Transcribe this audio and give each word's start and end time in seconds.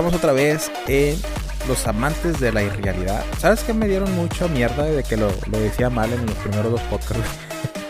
estamos 0.00 0.18
otra 0.18 0.32
vez 0.32 0.72
en 0.88 1.14
Los 1.68 1.86
Amantes 1.86 2.40
de 2.40 2.50
la 2.52 2.62
Irrealidad. 2.62 3.22
¿Sabes 3.38 3.62
qué 3.64 3.74
me 3.74 3.86
dieron 3.86 4.10
mucha 4.14 4.48
mierda 4.48 4.84
de 4.84 5.02
que 5.02 5.18
lo, 5.18 5.30
lo 5.52 5.60
decía 5.60 5.90
mal 5.90 6.10
en 6.10 6.24
los 6.24 6.36
primeros 6.36 6.72
dos 6.72 6.80
podcasts? 6.84 7.28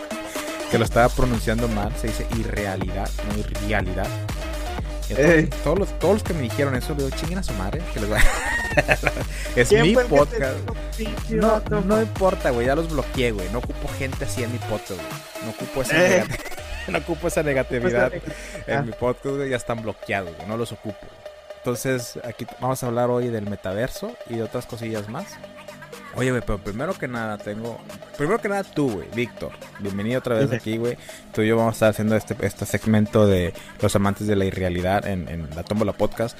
que 0.71 0.77
lo 0.77 0.83
estaba 0.83 1.07
pronunciando 1.07 1.69
mal. 1.69 1.89
Se 2.01 2.07
dice 2.07 2.27
irrealidad, 2.37 3.09
no 3.29 3.39
irrealidad. 3.39 4.07
Entonces, 5.07 5.49
todos, 5.63 5.79
los, 5.79 5.99
todos 5.99 6.15
los 6.15 6.23
que 6.23 6.33
me 6.33 6.41
dijeron 6.41 6.75
eso, 6.75 6.93
le 6.95 7.05
digo, 7.05 7.15
chinguen 7.15 7.37
a 7.37 7.43
su 7.43 7.53
madre. 7.53 7.81
Que 7.93 8.01
les 8.01 8.11
va... 8.11 8.17
es 9.55 9.69
¿Quién 9.69 9.83
mi 9.83 9.95
que 9.95 10.01
podcast. 10.01 10.57
No, 11.29 11.61
no 11.85 12.01
importa, 12.01 12.49
güey, 12.49 12.67
ya 12.67 12.75
los 12.75 12.89
bloqueé, 12.89 13.31
güey. 13.31 13.47
No 13.53 13.59
ocupo 13.59 13.87
gente 13.97 14.25
así 14.25 14.43
en 14.43 14.51
mi 14.51 14.57
podcast, 14.57 14.99
güey. 14.99 15.45
No 15.45 15.51
ocupo 15.51 15.81
esa, 15.81 16.17
Eh. 16.17 16.25
no 16.89 16.97
ocupo 16.97 17.29
esa 17.29 17.41
negatividad 17.41 18.11
en 18.67 18.77
ah. 18.77 18.81
mi 18.81 18.91
podcast, 18.91 19.37
güey. 19.37 19.49
Ya 19.49 19.55
están 19.55 19.81
bloqueados, 19.81 20.35
güey. 20.35 20.49
No 20.49 20.57
los 20.57 20.73
ocupo. 20.73 21.07
Entonces, 21.61 22.19
aquí 22.23 22.47
vamos 22.59 22.81
a 22.81 22.87
hablar 22.87 23.11
hoy 23.11 23.27
del 23.27 23.47
metaverso 23.47 24.15
y 24.27 24.37
de 24.37 24.43
otras 24.43 24.65
cosillas 24.65 25.07
más. 25.09 25.27
Oye, 26.15 26.31
güey, 26.31 26.41
pero 26.43 26.57
primero 26.57 26.95
que 26.95 27.07
nada 27.07 27.37
tengo... 27.37 27.79
Primero 28.17 28.41
que 28.41 28.49
nada 28.49 28.63
tú, 28.63 28.89
güey, 28.89 29.07
Víctor. 29.13 29.51
Bienvenido 29.79 30.17
otra 30.17 30.33
vez 30.33 30.51
aquí, 30.51 30.77
güey. 30.77 30.97
Tú 31.31 31.43
y 31.43 31.47
yo 31.47 31.57
vamos 31.57 31.73
a 31.73 31.75
estar 31.75 31.89
haciendo 31.91 32.15
este, 32.15 32.35
este 32.41 32.65
segmento 32.65 33.27
de 33.27 33.53
los 33.79 33.95
amantes 33.95 34.25
de 34.25 34.35
la 34.35 34.45
irrealidad 34.45 35.05
en, 35.05 35.29
en 35.29 35.49
la 35.55 35.61
Tómbola 35.61 35.93
Podcast. 35.93 36.35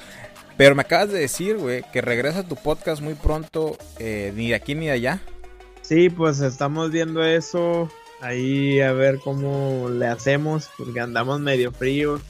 Pero 0.56 0.74
me 0.74 0.82
acabas 0.82 1.10
de 1.10 1.20
decir, 1.20 1.56
güey, 1.56 1.84
que 1.92 2.00
regresa 2.00 2.42
tu 2.42 2.56
podcast 2.56 3.00
muy 3.00 3.14
pronto, 3.14 3.78
eh, 4.00 4.32
ni 4.34 4.48
de 4.48 4.56
aquí 4.56 4.74
ni 4.74 4.86
de 4.86 4.92
allá. 4.92 5.20
Sí, 5.82 6.10
pues 6.10 6.40
estamos 6.40 6.90
viendo 6.90 7.22
eso. 7.22 7.88
Ahí 8.20 8.80
a 8.80 8.92
ver 8.92 9.20
cómo 9.20 9.88
le 9.88 10.06
hacemos, 10.08 10.68
porque 10.76 10.98
andamos 10.98 11.38
medio 11.38 11.70
fríos. 11.70 12.20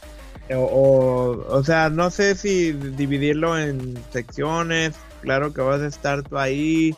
O, 0.51 0.57
o, 0.59 1.55
o 1.57 1.65
sea, 1.65 1.89
no 1.89 2.11
sé 2.11 2.35
si 2.35 2.73
dividirlo 2.73 3.59
en 3.59 3.97
secciones. 4.13 4.95
Claro 5.21 5.53
que 5.55 5.61
vas 5.61 5.81
a 5.81 5.87
estar 5.87 6.23
tú 6.23 6.39
ahí. 6.39 6.95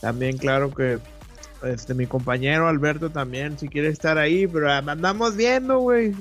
También, 0.00 0.36
claro 0.38 0.72
que 0.74 0.98
este 1.64 1.94
mi 1.94 2.06
compañero 2.06 2.68
Alberto 2.68 3.10
también, 3.10 3.58
si 3.58 3.68
quiere 3.68 3.88
estar 3.88 4.18
ahí. 4.18 4.46
Pero 4.46 4.70
andamos 4.70 5.36
viendo, 5.36 5.78
güey. 5.78 6.14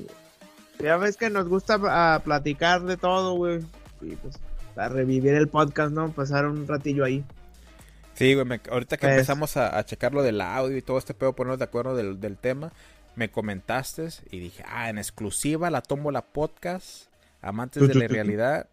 Ya 0.80 0.98
ves 0.98 1.18
que 1.18 1.30
nos 1.30 1.48
gusta 1.48 2.20
platicar 2.24 2.82
de 2.84 2.98
todo, 2.98 3.34
güey. 3.36 3.60
Y 4.02 4.16
pues, 4.16 4.40
para 4.74 4.90
revivir 4.90 5.34
el 5.36 5.48
podcast, 5.48 5.92
¿no? 5.92 6.12
Pasar 6.12 6.48
un 6.48 6.68
ratillo 6.68 7.04
ahí. 7.04 7.24
Sí, 8.14 8.34
güey, 8.34 8.46
me- 8.46 8.62
ahorita 8.72 8.98
que 8.98 9.08
Pues- 9.08 9.14
empezamos 9.14 9.58
a, 9.58 9.78
a 9.78 9.86
checar 9.86 10.14
lo 10.14 10.24
del 10.24 10.42
audio 10.42 10.76
y 10.78 10.82
todo 10.82 10.98
este 10.98 11.14
pedo, 11.14 11.34
ponernos 11.34 11.60
de 11.60 11.66
acuerdo 11.66 11.96
del, 11.96 12.20
del 12.20 12.38
tema, 12.38 12.72
me 13.16 13.30
comentaste 13.30 14.08
y 14.31 14.40
dije, 14.40 14.64
ah, 14.67 14.90
en 14.90 14.98
exclusiva 14.98 15.70
la 15.70 15.81
tomo 15.81 16.12
la 16.12 16.22
podcast, 16.22 17.08
amantes 17.42 17.88
de 17.88 17.95
la 17.95 18.08
realidad, 18.08 18.70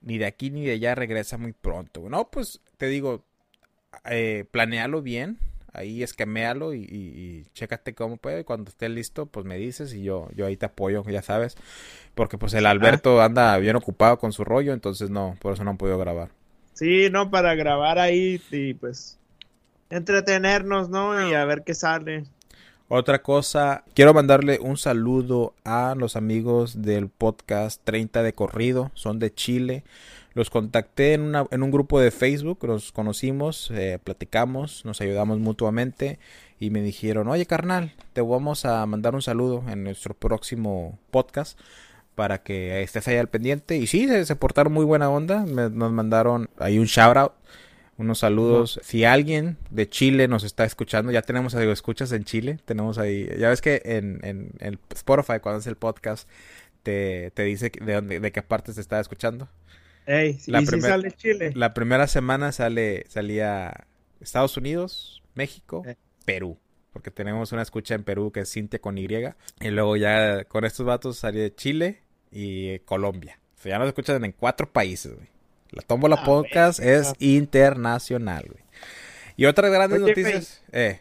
ni 0.00 0.18
de 0.18 0.26
aquí 0.26 0.50
ni 0.50 0.64
de 0.64 0.72
allá 0.72 0.94
regresa 0.94 1.38
muy 1.38 1.52
pronto. 1.52 2.08
No, 2.08 2.30
pues 2.30 2.60
te 2.76 2.86
digo, 2.86 3.24
eh, 4.04 4.44
planealo 4.50 5.02
bien, 5.02 5.38
ahí 5.72 6.02
esqueméalo 6.02 6.74
y, 6.74 6.80
y, 6.80 6.84
y 6.84 7.46
chécate 7.54 7.94
cómo 7.94 8.16
puede. 8.16 8.40
y 8.40 8.44
Cuando 8.44 8.70
esté 8.70 8.88
listo, 8.88 9.26
pues 9.26 9.46
me 9.46 9.56
dices 9.56 9.94
y 9.94 10.02
yo, 10.02 10.28
yo 10.34 10.46
ahí 10.46 10.56
te 10.56 10.66
apoyo, 10.66 11.04
ya 11.04 11.22
sabes. 11.22 11.56
Porque 12.14 12.38
pues 12.38 12.54
el 12.54 12.66
Alberto 12.66 13.20
anda 13.22 13.56
bien 13.58 13.76
ocupado 13.76 14.18
con 14.18 14.32
su 14.32 14.44
rollo, 14.44 14.72
entonces 14.72 15.10
no, 15.10 15.36
por 15.40 15.54
eso 15.54 15.64
no 15.64 15.70
han 15.70 15.78
podido 15.78 15.98
grabar. 15.98 16.30
Sí, 16.74 17.08
no, 17.10 17.30
para 17.30 17.54
grabar 17.54 17.98
ahí 17.98 18.40
y 18.50 18.74
pues 18.74 19.18
entretenernos, 19.90 20.88
¿no? 20.88 21.28
Y 21.28 21.34
a 21.34 21.44
ver 21.44 21.64
qué 21.64 21.74
sale. 21.74 22.24
Otra 22.90 23.20
cosa, 23.22 23.84
quiero 23.94 24.14
mandarle 24.14 24.58
un 24.62 24.78
saludo 24.78 25.52
a 25.64 25.94
los 25.94 26.16
amigos 26.16 26.80
del 26.80 27.10
podcast 27.10 27.82
30 27.84 28.22
de 28.22 28.32
corrido, 28.32 28.90
son 28.94 29.18
de 29.18 29.32
Chile. 29.34 29.84
Los 30.32 30.48
contacté 30.48 31.12
en, 31.12 31.20
una- 31.22 31.46
en 31.50 31.62
un 31.62 31.70
grupo 31.70 32.00
de 32.00 32.10
Facebook, 32.10 32.60
nos 32.66 32.90
conocimos, 32.92 33.70
eh, 33.74 33.98
platicamos, 34.02 34.86
nos 34.86 35.02
ayudamos 35.02 35.38
mutuamente 35.38 36.18
y 36.58 36.70
me 36.70 36.80
dijeron, 36.80 37.28
oye 37.28 37.44
carnal, 37.44 37.92
te 38.14 38.22
vamos 38.22 38.64
a 38.64 38.86
mandar 38.86 39.14
un 39.14 39.22
saludo 39.22 39.64
en 39.68 39.84
nuestro 39.84 40.14
próximo 40.14 40.98
podcast 41.10 41.58
para 42.14 42.42
que 42.42 42.82
estés 42.82 43.06
ahí 43.08 43.16
al 43.16 43.28
pendiente. 43.28 43.76
Y 43.76 43.86
sí, 43.86 44.08
se, 44.24 44.34
portaron 44.36 44.72
muy 44.72 44.86
buena 44.86 45.10
onda, 45.10 45.44
nos 45.44 45.92
mandaron 45.92 46.48
ahí 46.58 46.78
un 46.78 46.86
shout 46.86 47.16
out. 47.18 47.32
Unos 47.98 48.20
saludos. 48.20 48.80
Si 48.82 49.04
alguien 49.04 49.58
de 49.70 49.88
Chile 49.88 50.28
nos 50.28 50.44
está 50.44 50.64
escuchando, 50.64 51.10
ya 51.12 51.20
tenemos 51.22 51.52
escuchas 51.54 52.12
en 52.12 52.24
Chile. 52.24 52.58
Tenemos 52.64 52.96
ahí. 52.96 53.28
Ya 53.38 53.48
ves 53.50 53.60
que 53.60 53.82
en, 53.84 54.20
en, 54.22 54.52
en 54.60 54.78
Spotify, 54.94 55.40
cuando 55.42 55.58
hace 55.58 55.68
el 55.70 55.76
podcast, 55.76 56.28
te, 56.84 57.32
te 57.32 57.42
dice 57.42 57.70
de, 57.80 57.94
dónde, 57.94 58.20
de 58.20 58.32
qué 58.32 58.40
parte 58.42 58.72
se 58.72 58.80
está 58.80 59.00
escuchando. 59.00 59.48
Ey, 60.06 60.34
sí, 60.34 60.50
La 60.52 60.62
y 60.62 60.66
primer- 60.66 60.90
sale 60.90 61.10
Chile. 61.12 61.52
La 61.54 61.74
primera 61.74 62.06
semana 62.06 62.52
sale 62.52 63.04
salía 63.08 63.86
Estados 64.20 64.56
Unidos, 64.56 65.22
México, 65.34 65.82
Eh. 65.86 65.96
Perú. 66.24 66.56
Porque 66.92 67.10
tenemos 67.10 67.52
una 67.52 67.62
escucha 67.62 67.94
en 67.94 68.04
Perú 68.04 68.32
que 68.32 68.40
es 68.40 68.50
Cintia 68.52 68.80
con 68.80 68.96
Y. 68.96 69.06
Y 69.60 69.68
luego 69.70 69.96
ya 69.96 70.44
con 70.44 70.64
estos 70.64 70.86
vatos 70.86 71.18
salía 71.18 71.54
Chile 71.54 72.02
y 72.30 72.78
Colombia. 72.80 73.38
O 73.58 73.60
sea, 73.62 73.70
ya 73.72 73.78
nos 73.78 73.88
escuchan 73.88 74.24
en 74.24 74.32
cuatro 74.32 74.72
países, 74.72 75.14
güey. 75.14 75.28
La 75.70 75.82
Tómbola 75.82 76.16
Ah, 76.20 76.24
Podcast 76.24 76.80
es 76.80 77.12
internacional, 77.18 78.44
güey. 78.48 78.62
Y 79.36 79.44
otras 79.46 79.70
grandes 79.70 80.00
Oye, 80.00 80.08
noticias. 80.10 80.62
Eh, 80.72 81.00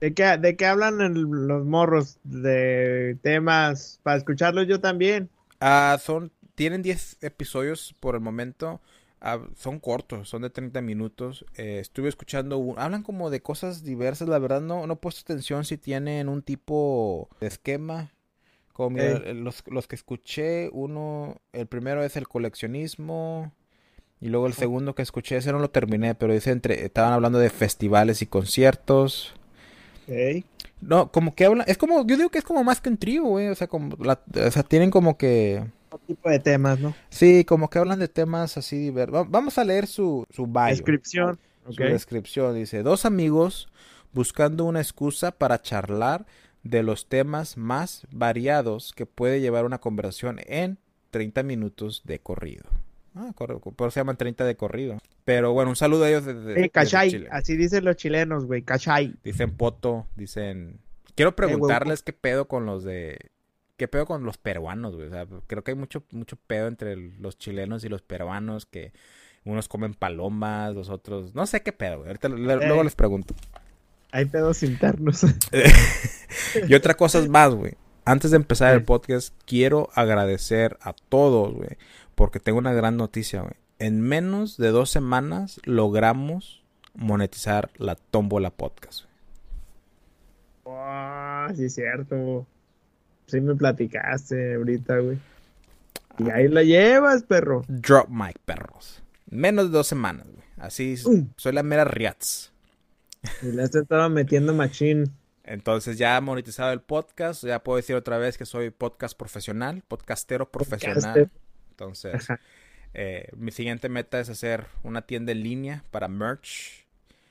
¿De 0.00 0.14
qué, 0.14 0.36
¿De 0.38 0.56
qué 0.56 0.66
hablan 0.66 1.00
el- 1.00 1.22
los 1.22 1.64
morros? 1.64 2.18
De 2.24 3.16
temas 3.22 4.00
para 4.02 4.18
escucharlos 4.18 4.66
yo 4.66 4.80
también. 4.80 5.30
ah, 5.60 5.96
son, 6.02 6.30
tienen 6.54 6.82
10 6.82 7.16
episodios 7.22 7.94
por 8.00 8.14
el 8.14 8.20
momento. 8.20 8.80
Ah, 9.20 9.38
son 9.56 9.78
cortos, 9.78 10.28
son 10.28 10.42
de 10.42 10.50
30 10.50 10.80
minutos. 10.82 11.44
Eh, 11.56 11.78
estuve 11.80 12.08
escuchando, 12.08 12.58
un- 12.58 12.78
hablan 12.78 13.02
como 13.04 13.30
de 13.30 13.40
cosas 13.40 13.84
diversas. 13.84 14.28
La 14.28 14.38
verdad 14.40 14.60
no, 14.60 14.86
no 14.86 14.94
he 14.94 14.96
puesto 14.96 15.20
atención 15.22 15.64
si 15.64 15.78
tienen 15.78 16.28
un 16.28 16.42
tipo 16.42 17.28
de 17.40 17.46
esquema. 17.46 18.10
Como 18.72 18.98
eh, 18.98 19.34
los, 19.34 19.62
los 19.68 19.86
que 19.86 19.94
escuché, 19.94 20.68
uno, 20.72 21.40
el 21.52 21.66
primero 21.66 22.02
es 22.02 22.16
el 22.16 22.26
coleccionismo. 22.26 23.52
Y 24.22 24.28
luego 24.30 24.46
el 24.48 24.54
segundo 24.54 24.94
que 24.94 25.02
escuché, 25.02 25.36
ese 25.38 25.52
no 25.52 25.60
lo 25.60 25.70
terminé, 25.70 26.14
pero 26.14 26.32
dice 26.32 26.52
entre, 26.52 26.86
estaban 26.86 27.12
hablando 27.12 27.40
de 27.40 27.50
festivales 27.50 28.22
y 28.22 28.26
conciertos. 28.26 29.34
Ey. 30.06 30.44
No, 30.80 31.12
como 31.12 31.34
que 31.34 31.44
hablan, 31.44 31.66
es 31.68 31.78
como, 31.78 32.06
yo 32.06 32.16
digo 32.16 32.30
que 32.30 32.38
es 32.38 32.44
como 32.44 32.64
más 32.64 32.80
que 32.80 32.88
un 32.90 32.98
trío, 32.98 33.24
güey, 33.24 33.48
o 33.48 33.54
sea, 33.54 33.68
como, 33.68 33.96
la- 34.04 34.20
o 34.46 34.50
sea, 34.50 34.62
tienen 34.64 34.90
como 34.90 35.16
que, 35.16 35.64
Otro 35.90 36.06
tipo 36.06 36.28
de 36.30 36.40
temas, 36.40 36.78
¿no? 36.80 36.96
sí, 37.10 37.44
como 37.44 37.70
que 37.70 37.78
hablan 37.78 37.98
de 38.00 38.08
temas 38.08 38.56
así 38.56 38.78
diversos. 38.78 39.30
Vamos 39.30 39.58
a 39.58 39.64
leer 39.64 39.86
su, 39.86 40.24
su 40.30 40.46
bio, 40.46 40.62
Descripción. 40.66 41.38
su 41.70 41.72
Ok. 41.72 41.80
descripción, 41.84 42.54
dice, 42.54 42.82
dos 42.82 43.04
amigos 43.04 43.68
buscando 44.12 44.64
una 44.64 44.80
excusa 44.80 45.30
para 45.32 45.62
charlar 45.62 46.26
de 46.64 46.82
los 46.82 47.08
temas 47.08 47.56
más 47.56 48.06
variados 48.10 48.92
que 48.94 49.06
puede 49.06 49.40
llevar 49.40 49.64
una 49.64 49.78
conversación 49.80 50.40
en 50.46 50.78
30 51.10 51.42
minutos 51.44 52.02
de 52.04 52.18
corrido. 52.20 52.64
Ah, 53.14 53.32
corre- 53.34 53.58
por 53.58 53.74
eso 53.88 53.90
se 53.90 54.00
llaman 54.00 54.16
30 54.16 54.44
de 54.44 54.56
corrido. 54.56 54.98
Pero 55.24 55.52
bueno, 55.52 55.70
un 55.70 55.76
saludo 55.76 56.04
a 56.04 56.08
ellos 56.08 56.24
desde, 56.24 56.40
Eh, 56.40 56.54
desde 56.54 56.70
cachay. 56.70 57.10
Chile. 57.10 57.28
Así 57.30 57.56
dicen 57.56 57.84
los 57.84 57.96
chilenos, 57.96 58.46
güey. 58.46 58.62
Cachay. 58.62 59.14
Dicen 59.22 59.50
poto, 59.56 60.06
dicen... 60.16 60.78
Quiero 61.14 61.36
preguntarles 61.36 62.02
qué 62.02 62.12
pedo 62.14 62.48
con 62.48 62.64
los 62.66 62.84
de... 62.84 63.18
¿Qué 63.76 63.86
pedo 63.88 64.06
con 64.06 64.24
los 64.24 64.38
peruanos, 64.38 64.94
güey? 64.96 65.08
O 65.08 65.10
sea, 65.10 65.26
creo 65.46 65.62
que 65.64 65.72
hay 65.72 65.76
mucho, 65.76 66.04
mucho 66.10 66.36
pedo 66.46 66.68
entre 66.68 66.96
los 66.96 67.36
chilenos 67.36 67.84
y 67.84 67.88
los 67.88 68.00
peruanos 68.02 68.64
que 68.64 68.92
unos 69.44 69.68
comen 69.68 69.92
palomas, 69.94 70.74
los 70.74 70.88
otros... 70.88 71.34
No 71.34 71.46
sé 71.46 71.62
qué 71.62 71.72
pedo, 71.72 71.96
güey. 71.98 72.08
Ahorita 72.08 72.28
luego 72.28 72.80
Eh. 72.80 72.84
les 72.84 72.94
pregunto. 72.94 73.34
Hay 74.10 74.24
pedos 74.26 74.62
internos. 74.62 75.24
Y 76.68 76.74
otra 76.74 76.94
cosa 76.94 77.18
es 77.18 77.28
más, 77.28 77.54
güey. 77.54 77.74
Antes 78.04 78.30
de 78.32 78.36
empezar 78.36 78.72
el 78.74 78.80
Eh. 78.80 78.84
podcast, 78.84 79.34
quiero 79.46 79.88
agradecer 79.94 80.76
a 80.80 80.92
todos, 80.92 81.54
güey. 81.54 81.70
Porque 82.22 82.38
tengo 82.38 82.60
una 82.60 82.72
gran 82.72 82.96
noticia, 82.96 83.40
güey. 83.40 83.54
En 83.80 84.00
menos 84.00 84.56
de 84.56 84.68
dos 84.68 84.90
semanas 84.90 85.60
logramos 85.64 86.62
monetizar 86.94 87.68
la 87.78 87.96
tómbola 87.96 88.50
podcast. 88.50 89.06
güey. 90.64 90.76
Ah, 90.78 91.50
sí, 91.56 91.64
es 91.64 91.74
cierto. 91.74 92.46
Sí 93.26 93.40
me 93.40 93.56
platicaste 93.56 94.54
ahorita, 94.54 94.98
güey. 94.98 95.18
Y 96.18 96.30
ahí 96.30 96.46
la 96.46 96.62
llevas, 96.62 97.24
perro. 97.24 97.64
Drop 97.66 98.08
mic, 98.08 98.38
perros. 98.44 99.02
Menos 99.28 99.72
de 99.72 99.78
dos 99.78 99.88
semanas, 99.88 100.28
güey. 100.28 100.44
Así 100.58 100.92
es- 100.92 101.04
Mm. 101.08 101.26
soy 101.36 101.52
la 101.52 101.64
mera 101.64 101.84
Riats. 101.84 102.52
Y 103.42 103.46
le 103.46 103.64
has 103.64 103.74
estado 103.74 104.08
metiendo 104.10 104.54
machín. 104.54 105.10
Entonces 105.42 105.98
ya 105.98 106.20
monetizado 106.20 106.72
el 106.72 106.82
podcast, 106.82 107.42
ya 107.44 107.64
puedo 107.64 107.78
decir 107.78 107.96
otra 107.96 108.16
vez 108.18 108.38
que 108.38 108.46
soy 108.46 108.70
podcast 108.70 109.18
profesional, 109.18 109.82
podcastero 109.88 110.48
profesional. 110.52 111.02
Podcaster. 111.02 111.30
Entonces, 111.82 112.28
eh, 112.94 113.28
mi 113.36 113.50
siguiente 113.50 113.88
meta 113.88 114.20
es 114.20 114.28
hacer 114.28 114.66
una 114.82 115.02
tienda 115.02 115.32
en 115.32 115.42
línea 115.42 115.84
para 115.90 116.08
merch. 116.08 116.86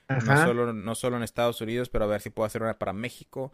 No 0.08 0.36
solo, 0.36 0.72
no 0.74 0.94
solo 0.94 1.16
en 1.16 1.22
Estados 1.22 1.60
Unidos, 1.62 1.88
pero 1.88 2.04
a 2.04 2.08
ver 2.08 2.20
si 2.20 2.28
puedo 2.28 2.46
hacer 2.46 2.62
una 2.62 2.78
para 2.78 2.92
México. 2.92 3.52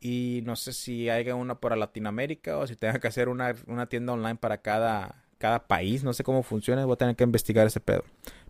Y 0.00 0.42
no 0.46 0.56
sé 0.56 0.72
si 0.72 1.10
haya 1.10 1.34
una 1.34 1.56
para 1.56 1.76
Latinoamérica 1.76 2.56
o 2.56 2.66
si 2.66 2.76
tenga 2.76 2.98
que 2.98 3.08
hacer 3.08 3.28
una, 3.28 3.54
una 3.66 3.86
tienda 3.86 4.12
online 4.14 4.36
para 4.36 4.58
cada, 4.58 5.22
cada 5.38 5.66
país, 5.66 6.04
no 6.04 6.12
sé 6.12 6.24
cómo 6.24 6.42
funciona, 6.42 6.84
voy 6.84 6.94
a 6.94 6.96
tener 6.96 7.16
que 7.16 7.24
investigar 7.24 7.66
ese 7.66 7.80
pedo. 7.80 8.04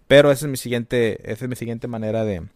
Pero 0.07 0.31
esa 0.31 0.47
es 0.47 0.51
mi 0.51 0.57
siguiente, 0.57 1.21
esa 1.31 1.47
es 1.47 1.49
mi 1.49 1.57
siguiente 1.57 1.89
manera 1.89 2.25
de, 2.25 2.47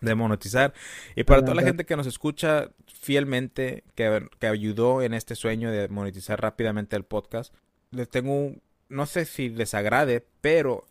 de 0.00 0.14
monetizar. 0.14 0.72
Y 1.14 1.24
para 1.24 1.42
toda 1.42 1.54
la 1.54 1.62
gente 1.62 1.84
que 1.84 1.96
nos 1.96 2.06
escucha 2.06 2.70
fielmente, 2.86 3.84
que, 3.94 4.28
que 4.38 4.46
ayudó 4.46 5.02
en 5.02 5.14
este 5.14 5.36
sueño 5.36 5.70
de 5.70 5.88
monetizar 5.88 6.40
rápidamente 6.40 6.96
el 6.96 7.04
podcast, 7.04 7.54
les 7.90 8.08
tengo 8.08 8.32
un, 8.32 8.62
no 8.88 9.06
sé 9.06 9.24
si 9.24 9.48
les 9.48 9.74
agrade, 9.74 10.26
pero 10.40 10.86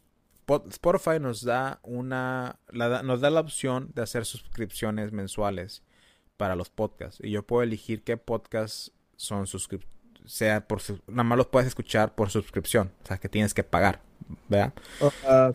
Spotify 0.70 1.20
nos 1.20 1.44
da 1.44 1.80
una, 1.84 2.60
nos 2.72 3.22
da 3.22 3.30
la 3.30 3.40
opción 3.42 3.92
de 3.94 4.02
hacer 4.02 4.26
suscripciones 4.26 5.12
mensuales 5.12 5.84
para 6.38 6.56
los 6.56 6.70
podcasts. 6.70 7.20
Y 7.24 7.32
yo 7.32 7.44
puedo 7.44 7.64
elegir 7.64 8.04
qué 8.04 8.18
podcasts 8.18 8.92
son 9.16 9.48
suscripciones 9.48 10.00
sea 10.30 10.68
por 10.68 10.80
nada 11.08 11.24
más 11.24 11.38
los 11.38 11.48
puedes 11.48 11.68
escuchar 11.68 12.14
por 12.14 12.30
suscripción, 12.30 12.92
o 13.04 13.08
sea 13.08 13.18
que 13.18 13.30
tienes 13.30 13.54
que 13.54 13.64
pagar, 13.64 14.02
¿verdad? 14.48 14.74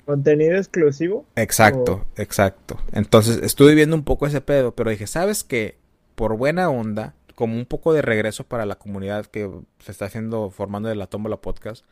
contenido 0.05 0.57
exclusivo. 0.57 1.27
Exacto, 1.37 2.07
exacto. 2.17 2.81
Entonces 2.93 3.41
estuve 3.43 3.75
viendo 3.75 3.95
un 3.95 4.05
poco 4.05 4.27
ese 4.27 4.41
pedo, 4.41 4.75
pero 4.75 4.91
dije, 4.91 5.07
¿sabes 5.07 5.45
qué? 5.45 5.79
Por 6.17 6.37
buena 6.37 6.69
onda, 6.71 7.15
como 7.35 7.57
un 7.57 7.67
poco 7.67 7.93
de 7.93 8.03
regreso 8.03 8.45
para 8.45 8.67
la 8.67 8.77
comunidad 8.77 9.27
que 9.27 9.51
se 9.79 9.93
está 9.93 10.07
haciendo 10.07 10.51
formando 10.51 10.89
de 10.89 10.95
la 10.95 11.07
Tómbola 11.07 11.39
Podcast, 11.39 11.85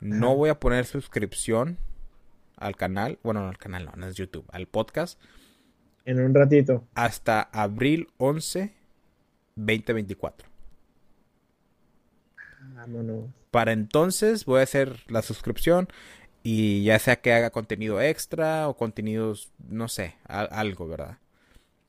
no 0.00 0.36
voy 0.36 0.50
a 0.50 0.60
poner 0.60 0.86
suscripción 0.86 1.78
al 2.56 2.76
canal, 2.76 3.18
bueno, 3.22 3.42
no 3.42 3.48
al 3.48 3.58
canal, 3.58 3.86
no, 3.86 3.92
no 3.96 4.06
es 4.06 4.14
YouTube, 4.14 4.44
al 4.52 4.66
podcast. 4.66 5.20
En 6.04 6.20
un 6.20 6.34
ratito. 6.34 6.84
Hasta 6.94 7.42
abril 7.42 8.08
11, 8.18 8.72
2024. 9.56 10.48
Para 13.50 13.72
entonces 13.72 14.44
voy 14.44 14.60
a 14.60 14.64
hacer 14.64 15.00
la 15.08 15.22
suscripción 15.22 15.88
y 16.42 16.84
ya 16.84 16.98
sea 16.98 17.16
que 17.16 17.32
haga 17.32 17.50
contenido 17.50 18.00
extra 18.00 18.68
o 18.68 18.76
contenidos, 18.76 19.50
no 19.68 19.88
sé, 19.88 20.16
algo, 20.24 20.88
¿verdad? 20.88 21.18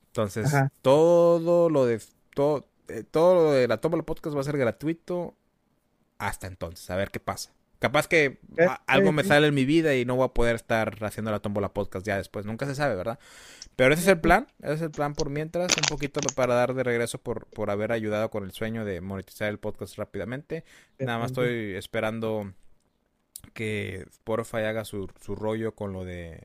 Entonces, 0.08 0.52
todo 0.82 1.70
lo 1.70 1.86
de 1.86 2.02
todo, 2.34 2.66
eh, 2.88 3.04
todo 3.08 3.34
lo 3.34 3.52
de 3.52 3.68
la 3.68 3.78
toma 3.78 3.96
del 3.96 4.04
podcast 4.04 4.36
va 4.36 4.40
a 4.40 4.44
ser 4.44 4.58
gratuito 4.58 5.34
hasta 6.18 6.46
entonces, 6.46 6.88
a 6.90 6.96
ver 6.96 7.10
qué 7.10 7.20
pasa. 7.20 7.52
Capaz 7.82 8.06
que 8.06 8.38
algo 8.86 9.10
me 9.10 9.24
sale 9.24 9.48
en 9.48 9.54
mi 9.54 9.64
vida 9.64 9.96
y 9.96 10.04
no 10.04 10.14
voy 10.14 10.26
a 10.26 10.28
poder 10.28 10.54
estar 10.54 11.02
haciendo 11.02 11.32
la 11.32 11.40
tómbola 11.40 11.74
podcast 11.74 12.06
ya 12.06 12.16
después. 12.16 12.46
Nunca 12.46 12.64
se 12.64 12.76
sabe, 12.76 12.94
¿verdad? 12.94 13.18
Pero 13.74 13.92
ese 13.92 14.04
es 14.04 14.08
el 14.08 14.20
plan. 14.20 14.46
Ese 14.60 14.74
es 14.74 14.82
el 14.82 14.92
plan 14.92 15.14
por 15.14 15.30
mientras. 15.30 15.76
Un 15.76 15.88
poquito 15.88 16.20
para 16.36 16.54
dar 16.54 16.74
de 16.74 16.84
regreso 16.84 17.18
por, 17.18 17.46
por 17.46 17.70
haber 17.70 17.90
ayudado 17.90 18.30
con 18.30 18.44
el 18.44 18.52
sueño 18.52 18.84
de 18.84 19.00
monetizar 19.00 19.48
el 19.48 19.58
podcast 19.58 19.98
rápidamente. 19.98 20.64
Nada 21.00 21.18
más 21.18 21.32
estoy 21.32 21.74
esperando 21.74 22.52
que 23.52 24.06
Spotify 24.10 24.58
haga 24.58 24.84
su, 24.84 25.10
su 25.20 25.34
rollo 25.34 25.74
con 25.74 25.92
lo 25.92 26.04
de... 26.04 26.40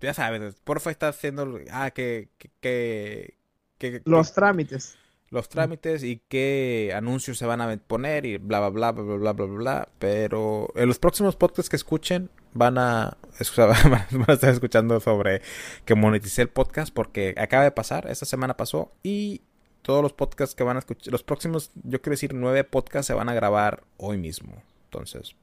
Ya 0.00 0.12
sabes, 0.12 0.42
Spotify 0.42 0.90
está 0.90 1.06
haciendo... 1.06 1.60
Ah, 1.70 1.92
que... 1.92 2.30
que, 2.36 3.36
que 3.78 4.02
Los 4.04 4.32
trámites 4.32 4.98
los 5.30 5.48
trámites 5.48 6.02
y 6.04 6.22
qué 6.28 6.92
anuncios 6.94 7.38
se 7.38 7.46
van 7.46 7.60
a 7.60 7.76
poner 7.76 8.26
y 8.26 8.38
bla, 8.38 8.60
bla, 8.60 8.92
bla, 8.92 8.92
bla, 8.92 9.16
bla, 9.16 9.32
bla, 9.32 9.46
bla, 9.46 9.88
Pero 9.98 10.68
en 10.76 10.88
los 10.88 10.98
próximos 10.98 11.36
podcasts 11.36 11.68
que 11.68 11.76
escuchen 11.76 12.30
van 12.52 12.78
a, 12.78 13.16
van 13.56 14.24
a 14.28 14.32
estar 14.32 14.50
escuchando 14.50 15.00
sobre 15.00 15.42
que 15.84 15.94
moneticé 15.94 16.42
el 16.42 16.48
podcast 16.48 16.92
porque 16.94 17.34
acaba 17.38 17.64
de 17.64 17.72
pasar, 17.72 18.08
esta 18.08 18.26
semana 18.26 18.56
pasó 18.56 18.92
y 19.02 19.42
todos 19.82 20.02
los 20.02 20.12
podcasts 20.12 20.54
que 20.54 20.64
van 20.64 20.76
a 20.76 20.80
escuchar, 20.80 21.12
los 21.12 21.22
próximos, 21.22 21.70
yo 21.84 22.00
quiero 22.00 22.14
decir, 22.14 22.34
nueve 22.34 22.64
podcasts 22.64 23.06
se 23.06 23.14
van 23.14 23.28
a 23.28 23.34
grabar 23.34 23.84
hoy 23.98 24.18
mismo. 24.18 24.62
Entonces, 24.86 25.36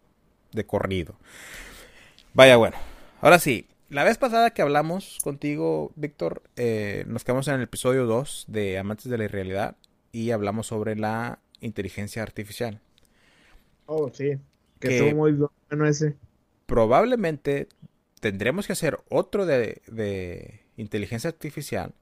de 0.51 0.65
corrido. 0.65 1.15
Vaya, 2.33 2.57
bueno. 2.57 2.75
Ahora 3.21 3.39
sí, 3.39 3.68
la 3.94 4.04
vez 4.04 4.18
pasada 4.18 4.50
que 4.50 4.63
hablamos 4.63 5.19
contigo, 5.24 5.92
Víctor, 5.95 6.42
eh, 6.56 7.06
nos 7.07 7.24
quedamos 7.24 7.48
en 7.48 7.56
el 7.56 7.62
episodio 7.62 8.06
2 8.06 8.45
de 8.48 8.80
Amantes 8.80 9.07
de 9.07 9.19
la 9.19 9.25
Irrealidad 9.25 9.75
y 10.12 10.31
hablamos 10.31 10.68
sobre 10.68 10.95
la 10.95 11.38
inteligencia 11.62 12.24
artificial. 12.24 12.81
Oh, 13.86 14.10
sí. 14.12 14.40
Que, 14.80 14.98
estuvo 14.98 15.16
muy 15.16 15.34
bueno 15.34 15.86
ese. 15.86 16.16
Probablemente 16.66 17.68
tendremos 18.19 18.66
que 18.66 18.74
hacer 18.74 18.98
otro 19.10 19.45
de, 19.45 19.84
de 19.88 20.62
inteligencia 20.75 21.30
artificial 21.30 21.94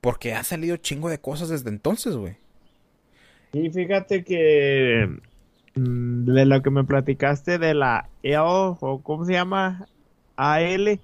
porque 0.00 0.34
ha 0.34 0.44
salido 0.44 0.76
chingo 0.76 1.08
de 1.08 1.18
cosas 1.18 1.48
desde 1.48 1.68
entonces, 1.68 2.14
güey. 2.16 2.36
Y 3.52 3.70
fíjate 3.70 4.22
que 4.22 5.08
mm, 5.74 6.32
de 6.32 6.44
lo 6.44 6.62
que 6.62 6.70
me 6.70 6.84
platicaste 6.84 7.58
de 7.58 7.74
la 7.74 8.08
EO, 8.22 8.78
o 8.80 9.02
¿cómo 9.02 9.24
se 9.24 9.32
llama? 9.32 9.88
AL, 10.36 11.00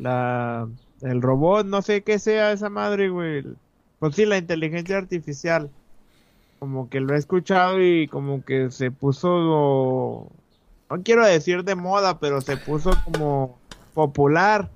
la 0.00 0.68
el 1.02 1.22
robot, 1.22 1.66
no 1.66 1.82
sé 1.82 2.02
qué 2.02 2.18
sea 2.18 2.52
esa 2.52 2.68
madre, 2.68 3.08
güey. 3.08 3.44
Pues 3.98 4.16
sí, 4.16 4.26
la 4.26 4.38
inteligencia 4.38 4.98
artificial. 4.98 5.70
Como 6.58 6.90
que 6.90 7.00
lo 7.00 7.14
he 7.14 7.18
escuchado 7.18 7.82
y 7.82 8.06
como 8.08 8.44
que 8.44 8.70
se 8.70 8.90
puso, 8.90 10.30
no 10.90 11.02
quiero 11.02 11.24
decir 11.24 11.64
de 11.64 11.74
moda, 11.74 12.18
pero 12.18 12.40
se 12.40 12.56
puso 12.58 12.90
como 13.04 13.58
popular. 13.94 14.68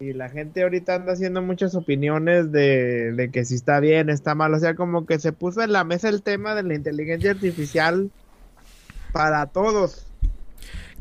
Y 0.00 0.12
la 0.12 0.28
gente 0.28 0.62
ahorita 0.62 0.94
anda 0.94 1.12
haciendo 1.12 1.42
muchas 1.42 1.74
opiniones 1.74 2.50
de, 2.52 3.12
de 3.12 3.30
que 3.30 3.44
si 3.44 3.54
está 3.54 3.80
bien, 3.80 4.08
está 4.08 4.34
mal. 4.34 4.54
O 4.54 4.58
sea, 4.58 4.74
como 4.74 5.06
que 5.06 5.18
se 5.18 5.32
puso 5.32 5.62
en 5.62 5.72
la 5.72 5.84
mesa 5.84 6.08
el 6.08 6.22
tema 6.22 6.54
de 6.54 6.62
la 6.62 6.74
inteligencia 6.74 7.32
artificial 7.32 8.10
para 9.12 9.46
todos 9.46 10.09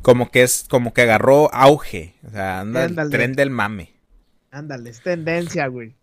como 0.02 0.32
que 0.32 0.44
es 0.44 0.66
como 0.70 0.94
que 0.94 1.02
agarró 1.02 1.54
auge, 1.54 2.16
o 2.28 2.32
sea, 2.32 2.62
anda 2.62 2.86
el 2.86 3.10
tren 3.10 3.34
del 3.34 3.50
mame. 3.50 3.94
Ándale, 4.52 4.90
es 4.90 5.02
tendencia, 5.02 5.68
güey. 5.68 5.94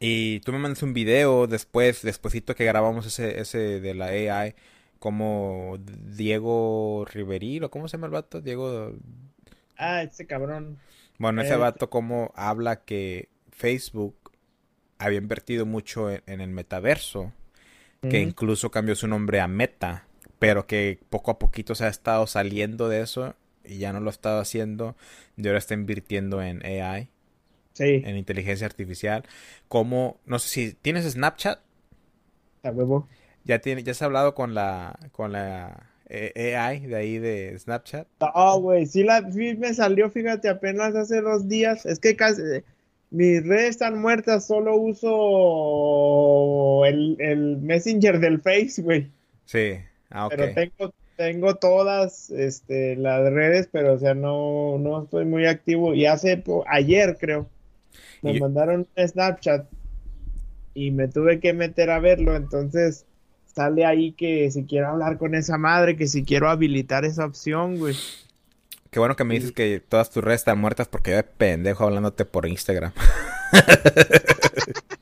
Y 0.00 0.40
tú 0.40 0.52
me 0.52 0.58
mandas 0.58 0.82
un 0.82 0.92
video 0.92 1.46
después, 1.46 2.02
despuesito 2.02 2.54
que 2.54 2.64
grabamos 2.64 3.06
ese, 3.06 3.40
ese 3.40 3.80
de 3.80 3.94
la 3.94 4.06
AI, 4.06 4.54
como 4.98 5.78
Diego 5.78 7.04
Riverilo, 7.12 7.70
¿cómo 7.70 7.88
se 7.88 7.96
llama 7.96 8.06
el 8.06 8.12
vato? 8.12 8.40
Diego... 8.40 8.92
Ah, 9.76 10.02
ese 10.02 10.26
cabrón. 10.26 10.78
Bueno, 11.18 11.42
ese 11.42 11.54
eh, 11.54 11.58
vato 11.58 11.90
como 11.90 12.32
habla 12.34 12.84
que 12.84 13.28
Facebook 13.50 14.16
había 14.98 15.18
invertido 15.18 15.66
mucho 15.66 16.10
en, 16.10 16.40
el 16.40 16.50
metaverso, 16.50 17.32
que 18.02 18.20
incluso 18.20 18.70
cambió 18.70 18.94
su 18.94 19.08
nombre 19.08 19.40
a 19.40 19.48
Meta 19.48 20.06
pero 20.44 20.66
que 20.66 20.98
poco 21.08 21.30
a 21.30 21.38
poquito 21.38 21.74
se 21.74 21.86
ha 21.86 21.88
estado 21.88 22.26
saliendo 22.26 22.90
de 22.90 23.00
eso 23.00 23.34
y 23.64 23.78
ya 23.78 23.94
no 23.94 24.00
lo 24.00 24.08
ha 24.08 24.12
estado 24.12 24.40
haciendo 24.40 24.94
y 25.38 25.46
ahora 25.46 25.58
está 25.58 25.72
invirtiendo 25.72 26.42
en 26.42 26.62
AI. 26.66 27.08
Sí. 27.72 28.02
En 28.04 28.18
inteligencia 28.18 28.66
artificial. 28.66 29.24
Como, 29.68 30.20
no 30.26 30.38
sé 30.38 30.48
si, 30.50 30.74
¿tienes 30.74 31.10
Snapchat? 31.10 31.60
A 32.62 32.70
huevo. 32.70 33.08
Ya 33.44 33.60
tiene, 33.60 33.82
ya 33.84 33.92
has 33.92 34.02
hablado 34.02 34.34
con 34.34 34.52
la, 34.52 34.98
con 35.12 35.32
la 35.32 35.90
eh, 36.10 36.56
AI 36.56 36.80
de 36.88 36.96
ahí 36.96 37.18
de 37.18 37.58
Snapchat. 37.58 38.06
Ah, 38.20 38.54
güey, 38.60 38.84
sí, 38.84 39.02
la, 39.02 39.22
me 39.22 39.72
salió, 39.72 40.10
fíjate, 40.10 40.50
apenas 40.50 40.94
hace 40.94 41.22
dos 41.22 41.48
días. 41.48 41.86
Es 41.86 41.98
que 41.98 42.16
casi, 42.16 42.42
mis 43.08 43.46
redes 43.46 43.70
están 43.70 43.98
muertas, 43.98 44.46
solo 44.46 44.76
uso 44.76 46.04
el, 46.84 47.16
el 47.18 47.56
Messenger 47.62 48.20
del 48.20 48.42
Face, 48.42 48.82
güey. 48.82 49.10
Sí. 49.46 49.78
Ah, 50.16 50.28
pero 50.30 50.54
tengo, 50.54 50.94
tengo 51.16 51.56
todas 51.56 52.30
este, 52.30 52.94
las 52.94 53.32
redes, 53.32 53.68
pero 53.70 53.94
o 53.94 53.98
sea, 53.98 54.14
no, 54.14 54.78
no 54.78 55.02
estoy 55.02 55.24
muy 55.24 55.44
activo. 55.44 55.92
Y 55.92 56.06
hace, 56.06 56.40
ayer 56.68 57.16
creo, 57.18 57.48
me 58.22 58.38
mandaron 58.38 58.86
un 58.96 59.08
Snapchat 59.08 59.66
y 60.72 60.92
me 60.92 61.08
tuve 61.08 61.40
que 61.40 61.52
meter 61.52 61.90
a 61.90 61.98
verlo, 61.98 62.36
entonces 62.36 63.06
sale 63.52 63.84
ahí 63.84 64.12
que 64.12 64.52
si 64.52 64.64
quiero 64.66 64.88
hablar 64.88 65.18
con 65.18 65.34
esa 65.34 65.58
madre, 65.58 65.96
que 65.96 66.06
si 66.06 66.22
quiero 66.22 66.48
habilitar 66.48 67.04
esa 67.04 67.24
opción, 67.24 67.78
güey. 67.78 67.96
Qué 68.90 69.00
bueno 69.00 69.16
que 69.16 69.24
me 69.24 69.34
dices 69.34 69.50
que 69.50 69.80
todas 69.80 70.10
tus 70.10 70.22
redes 70.22 70.42
están 70.42 70.60
muertas 70.60 70.86
porque 70.86 71.10
yo 71.10 71.16
de 71.16 71.24
pendejo 71.24 71.82
hablándote 71.82 72.24
por 72.24 72.46
Instagram. 72.46 72.92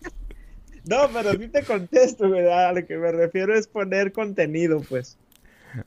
No, 0.85 1.09
pero 1.13 1.33
sí 1.33 1.49
te 1.49 1.63
contesto, 1.63 2.29
güey. 2.29 2.49
A 2.51 2.73
lo 2.73 2.85
que 2.87 2.97
me 2.97 3.13
refiero 3.13 3.55
es 3.55 3.67
poner 3.67 4.13
contenido, 4.13 4.81
pues. 4.89 5.17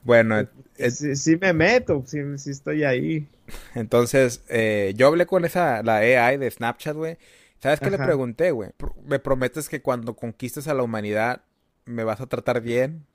Bueno, 0.04 0.48
sí, 0.90 1.38
me 1.40 1.54
meto, 1.54 2.04
sí, 2.08 2.20
estoy 2.50 2.84
ahí. 2.84 3.28
Entonces, 3.76 4.44
eh, 4.50 4.94
yo 4.96 5.08
hablé 5.08 5.26
con 5.26 5.46
esa, 5.46 5.84
la 5.84 5.98
AI 5.98 6.38
de 6.38 6.50
Snapchat, 6.50 6.96
güey. 6.96 7.18
¿Sabes 7.60 7.80
qué 7.80 7.90
le 7.90 7.98
pregunté, 7.98 8.52
güey? 8.52 8.72
¿Me 9.06 9.20
prometes 9.20 9.70
que 9.70 9.82
cuando 9.82 10.16
conquistes 10.16 10.68
a 10.68 10.74
la 10.74 10.84
humanidad 10.84 11.44
me 11.86 12.04
vas 12.04 12.22
a 12.22 12.28
tratar 12.28 12.62
bien? 12.62 13.06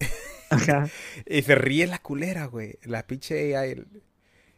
Ajá. 0.50 0.88
y 1.26 1.42
se 1.42 1.54
ríe 1.54 1.86
la 1.86 1.98
culera, 1.98 2.46
güey. 2.46 2.78
La 2.82 3.06
pinche 3.06 3.56
AI. 3.56 3.84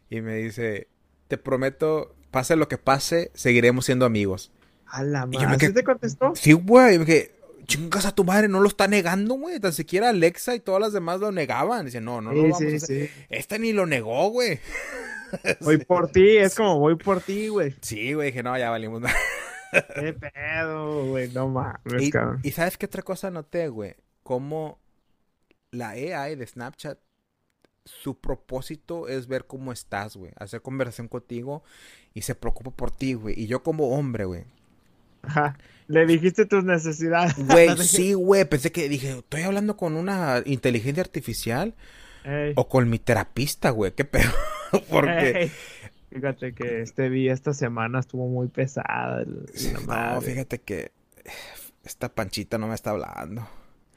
Y 0.09 0.21
me 0.21 0.35
dice, 0.37 0.87
te 1.27 1.37
prometo, 1.37 2.15
pase 2.31 2.55
lo 2.55 2.67
que 2.67 2.77
pase, 2.77 3.31
seguiremos 3.33 3.85
siendo 3.85 4.05
amigos. 4.05 4.51
A 4.93 5.03
la 5.03 5.25
madre. 5.25 5.71
te 5.71 5.83
contestó? 5.83 6.33
Sí, 6.35 6.53
güey. 6.53 6.99
chingas 7.65 8.05
a 8.05 8.13
tu 8.13 8.23
madre, 8.23 8.47
no 8.47 8.59
lo 8.59 8.67
está 8.67 8.87
negando, 8.87 9.33
güey. 9.35 9.59
Tan 9.59 9.73
siquiera 9.73 10.09
Alexa 10.09 10.53
y 10.53 10.59
todas 10.59 10.79
las 10.81 10.93
demás 10.93 11.19
lo 11.19 11.31
negaban. 11.31 11.85
Dice, 11.85 11.99
no, 11.99 12.21
no, 12.21 12.31
no, 12.31 12.35
Sí, 12.35 12.41
vamos 12.41 12.57
sí, 12.59 12.65
a 12.65 12.67
hacer". 12.77 13.07
sí. 13.07 13.25
Este 13.29 13.57
ni 13.57 13.73
lo 13.73 13.85
negó, 13.85 14.29
güey. 14.29 14.59
Voy 15.61 15.79
por 15.79 16.09
ti, 16.11 16.37
es 16.37 16.53
como 16.53 16.77
voy 16.79 16.95
por 16.95 17.19
ti, 17.21 17.47
güey. 17.47 17.73
Sí, 17.81 18.13
güey, 18.13 18.27
dije, 18.29 18.43
no, 18.43 18.55
ya 18.55 18.69
valimos. 18.69 19.01
Qué 19.95 20.13
pedo, 20.13 21.07
güey, 21.07 21.29
no 21.31 21.47
mames, 21.47 22.03
y, 22.03 22.11
cabrón. 22.11 22.39
y 22.43 22.51
¿sabes 22.51 22.77
qué 22.77 22.85
otra 22.85 23.01
cosa 23.01 23.31
noté, 23.31 23.67
güey? 23.69 23.95
Cómo 24.21 24.79
la 25.71 25.89
AI 25.89 26.35
de 26.35 26.45
Snapchat, 26.45 26.99
su 27.83 28.19
propósito 28.21 29.07
es 29.07 29.25
ver 29.25 29.47
cómo 29.47 29.71
estás, 29.71 30.15
güey. 30.15 30.31
Hacer 30.37 30.61
conversación 30.61 31.07
contigo 31.07 31.63
y 32.13 32.21
se 32.21 32.35
preocupa 32.35 32.69
por 32.69 32.91
ti, 32.91 33.15
güey. 33.15 33.33
Y 33.39 33.47
yo 33.47 33.63
como 33.63 33.89
hombre, 33.97 34.25
güey. 34.25 34.43
Ajá. 35.23 35.57
Le 35.87 36.05
dijiste 36.05 36.45
tus 36.45 36.63
necesidades. 36.63 37.35
Güey, 37.37 37.75
sí, 37.77 38.13
güey. 38.13 38.45
Pensé 38.45 38.71
que 38.71 38.87
dije, 38.87 39.17
estoy 39.17 39.41
hablando 39.41 39.75
con 39.75 39.95
una 39.95 40.41
inteligencia 40.45 41.01
artificial 41.01 41.73
Ey, 42.23 42.53
o 42.55 42.69
con 42.69 42.89
mi 42.89 42.99
terapista, 42.99 43.69
güey. 43.71 43.91
¿Qué 43.91 44.05
pedo? 44.05 44.31
Porque... 44.89 45.41
ey. 45.43 45.51
Fíjate 46.11 46.53
que 46.53 46.81
este 46.83 47.09
día, 47.09 47.33
esta 47.33 47.53
semana 47.53 47.99
estuvo 47.99 48.27
muy 48.27 48.47
pesada. 48.47 49.21
el- 49.23 49.45
No, 49.87 50.21
fíjate 50.21 50.59
que 50.59 50.91
esta 51.83 52.07
panchita 52.09 52.59
no 52.59 52.67
me 52.67 52.75
está 52.75 52.91
hablando. 52.91 53.47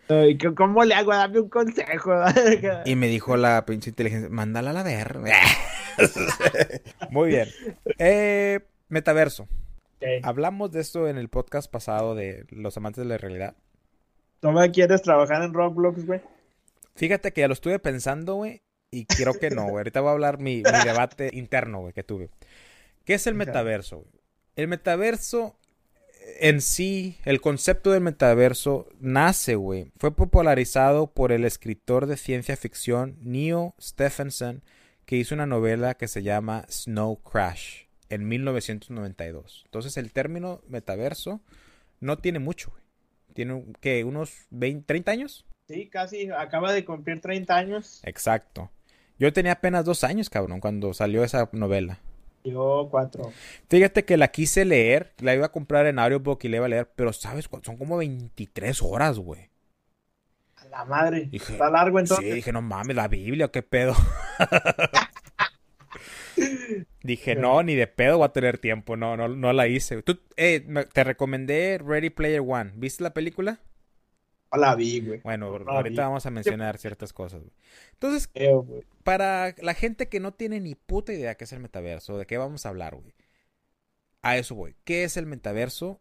Ay, 0.08 0.38
¿qué- 0.38 0.54
¿Cómo 0.54 0.82
le 0.84 0.94
hago? 0.94 1.12
Dame 1.12 1.40
un 1.40 1.50
consejo. 1.50 2.12
Y 2.86 2.94
me 2.96 3.08
dijo 3.08 3.36
la 3.36 3.66
pinche 3.66 3.90
inteligencia, 3.90 4.30
mándala 4.30 4.70
a 4.70 4.72
la 4.72 4.82
ver. 4.82 5.18
Muy 7.10 7.28
bien. 7.30 7.48
Eh, 7.98 8.60
metaverso. 8.88 9.46
Hablamos 10.22 10.72
de 10.72 10.80
esto 10.80 11.08
en 11.08 11.16
el 11.18 11.28
podcast 11.28 11.70
pasado 11.70 12.14
de 12.14 12.44
los 12.50 12.76
amantes 12.76 13.04
de 13.04 13.08
la 13.08 13.18
realidad. 13.18 13.56
¿Tú 14.40 14.50
me 14.50 14.70
quieres 14.70 15.02
trabajar 15.02 15.42
en 15.42 15.54
Roblox, 15.54 16.06
güey? 16.06 16.20
Fíjate 16.94 17.32
que 17.32 17.42
ya 17.42 17.48
lo 17.48 17.54
estuve 17.54 17.78
pensando, 17.78 18.34
güey, 18.34 18.62
y 18.90 19.06
creo 19.06 19.34
que 19.34 19.50
no, 19.50 19.64
güey. 19.64 19.76
Ahorita 19.76 20.00
voy 20.00 20.10
a 20.10 20.12
hablar 20.12 20.38
mi, 20.38 20.56
mi 20.56 20.84
debate 20.84 21.30
interno, 21.32 21.80
güey, 21.80 21.92
que 21.92 22.02
tuve. 22.02 22.30
¿Qué 23.04 23.14
es 23.14 23.26
el 23.26 23.34
metaverso? 23.34 23.98
güey? 23.98 24.10
El 24.56 24.68
metaverso 24.68 25.58
en 26.40 26.60
sí, 26.60 27.18
el 27.24 27.40
concepto 27.40 27.92
del 27.92 28.02
metaverso 28.02 28.88
nace, 29.00 29.54
güey. 29.54 29.92
Fue 29.98 30.14
popularizado 30.14 31.06
por 31.08 31.32
el 31.32 31.44
escritor 31.44 32.06
de 32.06 32.16
ciencia 32.16 32.56
ficción 32.56 33.16
Neil 33.20 33.72
Stephenson, 33.80 34.62
que 35.04 35.16
hizo 35.16 35.34
una 35.34 35.46
novela 35.46 35.94
que 35.94 36.08
se 36.08 36.22
llama 36.22 36.66
Snow 36.68 37.22
Crash 37.22 37.85
en 38.08 38.28
1992. 38.28 39.62
Entonces, 39.66 39.96
el 39.96 40.12
término 40.12 40.62
metaverso 40.68 41.40
no 42.00 42.18
tiene 42.18 42.38
mucho, 42.38 42.70
güey. 42.70 42.82
Tiene, 43.34 43.64
¿qué? 43.80 44.04
¿Unos 44.04 44.46
20, 44.50 44.86
30 44.86 45.12
años? 45.12 45.46
Sí, 45.68 45.88
casi 45.88 46.30
acaba 46.30 46.72
de 46.72 46.84
cumplir 46.84 47.20
30 47.20 47.54
años. 47.56 48.00
Exacto. 48.04 48.70
Yo 49.18 49.32
tenía 49.32 49.52
apenas 49.52 49.84
dos 49.84 50.04
años, 50.04 50.30
cabrón, 50.30 50.60
cuando 50.60 50.94
salió 50.94 51.24
esa 51.24 51.48
novela. 51.52 52.00
Yo 52.44 52.88
cuatro. 52.90 53.32
Fíjate 53.68 54.04
que 54.04 54.16
la 54.16 54.28
quise 54.28 54.64
leer, 54.64 55.12
la 55.18 55.34
iba 55.34 55.46
a 55.46 55.52
comprar 55.52 55.86
en 55.86 55.98
audiobook 55.98 56.44
y 56.44 56.48
la 56.48 56.56
iba 56.56 56.66
a 56.66 56.68
leer, 56.68 56.90
pero 56.94 57.12
¿sabes? 57.12 57.48
Son 57.62 57.76
como 57.76 57.96
23 57.96 58.82
horas, 58.82 59.18
güey. 59.18 59.50
A 60.56 60.66
la 60.66 60.84
madre. 60.84 61.26
Dije, 61.30 61.54
Está 61.54 61.70
largo 61.70 61.98
entonces. 61.98 62.24
Sí, 62.24 62.32
dije, 62.32 62.52
no 62.52 62.62
mames, 62.62 62.94
la 62.94 63.08
Biblia, 63.08 63.48
qué 63.48 63.62
pedo. 63.62 63.94
dije, 67.02 67.34
no, 67.36 67.62
ni 67.62 67.74
de 67.74 67.86
pedo 67.86 68.18
voy 68.18 68.26
a 68.26 68.32
tener 68.32 68.58
tiempo, 68.58 68.96
no, 68.96 69.16
no, 69.16 69.28
no 69.28 69.52
la 69.52 69.68
hice. 69.68 70.02
Tú, 70.02 70.20
eh, 70.36 70.60
te 70.92 71.04
recomendé 71.04 71.78
Ready 71.78 72.10
Player 72.10 72.42
One. 72.46 72.72
¿Viste 72.76 73.02
la 73.02 73.14
película? 73.14 73.60
No 74.52 74.58
la 74.60 74.74
vi, 74.74 75.00
güey. 75.00 75.22
Bueno, 75.22 75.58
No, 75.58 75.72
ahorita 75.72 76.02
vi. 76.02 76.06
vamos 76.06 76.26
a 76.26 76.30
mencionar 76.30 76.78
ciertas 76.78 77.12
cosas. 77.12 77.40
güey. 77.42 77.52
Entonces, 77.92 78.28
Creo, 78.32 78.62
güey. 78.62 78.82
para 79.02 79.54
la 79.58 79.74
gente 79.74 80.08
que 80.08 80.20
no 80.20 80.32
tiene 80.34 80.60
ni 80.60 80.74
puta 80.74 81.12
idea 81.12 81.34
qué 81.36 81.44
es 81.44 81.52
el 81.52 81.60
metaverso, 81.60 82.16
de 82.18 82.26
qué 82.26 82.38
vamos 82.38 82.64
a 82.66 82.70
hablar, 82.70 82.94
güey. 82.96 83.14
A 84.22 84.36
eso 84.36 84.54
voy. 84.54 84.76
¿Qué 84.84 85.04
es 85.04 85.16
el 85.16 85.26
metaverso? 85.26 86.00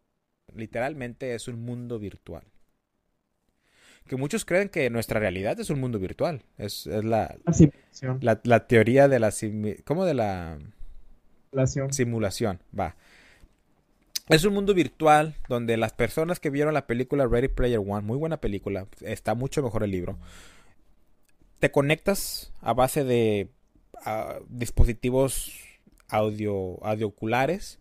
Literalmente 0.53 1.33
es 1.35 1.47
un 1.47 1.61
mundo 1.63 1.99
virtual. 1.99 2.43
Que 4.07 4.15
muchos 4.17 4.45
creen 4.45 4.69
que 4.69 4.89
nuestra 4.89 5.19
realidad 5.19 5.59
es 5.59 5.69
un 5.69 5.79
mundo 5.79 5.97
virtual. 5.99 6.43
Es, 6.57 6.85
es 6.87 7.03
la, 7.03 7.35
La 7.45 7.53
simulación. 7.53 8.19
la, 8.21 8.39
la 8.43 8.67
teoría 8.67 9.07
de 9.07 9.19
la... 9.19 9.33
¿Cómo 9.83 10.05
de 10.05 10.13
la 10.13 10.59
simulación. 11.51 11.93
simulación? 11.93 12.59
Va. 12.77 12.95
Es 14.29 14.43
un 14.43 14.53
mundo 14.53 14.73
virtual 14.73 15.35
donde 15.47 15.77
las 15.77 15.93
personas 15.93 16.39
que 16.39 16.49
vieron 16.49 16.73
la 16.73 16.87
película 16.87 17.27
Ready 17.27 17.47
Player 17.47 17.79
One, 17.79 18.01
muy 18.01 18.17
buena 18.17 18.37
película, 18.37 18.87
está 19.01 19.35
mucho 19.35 19.61
mejor 19.61 19.83
el 19.83 19.91
libro, 19.91 20.17
te 21.59 21.71
conectas 21.71 22.51
a 22.61 22.73
base 22.73 23.03
de 23.03 23.49
dispositivos 24.49 25.53
audio, 26.09 26.83
audioculares. 26.83 27.79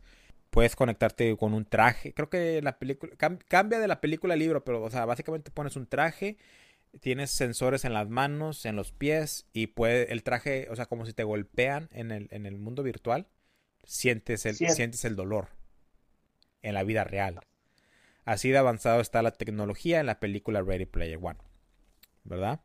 Puedes 0.54 0.76
conectarte 0.76 1.36
con 1.36 1.52
un 1.52 1.64
traje. 1.64 2.14
Creo 2.14 2.30
que 2.30 2.62
la 2.62 2.78
película 2.78 3.12
cam- 3.16 3.40
cambia 3.48 3.80
de 3.80 3.88
la 3.88 4.00
película 4.00 4.34
al 4.34 4.40
libro, 4.40 4.64
pero 4.64 4.82
o 4.82 4.90
sea, 4.90 5.04
básicamente 5.04 5.50
pones 5.50 5.74
un 5.76 5.86
traje, 5.86 6.36
tienes 7.00 7.30
sensores 7.32 7.84
en 7.84 7.94
las 7.94 8.08
manos, 8.08 8.66
en 8.66 8.76
los 8.76 8.92
pies 8.92 9.46
y 9.52 9.68
puede 9.68 10.12
el 10.12 10.22
traje, 10.22 10.68
o 10.70 10.76
sea, 10.76 10.86
como 10.86 11.06
si 11.06 11.12
te 11.12 11.24
golpean 11.24 11.88
en 11.92 12.12
el, 12.12 12.28
en 12.30 12.46
el 12.46 12.58
mundo 12.58 12.82
virtual, 12.84 13.26
sientes 13.84 14.46
el, 14.46 14.56
Siente. 14.56 14.74
sientes 14.76 15.04
el 15.04 15.16
dolor 15.16 15.48
en 16.62 16.74
la 16.74 16.82
vida 16.84 17.04
real. 17.04 17.40
Así 18.24 18.50
de 18.50 18.58
avanzado 18.58 19.00
está 19.00 19.22
la 19.22 19.32
tecnología 19.32 20.00
en 20.00 20.06
la 20.06 20.20
película 20.20 20.62
Ready 20.62 20.86
Player 20.86 21.18
One. 21.22 21.38
¿Verdad? 22.24 22.60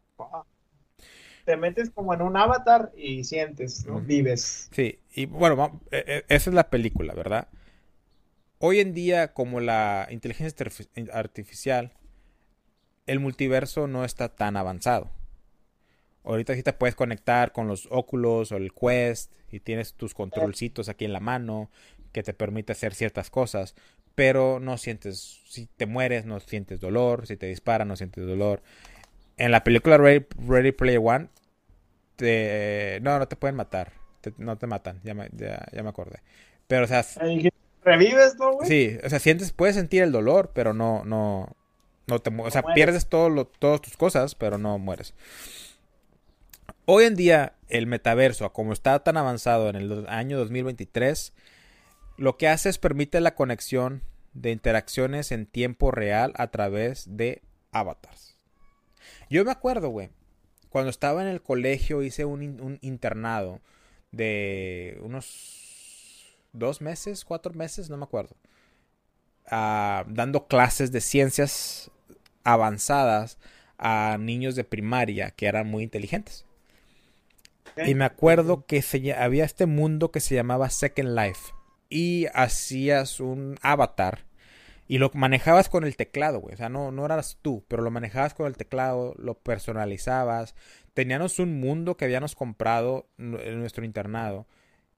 Te 1.46 1.58
metes 1.58 1.90
como 1.90 2.14
en 2.14 2.22
un 2.22 2.38
avatar 2.38 2.92
y 2.96 3.24
sientes, 3.24 3.86
¿no? 3.86 4.00
Vives. 4.00 4.70
Sí, 4.72 5.00
y 5.14 5.26
bueno, 5.26 5.82
e- 5.92 6.04
e- 6.08 6.36
esa 6.36 6.50
es 6.50 6.54
la 6.54 6.70
película, 6.70 7.14
¿verdad? 7.14 7.48
Hoy 8.60 8.80
en 8.80 8.94
día, 8.94 9.34
como 9.34 9.60
la 9.60 10.08
inteligencia 10.12 10.66
artifici- 10.66 11.10
artificial, 11.12 11.94
el 13.08 13.20
multiverso 13.20 13.88
no 13.88 14.06
está 14.06 14.30
tan 14.38 14.56
avanzado. 14.56 15.12
Ahorita 16.24 16.54
sí 16.54 16.64
te 16.64 16.74
puedes 16.74 16.96
conectar 16.96 17.54
con 17.54 17.68
los 17.68 17.88
óculos 17.92 18.52
o 18.52 18.58
el 18.58 18.74
Quest 18.74 19.34
y 19.52 19.62
tienes 19.62 19.94
tus 19.94 20.14
controlcitos 20.14 20.90
aquí 20.90 21.06
en 21.06 21.14
la 21.14 21.20
mano 21.22 21.70
que 22.12 22.24
te 22.24 22.34
permite 22.34 22.74
hacer 22.74 22.94
ciertas 22.94 23.30
cosas, 23.30 23.74
pero 24.16 24.60
no 24.60 24.78
sientes, 24.78 25.42
si 25.48 25.68
te 25.78 25.86
mueres 25.86 26.26
no 26.26 26.40
sientes 26.40 26.80
dolor, 26.82 27.26
si 27.26 27.38
te 27.38 27.48
disparan 27.48 27.88
no 27.88 27.96
sientes 27.96 28.26
dolor. 28.28 28.62
En 29.38 29.52
la 29.52 29.64
película 29.64 29.98
Ready, 29.98 30.26
Ready 30.48 30.72
Player 30.74 31.02
One, 31.04 31.30
te... 32.18 33.00
no, 33.04 33.20
no 33.20 33.28
te 33.28 33.36
pueden 33.38 33.56
matar, 33.58 33.94
te- 34.22 34.34
no 34.38 34.58
te 34.58 34.68
matan, 34.68 35.02
ya 35.04 35.14
me, 35.16 35.30
ya, 35.34 35.66
ya 35.74 35.84
me 35.84 35.90
acordé. 35.90 36.22
Pero, 36.68 36.86
o 36.86 36.88
sea, 36.88 37.06
Revives, 37.90 38.36
¿no, 38.38 38.54
güey? 38.54 38.68
Sí, 38.68 38.98
o 39.04 39.10
sea, 39.10 39.20
sientes, 39.20 39.52
puedes 39.52 39.76
sentir 39.76 40.04
el 40.04 40.12
dolor, 40.12 40.52
pero 40.54 40.74
no, 40.74 41.04
no, 41.06 41.56
no 42.08 42.20
te 42.20 42.30
O 42.30 42.52
sea, 42.52 42.62
mueres. 42.62 42.76
pierdes 42.76 43.10
todo 43.10 43.30
lo, 43.30 43.46
todas 43.48 43.82
tus 43.82 43.98
cosas, 43.98 44.36
pero 44.36 44.58
no 44.58 44.78
mueres. 44.78 45.14
Hoy 46.86 47.06
en 47.06 47.16
día, 47.16 47.54
el 47.68 47.88
metaverso, 47.88 48.52
como 48.54 48.74
está 48.74 49.00
tan 49.04 49.18
avanzado 49.18 49.70
en 49.70 49.76
el 49.76 50.08
año 50.08 50.38
2023, 50.38 51.34
lo 52.18 52.38
que 52.38 52.48
hace 52.48 52.70
es 52.70 52.78
permite 52.78 53.22
la 53.22 53.36
conexión 53.36 54.04
de 54.34 54.52
interacciones 54.52 55.32
en 55.32 55.46
tiempo 55.46 55.92
real 55.92 56.34
a 56.36 56.48
través 56.48 57.06
de 57.18 57.42
avatars. 57.72 58.36
Yo 59.30 59.44
me 59.46 59.52
acuerdo, 59.52 59.90
güey, 59.90 60.10
cuando 60.70 60.90
estaba 60.90 61.22
en 61.22 61.28
el 61.28 61.42
colegio 61.42 62.04
hice 62.04 62.26
un 62.26 62.78
internado 62.82 63.62
de 64.12 65.00
unos 65.02 65.69
dos 66.54 66.82
meses, 66.82 67.26
cuatro 67.26 67.54
meses, 67.54 67.90
no 67.90 67.98
me 67.98 68.04
acuerdo. 68.06 68.36
ah, 69.52 70.06
dando 70.08 70.48
clases 70.48 70.92
de 70.92 71.02
ciencias 71.02 71.92
avanzadas 72.44 73.38
a 73.78 74.18
niños 74.20 74.56
de 74.56 74.64
primaria 74.64 75.32
que 75.32 75.48
eran 75.48 75.68
muy 75.68 75.84
inteligentes. 75.84 76.46
Y 77.86 77.96
me 77.96 78.06
acuerdo 78.06 78.66
que 78.66 78.82
se 78.82 79.14
había 79.14 79.46
este 79.46 79.66
mundo 79.66 80.12
que 80.12 80.20
se 80.20 80.36
llamaba 80.36 80.70
Second 80.70 81.18
Life. 81.18 81.54
Y 81.90 82.28
hacías 82.34 83.20
un 83.20 83.58
avatar. 83.62 84.26
Y 84.88 84.98
lo 84.98 85.12
manejabas 85.14 85.70
con 85.70 85.84
el 85.86 85.96
teclado, 85.96 86.40
güey. 86.40 86.56
O 86.56 86.58
sea, 86.58 86.70
no, 86.70 86.92
no 86.92 87.06
eras 87.06 87.38
tú, 87.42 87.64
pero 87.68 87.84
lo 87.84 87.92
manejabas 87.92 88.34
con 88.34 88.48
el 88.48 88.58
teclado, 88.58 89.14
lo 89.18 89.36
personalizabas. 89.36 90.56
Teníamos 90.94 91.40
un 91.40 91.60
mundo 91.60 91.96
que 91.96 92.06
habíamos 92.06 92.36
comprado 92.36 93.08
en 93.18 93.60
nuestro 93.60 93.86
internado. 93.86 94.48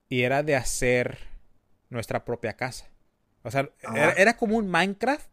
Y 0.08 0.22
era 0.22 0.42
de 0.42 0.56
hacer 0.56 1.18
nuestra 1.92 2.24
propia 2.24 2.54
casa. 2.54 2.90
O 3.42 3.50
sea, 3.50 3.70
Ajá. 3.84 3.96
era, 3.96 4.12
era 4.12 4.36
como 4.36 4.56
un 4.56 4.68
Minecraft, 4.68 5.28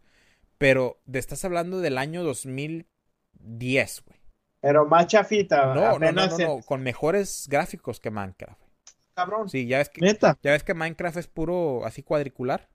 pero 0.57 1.01
te 1.09 1.19
estás 1.19 1.43
hablando 1.45 1.79
del 1.79 1.97
año 1.97 2.23
2010, 2.23 4.03
güey. 4.05 4.19
Pero 4.61 4.85
más 4.85 5.07
chafita. 5.07 5.73
No, 5.73 5.97
no, 5.97 6.11
no, 6.11 6.27
no, 6.27 6.37
no, 6.37 6.61
con 6.61 6.83
mejores 6.83 7.47
gráficos 7.49 7.99
que 7.99 8.11
Minecraft. 8.11 8.61
Cabrón. 9.15 9.49
Sí, 9.49 9.67
ya 9.67 9.77
ves 9.77 9.89
que, 9.89 10.01
Neta. 10.01 10.37
ya 10.43 10.51
ves 10.51 10.63
que 10.63 10.73
Minecraft 10.73 11.17
es 11.17 11.27
puro 11.27 11.85
así 11.85 12.03
cuadricular. 12.03 12.69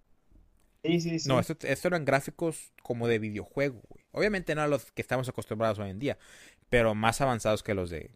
Sí, 0.82 1.00
sí, 1.00 1.18
sí. 1.18 1.28
No, 1.28 1.40
esto, 1.40 1.56
esto 1.62 1.88
eran 1.88 2.04
gráficos 2.04 2.72
como 2.82 3.08
de 3.08 3.18
videojuego, 3.18 3.82
güey. 3.88 4.04
Obviamente 4.12 4.54
no 4.54 4.62
a 4.62 4.66
los 4.68 4.92
que 4.92 5.02
estamos 5.02 5.28
acostumbrados 5.28 5.78
hoy 5.78 5.90
en 5.90 5.98
día, 5.98 6.18
pero 6.68 6.94
más 6.94 7.20
avanzados 7.20 7.62
que 7.62 7.74
los 7.74 7.90
de 7.90 8.10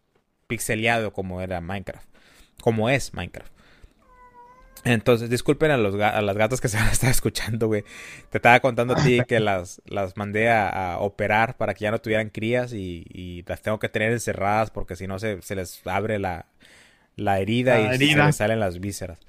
pixeleado 0.47 1.13
como 1.13 1.41
era 1.41 1.61
Minecraft, 1.61 2.07
como 2.61 2.89
es 2.89 3.13
Minecraft. 3.13 3.51
Entonces, 4.83 5.29
disculpen 5.29 5.71
a, 5.71 5.77
los, 5.77 5.99
a 5.99 6.21
las 6.21 6.37
gatas 6.37 6.61
que 6.61 6.67
se 6.67 6.77
van 6.77 6.87
a 6.87 6.91
estar 6.91 7.09
escuchando, 7.09 7.67
güey. 7.67 7.83
Te 8.29 8.37
estaba 8.37 8.59
contando 8.59 8.93
a 8.93 9.03
ti 9.03 9.21
que 9.27 9.39
las, 9.39 9.81
las 9.85 10.17
mandé 10.17 10.49
a, 10.49 10.97
operar 10.99 11.57
para 11.57 11.73
que 11.73 11.83
ya 11.83 11.91
no 11.91 11.99
tuvieran 11.99 12.29
crías 12.29 12.73
y, 12.73 13.43
las 13.47 13.61
tengo 13.61 13.79
que 13.79 13.89
tener 13.89 14.11
encerradas 14.11 14.69
porque 14.69 14.95
si 14.95 15.07
no 15.07 15.19
se, 15.19 15.39
les 15.55 15.85
abre 15.85 16.19
la, 16.19 16.45
herida 17.17 17.95
y 17.95 17.97
se 17.97 18.15
les 18.15 18.35
salen 18.35 18.59
las 18.59 18.79
vísceras. 18.79 19.19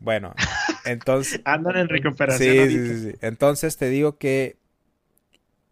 Bueno, 0.00 0.34
entonces... 0.84 1.40
Andan 1.44 1.76
en 1.76 1.88
recuperación. 1.88 2.68
Sí, 2.68 2.78
sí, 2.78 3.10
sí, 3.10 3.18
Entonces 3.20 3.76
te 3.76 3.88
digo 3.88 4.16
que 4.16 4.56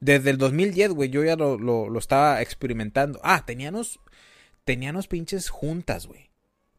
desde 0.00 0.30
el 0.30 0.38
2010, 0.38 0.90
güey, 0.90 1.10
yo 1.10 1.24
ya 1.24 1.36
lo, 1.36 1.58
lo, 1.58 1.98
estaba 1.98 2.42
experimentando. 2.42 3.20
Ah, 3.22 3.44
teníamos, 3.46 4.00
teníamos 4.64 5.06
pinches 5.08 5.48
juntas, 5.48 6.06
güey 6.06 6.26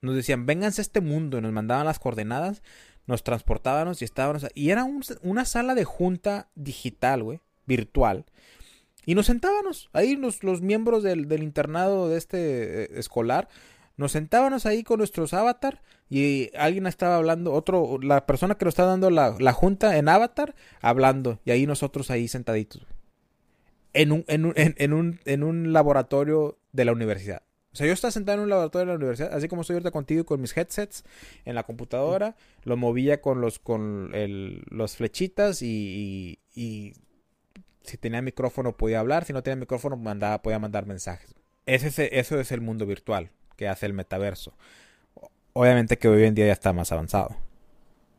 nos 0.02 0.16
decían, 0.16 0.46
vénganse 0.46 0.82
a 0.82 0.84
este 0.84 1.02
mundo, 1.02 1.38
y 1.38 1.42
nos 1.42 1.52
mandaban 1.52 1.86
las 1.86 2.00
coordenadas, 2.00 2.62
nos 3.06 3.24
transportábamos 3.24 4.02
y 4.02 4.06
estábamos... 4.06 4.46
Y 4.54 4.70
era 4.70 4.86
una 5.22 5.46
sala 5.46 5.76
de 5.76 5.86
junta 5.86 6.50
digital, 6.56 7.24
güey, 7.24 7.40
virtual. 7.66 8.26
Y 9.08 9.16
nos 9.16 9.28
sentábamos, 9.28 9.90
ahí 9.94 10.18
los, 10.18 10.44
los 10.44 10.62
miembros 10.62 11.02
del, 11.02 11.32
internado 11.42 12.10
de 12.10 12.18
este 12.18 12.84
eh, 12.84 12.90
escolar, 12.96 13.48
nos 13.96 14.12
sentábamos 14.12 14.66
ahí 14.66 14.84
con 14.84 14.98
nuestros 14.98 15.34
avatar 15.34 15.82
y 16.10 16.52
alguien 16.58 16.88
estaba 16.88 17.16
hablando, 17.16 17.54
otro, 17.54 18.00
la 18.02 18.26
persona 18.26 18.56
que 18.56 18.66
nos 18.66 18.74
estaba 18.74 18.90
dando 18.90 19.10
la, 19.10 19.36
la 19.40 19.54
junta 19.54 19.98
en 19.98 20.10
avatar, 20.10 20.56
hablando, 20.82 21.40
y 21.46 21.52
ahí 21.52 21.66
nosotros 21.66 22.12
ahí 22.12 22.28
sentaditos. 22.28 22.86
En 23.94 24.12
un, 24.12 24.26
en, 24.28 24.46
un, 24.46 24.54
en, 24.58 24.94
un, 24.94 25.20
en 25.24 25.44
un 25.44 25.72
laboratorio 25.72 26.60
de 26.74 26.84
la 26.84 26.92
universidad. 26.92 27.44
O 27.78 27.80
sea, 27.80 27.86
yo 27.86 27.94
estaba 27.94 28.12
sentado 28.12 28.40
en 28.40 28.46
un 28.46 28.50
laboratorio 28.50 28.88
de 28.88 28.94
la 28.94 28.96
universidad, 28.96 29.34
así 29.36 29.48
como 29.48 29.62
estoy 29.62 29.76
ahorita 29.76 29.92
contigo 29.92 30.26
con 30.26 30.42
mis 30.42 30.58
headsets 30.58 31.04
en 31.46 31.54
la 31.54 31.62
computadora, 31.62 32.36
lo 32.64 32.76
movía 32.76 33.22
con 33.22 33.40
los 33.40 33.60
con 33.60 34.10
el, 34.16 34.64
los 34.72 34.96
flechitas 34.96 35.62
y, 35.62 36.40
si 36.56 37.98
tenía 38.00 38.24
micrófono 38.24 38.76
podía 38.76 39.00
hablar, 39.00 39.26
si 39.26 39.34
no 39.34 39.44
tenía 39.44 39.58
micrófono 39.58 39.96
podía 40.42 40.58
mandar 40.58 40.88
mensajes. 40.88 41.36
Ese, 41.68 42.18
eso 42.18 42.40
es 42.40 42.52
el 42.52 42.62
mundo 42.62 42.88
virtual 42.88 43.30
que 43.56 43.68
hace 43.68 43.86
el 43.86 43.94
metaverso. 43.94 44.54
Obviamente 45.54 46.00
que 46.00 46.08
hoy 46.08 46.24
en 46.24 46.34
día 46.34 46.48
ya 46.48 46.54
está 46.54 46.74
más 46.74 46.92
avanzado. 46.92 47.36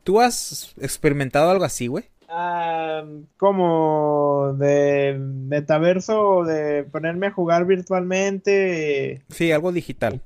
¿Tú 0.05 0.21
has 0.21 0.73
experimentado 0.79 1.49
algo 1.49 1.65
así, 1.65 1.87
güey? 1.87 2.05
Ah, 2.31 3.03
como 3.37 4.53
de 4.57 5.17
metaverso, 5.17 6.43
de 6.43 6.83
ponerme 6.83 7.27
a 7.27 7.31
jugar 7.31 7.65
virtualmente. 7.65 9.23
Sí, 9.29 9.51
algo 9.51 9.71
digital. 9.71 10.21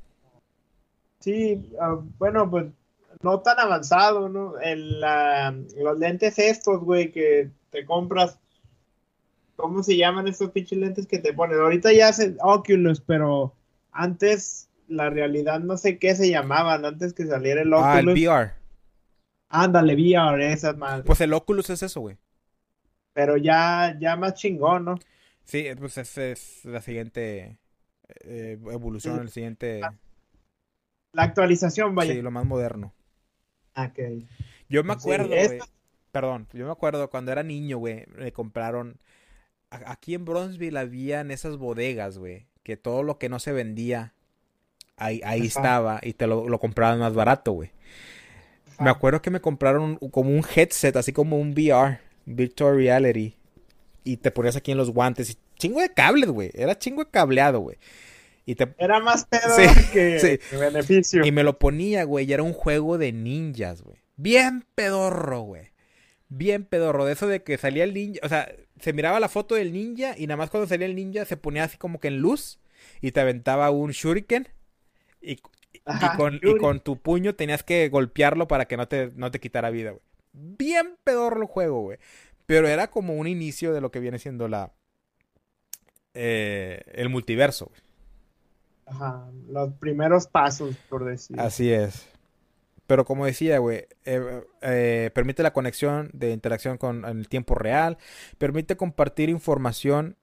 Sí, 1.19 1.71
ah, 1.79 1.99
bueno, 2.17 2.49
pues 2.49 2.65
no 3.21 3.39
tan 3.39 3.57
avanzado, 3.57 4.27
¿no? 4.27 4.59
El, 4.59 4.99
los 4.99 5.97
lentes 5.97 6.37
estos, 6.37 6.81
güey, 6.81 7.11
que 7.11 7.49
te 7.69 7.85
compras. 7.85 8.37
¿Cómo 9.55 9.81
se 9.81 9.95
llaman 9.95 10.27
estos 10.27 10.51
pinches 10.51 10.79
lentes 10.79 11.07
que 11.07 11.19
te 11.19 11.31
pones? 11.31 11.57
Ahorita 11.57 11.93
ya 11.93 12.09
hacen 12.09 12.37
Oculus, 12.41 12.99
pero 12.99 13.53
antes 13.93 14.67
la 14.89 15.09
realidad 15.09 15.61
no 15.61 15.77
sé 15.77 15.99
qué 15.99 16.15
se 16.15 16.29
llamaban, 16.29 16.83
antes 16.83 17.13
que 17.13 17.25
saliera 17.25 17.61
el 17.61 17.73
Oculus. 17.73 17.87
Ah, 17.87 17.99
el 17.99 18.09
VR. 18.09 18.62
Ándale, 19.55 19.93
VR, 19.93 20.51
esas 20.51 20.75
más. 20.75 21.03
Pues 21.03 21.21
el 21.21 21.31
Oculus 21.31 21.69
es 21.69 21.83
eso, 21.83 22.01
güey. 22.01 22.17
Pero 23.13 23.37
ya, 23.37 23.95
ya 23.99 24.15
más 24.15 24.33
chingón, 24.33 24.83
¿no? 24.83 24.99
Sí, 25.43 25.67
pues 25.77 25.95
esa 25.99 26.25
es 26.25 26.65
la 26.65 26.81
siguiente 26.81 27.59
eh, 28.23 28.57
evolución, 28.71 29.19
el 29.19 29.29
siguiente... 29.29 29.81
La, 31.11 31.23
actualización, 31.23 31.93
vaya. 31.93 32.13
Sí, 32.13 32.23
lo 32.23 32.31
más 32.31 32.45
moderno. 32.45 32.95
Ok. 33.75 34.25
Yo 34.69 34.83
me 34.83 34.93
acuerdo, 34.93 35.27
güey. 35.27 35.59
Perdón, 36.11 36.47
yo 36.51 36.65
me 36.65 36.71
acuerdo 36.71 37.11
cuando 37.11 37.31
era 37.31 37.43
niño, 37.43 37.77
güey, 37.77 38.05
me 38.07 38.33
compraron... 38.33 38.99
Aquí 39.69 40.15
en 40.15 40.25
Bronzeville 40.25 40.79
habían 40.79 41.29
esas 41.29 41.57
bodegas, 41.57 42.17
güey, 42.17 42.47
que 42.63 42.75
todo 42.75 43.03
lo 43.03 43.19
que 43.19 43.29
no 43.29 43.37
se 43.37 43.51
vendía, 43.51 44.15
ahí, 44.97 45.21
ahí 45.23 45.45
estaba 45.45 45.99
y 46.01 46.13
te 46.13 46.25
lo, 46.25 46.47
lo 46.47 46.59
compraban 46.59 46.99
más 46.99 47.13
barato, 47.13 47.51
güey. 47.51 47.71
Me 48.79 48.89
acuerdo 48.89 49.21
que 49.21 49.29
me 49.29 49.41
compraron 49.41 49.97
como 50.11 50.29
un 50.29 50.43
headset, 50.55 50.95
así 50.95 51.13
como 51.13 51.37
un 51.37 51.51
VR, 51.51 51.99
Virtual 52.25 52.75
Reality. 52.75 53.35
Y 54.03 54.17
te 54.17 54.31
ponías 54.31 54.55
aquí 54.55 54.71
en 54.71 54.77
los 54.77 54.91
guantes. 54.91 55.29
Y 55.29 55.37
chingo 55.57 55.81
de 55.81 55.93
cables, 55.93 56.29
güey. 56.29 56.51
Era 56.53 56.77
chingo 56.77 57.03
de 57.03 57.11
cableado, 57.11 57.59
güey. 57.59 57.77
Y 58.45 58.55
te... 58.55 58.73
Era 58.77 58.99
más 58.99 59.25
pedo 59.25 59.55
que, 59.93 60.39
beneficio. 60.51 61.25
Y 61.25 61.31
me 61.31 61.43
lo 61.43 61.57
ponía, 61.57 62.03
güey. 62.03 62.29
Y 62.29 62.33
era 62.33 62.43
un 62.43 62.53
juego 62.53 62.97
de 62.97 63.11
ninjas, 63.13 63.81
güey. 63.81 63.97
Bien 64.17 64.65
pedorro, 64.75 65.41
güey. 65.41 65.71
Bien 66.27 66.65
pedorro. 66.65 67.05
De 67.05 67.13
eso 67.13 67.27
de 67.27 67.43
que 67.43 67.57
salía 67.57 67.85
el 67.85 67.93
ninja. 67.93 68.19
O 68.23 68.29
sea, 68.29 68.51
se 68.79 68.91
miraba 68.91 69.19
la 69.19 69.29
foto 69.29 69.55
del 69.55 69.71
ninja. 69.71 70.15
Y 70.17 70.27
nada 70.27 70.37
más 70.37 70.49
cuando 70.49 70.67
salía 70.67 70.87
el 70.87 70.95
ninja 70.95 71.25
se 71.25 71.37
ponía 71.37 71.63
así 71.63 71.77
como 71.77 71.99
que 71.99 72.09
en 72.09 72.17
luz. 72.17 72.59
Y 73.01 73.11
te 73.11 73.21
aventaba 73.21 73.71
un 73.71 73.91
shuriken. 73.91 74.49
Y, 75.21 75.39
y, 75.85 76.57
con, 76.57 76.79
tu 76.79 76.97
puño 76.97 77.35
tenías 77.35 77.63
que 77.63 77.89
golpearlo 77.89 78.47
para 78.47 78.65
que 78.65 78.77
no 78.77 78.87
te, 78.87 79.11
no 79.15 79.31
te 79.31 79.39
quitara 79.39 79.69
vida, 79.69 79.91
güey. 79.91 80.01
Bien 80.33 80.97
pedorro 81.03 81.41
el 81.41 81.47
juego, 81.47 81.81
güey. 81.81 81.99
Pero 82.45 82.67
era 82.67 82.89
como 82.89 83.15
un 83.15 83.27
inicio 83.27 83.73
de 83.73 83.81
lo 83.81 83.91
que 83.91 83.99
viene 83.99 84.19
siendo 84.19 84.47
la. 84.47 84.73
Eh, 86.13 86.81
el 86.93 87.09
multiverso, 87.09 87.67
güey. 87.67 87.81
Ajá, 88.85 89.29
los 89.47 89.73
primeros 89.73 90.27
pasos, 90.27 90.75
por 90.89 91.05
decir. 91.05 91.39
Así 91.39 91.71
es. 91.71 92.07
Pero 92.85 93.05
como 93.05 93.25
decía, 93.25 93.59
güey, 93.59 93.87
eh, 94.05 94.43
eh, 94.61 95.09
permite 95.13 95.41
la 95.41 95.53
conexión 95.53 96.09
de 96.13 96.31
interacción 96.31 96.77
con 96.77 97.05
en 97.05 97.19
el 97.19 97.29
tiempo 97.29 97.55
real, 97.55 97.97
permite 98.37 98.75
compartir 98.75 99.29
información 99.29 100.17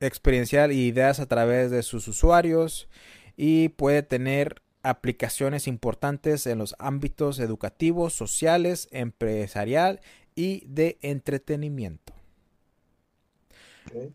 experiencial 0.00 0.72
y 0.72 0.86
ideas 0.86 1.20
a 1.20 1.26
través 1.26 1.70
de 1.70 1.82
sus 1.82 2.08
usuarios, 2.08 2.88
y 3.36 3.70
puede 3.70 4.02
tener 4.02 4.62
aplicaciones 4.82 5.68
importantes 5.68 6.46
en 6.46 6.58
los 6.58 6.74
ámbitos 6.78 7.38
educativos, 7.38 8.14
sociales, 8.14 8.88
empresarial 8.90 10.00
y 10.34 10.64
de 10.66 10.98
entretenimiento. 11.02 12.12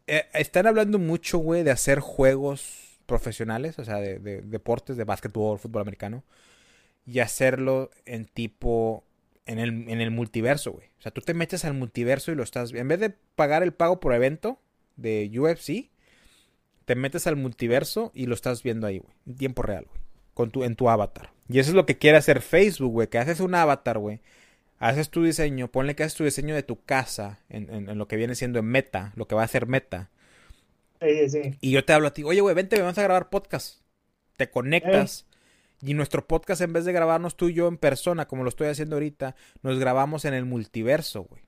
Eh, 0.08 0.25
están 0.34 0.67
hablando 0.67 0.99
mucho, 0.99 1.38
güey, 1.39 1.63
de 1.63 1.71
hacer 1.71 1.99
juegos 1.99 2.99
profesionales, 3.06 3.80
o 3.80 3.86
sea, 3.86 3.97
de, 3.97 4.19
deportes 4.19 4.97
de 4.97 5.03
básquetbol, 5.03 5.60
fútbol 5.60 5.82
americano, 5.82 6.23
y 7.06 7.19
hacerlo 7.19 7.89
en 8.06 8.25
tipo, 8.25 9.06
en 9.45 9.60
el, 9.60 9.89
en 9.89 10.01
el 10.01 10.12
multiverso, 10.12 10.73
güey. 10.73 10.88
O 10.99 11.01
sea, 11.01 11.12
tú 11.12 11.21
te 11.21 11.34
metes 11.34 11.63
al 11.63 11.73
multiverso 11.73 12.32
y 12.32 12.36
lo 12.36 12.43
estás, 12.43 12.73
en 12.73 12.88
vez 12.88 12.99
de 12.99 13.12
pagar 13.36 13.63
el 13.63 13.73
pago 13.73 13.99
por 13.99 14.13
evento 14.13 14.60
de 14.97 15.32
UFC, 15.34 15.89
te 16.88 16.95
metes 16.95 17.28
al 17.28 17.36
multiverso 17.36 18.13
y 18.15 18.28
lo 18.28 18.34
estás 18.34 18.63
viendo 18.63 18.88
ahí, 18.88 19.00
güey, 19.00 19.13
en 19.28 19.36
tiempo 19.36 19.62
real, 19.62 19.88
güey, 19.89 20.00
con 20.34 20.52
tu, 20.52 20.63
en 20.63 20.78
tu 20.78 20.89
avatar. 20.89 21.32
Y 21.50 21.60
eso 21.60 21.71
es 21.71 21.76
lo 21.76 21.86
que 21.86 21.97
quiere 21.97 22.17
hacer 22.17 22.41
Facebook, 22.41 22.93
güey, 22.93 23.10
que 23.10 23.17
haces 23.17 23.41
un 23.41 23.56
avatar, 23.56 24.00
güey, 24.00 24.21
haces 24.80 25.10
tu 25.10 25.21
diseño, 25.21 25.67
ponle 25.67 25.97
que 25.97 26.04
haces 26.04 26.15
tu 26.15 26.23
diseño 26.23 26.56
de 26.56 26.63
tu 26.63 26.82
casa 26.82 27.41
en, 27.50 27.97
lo 27.97 28.08
que 28.08 28.15
viene 28.15 28.36
siendo 28.36 28.58
en 28.60 28.67
Meta, 28.67 29.12
lo 29.17 29.28
que 29.28 29.36
va 29.36 29.43
a 29.43 29.50
ser 29.50 29.67
Meta. 29.67 30.10
Sí, 31.02 31.30
sí. 31.30 31.58
Y 31.60 31.71
yo 31.71 31.84
te 31.84 31.91
hablo 31.91 32.08
a 32.08 32.13
ti, 32.13 32.23
oye, 32.23 32.39
güey, 32.39 32.56
vente, 32.56 32.80
vamos 32.80 32.97
a 32.97 33.04
grabar 33.04 33.30
podcast. 33.30 33.82
Te 34.38 34.50
conectas. 34.50 35.28
Y 35.82 35.93
nuestro 35.93 36.26
podcast, 36.26 36.62
en 36.62 36.71
vez 36.71 36.86
de 36.86 36.93
grabarnos 36.93 37.36
tú 37.36 37.50
y 37.50 37.54
yo 37.54 37.67
en 37.67 37.78
persona, 37.78 38.30
como 38.30 38.43
lo 38.43 38.50
estoy 38.50 38.67
haciendo 38.67 38.95
ahorita, 38.95 39.36
nos 39.62 39.78
grabamos 39.78 40.23
en 40.23 40.34
el 40.34 40.45
multiverso, 40.45 41.23
güey. 41.23 41.41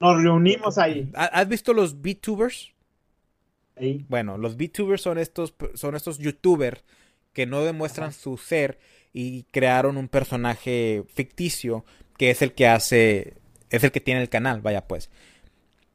Nos 0.00 0.22
reunimos 0.22 0.78
ahí. 0.78 1.10
¿Has 1.14 1.46
visto 1.46 1.74
los 1.74 2.00
VTubers? 2.00 2.73
Bueno, 4.08 4.38
los 4.38 4.56
VTubers 4.56 5.02
son 5.02 5.18
estos, 5.18 5.54
son 5.74 5.96
estos 5.96 6.18
YouTubers 6.18 6.84
que 7.32 7.46
no 7.46 7.64
demuestran 7.64 8.12
su 8.12 8.36
ser 8.36 8.78
y 9.12 9.44
crearon 9.44 9.96
un 9.96 10.08
personaje 10.08 11.04
ficticio 11.12 11.84
que 12.16 12.30
es 12.30 12.42
el 12.42 12.52
que 12.52 12.68
hace, 12.68 13.34
es 13.70 13.82
el 13.82 13.90
que 13.90 14.00
tiene 14.00 14.22
el 14.22 14.28
canal, 14.28 14.60
vaya 14.60 14.86
pues. 14.86 15.10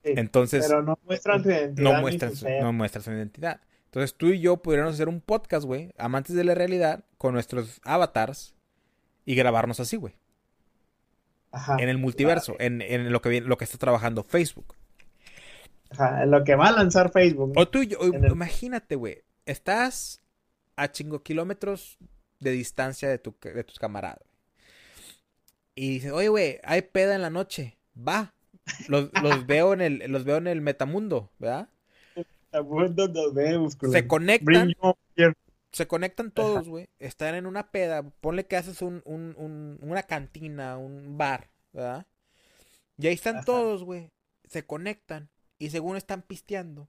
Entonces, 0.04 0.66
pero 0.68 0.82
no 0.82 1.00
muestran 1.06 1.44
su 1.44 1.50
identidad. 1.50 1.94
No 1.94 2.02
muestran, 2.02 2.36
su, 2.36 2.50
no 2.50 2.74
muestran 2.74 3.04
su 3.04 3.12
identidad. 3.12 3.62
Entonces 3.86 4.16
tú 4.16 4.28
y 4.28 4.40
yo 4.40 4.58
pudiéramos 4.58 4.94
hacer 4.94 5.10
un 5.10 5.22
podcast, 5.22 5.66
güey, 5.66 5.94
amantes 5.98 6.36
de 6.36 6.44
la 6.44 6.56
realidad, 6.56 7.06
con 7.18 7.34
nuestros 7.34 7.82
avatars 7.84 8.54
y 9.26 9.36
grabarnos 9.36 9.80
así, 9.80 9.98
güey. 9.98 10.16
En 11.80 11.90
el 11.90 11.98
multiverso, 11.98 12.56
en, 12.60 12.82
en, 12.82 13.12
lo 13.12 13.22
que 13.22 13.42
lo 13.42 13.58
que 13.58 13.64
está 13.64 13.80
trabajando 13.80 14.24
Facebook 14.24 14.76
lo 16.28 16.44
que 16.44 16.56
va 16.56 16.68
a 16.68 16.72
lanzar 16.72 17.12
Facebook. 17.12 17.54
O 17.56 17.68
tú, 17.68 17.82
imagínate, 17.82 18.96
güey, 18.96 19.24
estás 19.46 20.22
a 20.76 20.92
chingo 20.92 21.24
kilómetros 21.24 21.98
de 22.40 22.52
distancia 22.52 23.10
de, 23.10 23.18
tu, 23.18 23.36
de 23.42 23.64
tus 23.64 23.80
camaradas. 23.80 24.24
Y 25.76 25.92
dices, 25.92 26.12
oye, 26.12 26.30
güey, 26.30 26.60
hay 26.64 26.82
peda 26.82 27.16
en 27.16 27.22
la 27.22 27.30
noche. 27.30 27.78
Va. 27.96 28.34
los, 28.88 29.10
los 29.22 29.46
veo 29.46 29.74
en 29.74 29.82
el, 29.82 30.12
los 30.12 30.24
veo 30.24 30.38
en 30.38 30.48
el 30.48 30.62
metamundo, 30.62 31.32
¿verdad? 31.40 31.70
Se 33.92 34.08
conectan. 34.08 34.74
Se 35.72 35.88
conectan 35.88 36.32
todos, 36.32 36.68
güey. 36.68 36.90
Están 36.98 37.36
en 37.36 37.46
una 37.46 37.72
peda. 37.72 38.04
Ponle 38.22 38.46
que 38.48 38.58
haces 38.58 38.82
un, 38.82 39.02
un, 39.06 39.36
un, 39.38 39.78
una 39.82 40.04
cantina, 40.04 40.78
un 40.78 41.18
bar, 41.18 41.50
¿verdad? 41.74 42.08
Y 42.98 43.08
ahí 43.08 43.14
están 43.14 43.46
todos, 43.46 43.84
güey. 43.84 44.12
Se 44.48 44.66
conectan. 44.66 45.30
Y 45.60 45.70
según 45.70 45.98
están 45.98 46.22
pisteando. 46.22 46.88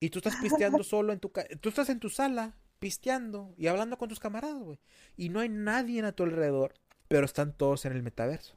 Y 0.00 0.10
tú 0.10 0.20
estás 0.20 0.36
pisteando 0.40 0.82
solo 0.84 1.12
en 1.12 1.18
tu 1.18 1.30
casa. 1.30 1.48
Tú 1.60 1.68
estás 1.68 1.90
en 1.90 1.98
tu 2.00 2.08
sala, 2.08 2.54
pisteando 2.78 3.52
y 3.58 3.66
hablando 3.66 3.98
con 3.98 4.08
tus 4.08 4.20
camaradas, 4.20 4.62
güey. 4.62 4.78
Y 5.16 5.28
no 5.28 5.40
hay 5.40 5.48
nadie 5.48 6.02
a 6.02 6.12
tu 6.12 6.22
alrededor. 6.22 6.74
Pero 7.08 7.26
están 7.26 7.52
todos 7.52 7.84
en 7.84 7.92
el 7.92 8.02
metaverso. 8.02 8.56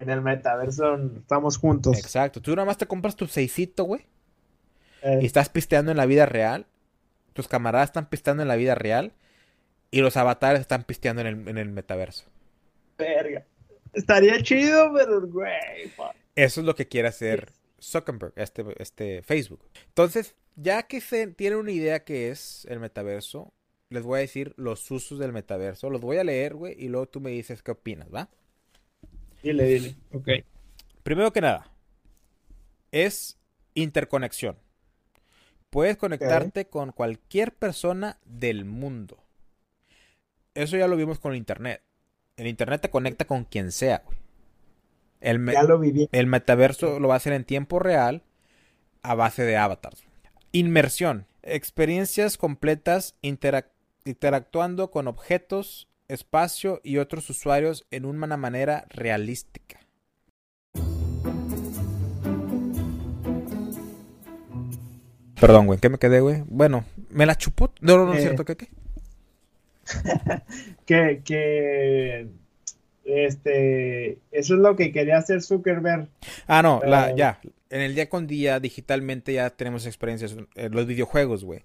En 0.00 0.10
el 0.10 0.22
metaverso 0.22 0.96
estamos 1.16 1.58
juntos. 1.58 1.98
Exacto. 1.98 2.42
Tú 2.42 2.50
nada 2.50 2.66
más 2.66 2.78
te 2.78 2.86
compras 2.86 3.14
tu 3.14 3.26
seisito, 3.26 3.84
güey. 3.84 4.06
Eh. 5.02 5.20
Y 5.22 5.26
estás 5.26 5.50
pisteando 5.50 5.90
en 5.90 5.98
la 5.98 6.06
vida 6.06 6.26
real. 6.26 6.66
Tus 7.34 7.46
camaradas 7.46 7.90
están 7.90 8.08
pisteando 8.08 8.42
en 8.42 8.48
la 8.48 8.56
vida 8.56 8.74
real. 8.74 9.12
Y 9.90 10.00
los 10.00 10.16
avatares 10.16 10.60
están 10.60 10.84
pisteando 10.84 11.20
en 11.20 11.28
el, 11.28 11.48
en 11.48 11.58
el 11.58 11.68
metaverso. 11.68 12.24
Verga. 12.98 13.44
Estaría 13.92 14.42
chido, 14.42 14.92
pero 14.92 15.26
güey. 15.26 15.92
Eso 16.34 16.60
es 16.60 16.66
lo 16.66 16.74
que 16.74 16.88
quiere 16.88 17.08
hacer 17.08 17.52
Zuckerberg, 17.90 18.32
este, 18.36 18.64
este 18.78 19.22
Facebook. 19.22 19.60
Entonces, 19.88 20.34
ya 20.56 20.84
que 20.84 21.00
se 21.00 21.26
tiene 21.28 21.56
una 21.56 21.72
idea 21.72 22.04
que 22.04 22.30
es 22.30 22.66
el 22.68 22.80
metaverso, 22.80 23.52
les 23.90 24.02
voy 24.02 24.18
a 24.18 24.20
decir 24.20 24.54
los 24.56 24.90
usos 24.90 25.18
del 25.18 25.32
metaverso. 25.32 25.90
Los 25.90 26.00
voy 26.00 26.18
a 26.18 26.24
leer, 26.24 26.54
güey, 26.54 26.74
y 26.78 26.88
luego 26.88 27.06
tú 27.06 27.20
me 27.20 27.30
dices 27.30 27.62
qué 27.62 27.72
opinas, 27.72 28.08
¿va? 28.12 28.28
Dile, 29.42 29.64
dile. 29.64 29.96
Ok. 30.12 30.28
Primero 31.02 31.32
que 31.32 31.40
nada, 31.40 31.70
es 32.92 33.38
interconexión. 33.74 34.56
Puedes 35.70 35.96
conectarte 35.96 36.66
con 36.66 36.92
cualquier 36.92 37.52
persona 37.52 38.18
del 38.24 38.64
mundo. 38.64 39.22
Eso 40.54 40.76
ya 40.76 40.86
lo 40.86 40.96
vimos 40.96 41.18
con 41.18 41.34
Internet. 41.34 41.82
El 42.36 42.46
Internet 42.46 42.82
te 42.82 42.90
conecta 42.90 43.26
con 43.26 43.44
quien 43.44 43.72
sea, 43.72 44.02
güey. 44.06 44.23
El, 45.24 45.42
ya 45.50 45.62
lo 45.62 45.78
viví. 45.78 46.08
el 46.12 46.26
metaverso 46.26 47.00
lo 47.00 47.08
va 47.08 47.14
a 47.14 47.16
hacer 47.16 47.32
en 47.32 47.44
tiempo 47.44 47.78
real 47.78 48.22
a 49.02 49.14
base 49.14 49.42
de 49.42 49.56
avatars. 49.56 50.04
Inmersión. 50.52 51.26
Experiencias 51.42 52.36
completas 52.36 53.16
interactuando 53.22 54.90
con 54.90 55.08
objetos, 55.08 55.88
espacio 56.08 56.80
y 56.84 56.98
otros 56.98 57.30
usuarios 57.30 57.86
en 57.90 58.04
una 58.04 58.36
manera 58.36 58.84
realística. 58.90 59.80
Perdón, 65.40 65.66
güey, 65.66 65.78
¿qué 65.78 65.88
me 65.88 65.98
quedé, 65.98 66.20
güey? 66.20 66.44
Bueno, 66.46 66.84
me 67.08 67.24
la 67.24 67.36
chupó. 67.36 67.72
No, 67.80 67.96
no, 67.96 68.06
no 68.06 68.12
es 68.12 68.18
eh. 68.18 68.22
cierto, 68.22 68.44
¿qué 68.44 68.56
qué? 68.56 68.68
que, 70.86 71.22
que 71.24 72.28
este 73.04 74.18
eso 74.30 74.54
es 74.54 74.60
lo 74.60 74.76
que 74.76 74.92
quería 74.92 75.18
hacer 75.18 75.42
Zuckerberg. 75.42 76.08
Ah, 76.46 76.62
no, 76.62 76.80
la, 76.84 77.14
ya. 77.14 77.40
En 77.70 77.80
el 77.80 77.94
día 77.94 78.08
con 78.08 78.26
día, 78.26 78.60
digitalmente, 78.60 79.32
ya 79.32 79.50
tenemos 79.50 79.86
experiencias 79.86 80.36
en 80.54 80.72
los 80.72 80.86
videojuegos, 80.86 81.44
güey. 81.44 81.62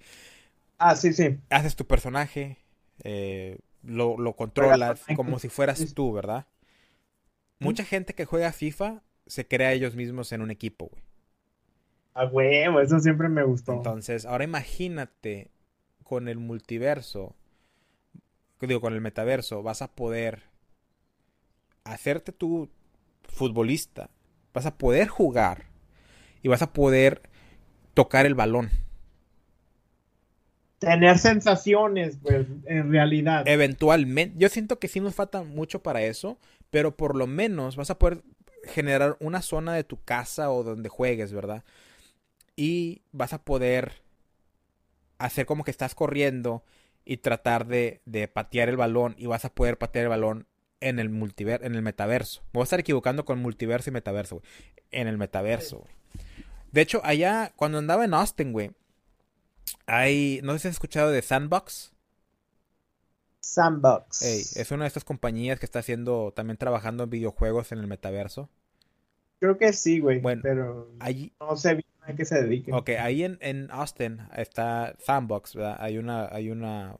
Ah, 0.78 0.96
sí, 0.96 1.14
sí. 1.14 1.38
Haces 1.50 1.76
tu 1.76 1.86
personaje, 1.86 2.58
eh, 3.04 3.60
lo, 3.84 4.18
lo 4.18 4.36
controlas 4.36 5.02
como 5.16 5.40
si 5.40 5.50
fueras 5.50 5.94
tú, 5.94 6.14
¿verdad? 6.14 6.48
Mucha 7.60 7.84
gente 7.84 8.14
que 8.14 8.26
juega 8.26 8.54
FIFA 8.54 9.04
se 9.28 9.48
crea 9.48 9.74
ellos 9.74 9.96
mismos 9.96 10.32
en 10.32 10.42
un 10.42 10.50
equipo, 10.52 10.88
güey. 10.88 11.04
A 12.14 12.26
huevo, 12.26 12.82
eso 12.82 13.00
siempre 13.00 13.30
me 13.30 13.44
gustó. 13.44 13.74
Entonces, 13.74 14.26
ahora 14.26 14.44
imagínate 14.44 15.52
con 16.04 16.28
el 16.28 16.38
multiverso, 16.38 17.36
digo, 18.60 18.82
con 18.82 18.94
el 18.94 19.02
metaverso, 19.02 19.62
vas 19.62 19.82
a 19.82 19.94
poder 19.94 20.49
hacerte 21.92 22.32
tu 22.32 22.70
futbolista, 23.24 24.10
vas 24.54 24.66
a 24.66 24.78
poder 24.78 25.08
jugar 25.08 25.66
y 26.42 26.48
vas 26.48 26.62
a 26.62 26.74
poder 26.74 27.22
tocar 27.94 28.26
el 28.26 28.36
balón. 28.36 28.70
Tener 30.80 31.18
sensaciones, 31.18 32.18
pues, 32.22 32.48
en 32.66 32.92
realidad. 32.92 33.46
Eventualmente, 33.48 34.36
yo 34.38 34.48
siento 34.48 34.80
que 34.80 34.88
sí 34.88 35.02
nos 35.02 35.16
falta 35.16 35.44
mucho 35.44 35.84
para 35.84 36.02
eso, 36.04 36.40
pero 36.70 36.96
por 36.96 37.16
lo 37.16 37.28
menos 37.28 37.76
vas 37.76 37.90
a 37.90 38.00
poder 38.00 38.24
generar 38.64 39.18
una 39.20 39.42
zona 39.42 39.74
de 39.74 39.84
tu 39.84 40.02
casa 40.02 40.52
o 40.52 40.64
donde 40.64 40.90
juegues, 40.90 41.34
¿verdad? 41.34 41.64
Y 42.56 43.02
vas 43.12 43.34
a 43.34 43.44
poder 43.44 44.04
hacer 45.18 45.46
como 45.46 45.66
que 45.66 45.72
estás 45.72 45.96
corriendo 45.96 46.64
y 47.04 47.18
tratar 47.18 47.68
de, 47.68 48.02
de 48.06 48.28
patear 48.28 48.70
el 48.70 48.78
balón 48.78 49.16
y 49.18 49.26
vas 49.26 49.44
a 49.44 49.54
poder 49.54 49.78
patear 49.78 50.04
el 50.04 50.10
balón 50.10 50.48
en 50.82 51.00
el 51.00 51.10
multiverso, 51.10 51.66
en 51.66 51.76
el 51.76 51.82
metaverso. 51.82 52.42
Me 52.48 52.60
voy 52.60 52.62
a 52.62 52.64
estar 52.64 52.80
equivocando 52.80 53.26
con 53.26 53.40
multiverso 53.40 53.90
y 53.90 53.94
metaverso, 53.94 54.38
güey. 54.38 54.48
En 54.92 55.08
el 55.08 55.18
metaverso, 55.18 55.80
güey. 55.80 55.94
De 56.72 56.82
hecho, 56.82 57.02
allá, 57.04 57.52
cuando 57.56 57.80
andaba 57.80 58.06
en 58.06 58.14
Austin, 58.14 58.52
güey, 58.54 58.72
hay, 59.86 60.40
no 60.44 60.54
sé 60.54 60.60
si 60.60 60.68
has 60.68 60.76
escuchado 60.76 61.12
de 61.12 61.22
Sandbox. 61.22 61.94
Sandbox. 63.40 64.22
es 64.22 64.72
una 64.72 64.84
de 64.84 64.90
estas 64.90 65.06
compañías 65.06 65.60
que 65.60 65.66
está 65.66 65.80
haciendo, 65.80 66.34
también 66.36 66.58
trabajando 66.58 67.04
en 67.04 67.10
videojuegos 67.10 67.72
en 67.72 67.80
el 67.80 67.88
metaverso. 67.88 68.50
Creo 69.40 69.58
que 69.58 69.74
sí, 69.74 70.00
güey. 70.00 70.20
Bueno, 70.20 70.42
pero 70.44 70.92
allí, 71.00 71.34
no 71.40 71.56
sé 71.56 71.76
bien 71.76 71.86
a 72.02 72.14
qué 72.14 72.26
se 72.26 72.44
dedique. 72.44 72.72
Ok, 72.74 72.90
ahí 73.00 73.24
en, 73.24 73.38
en 73.42 73.72
Austin 73.72 74.20
está 74.36 74.96
Sandbox, 75.00 75.56
¿verdad? 75.56 75.78
Hay 75.80 75.98
una, 75.98 76.28
hay 76.28 76.52
una 76.52 76.98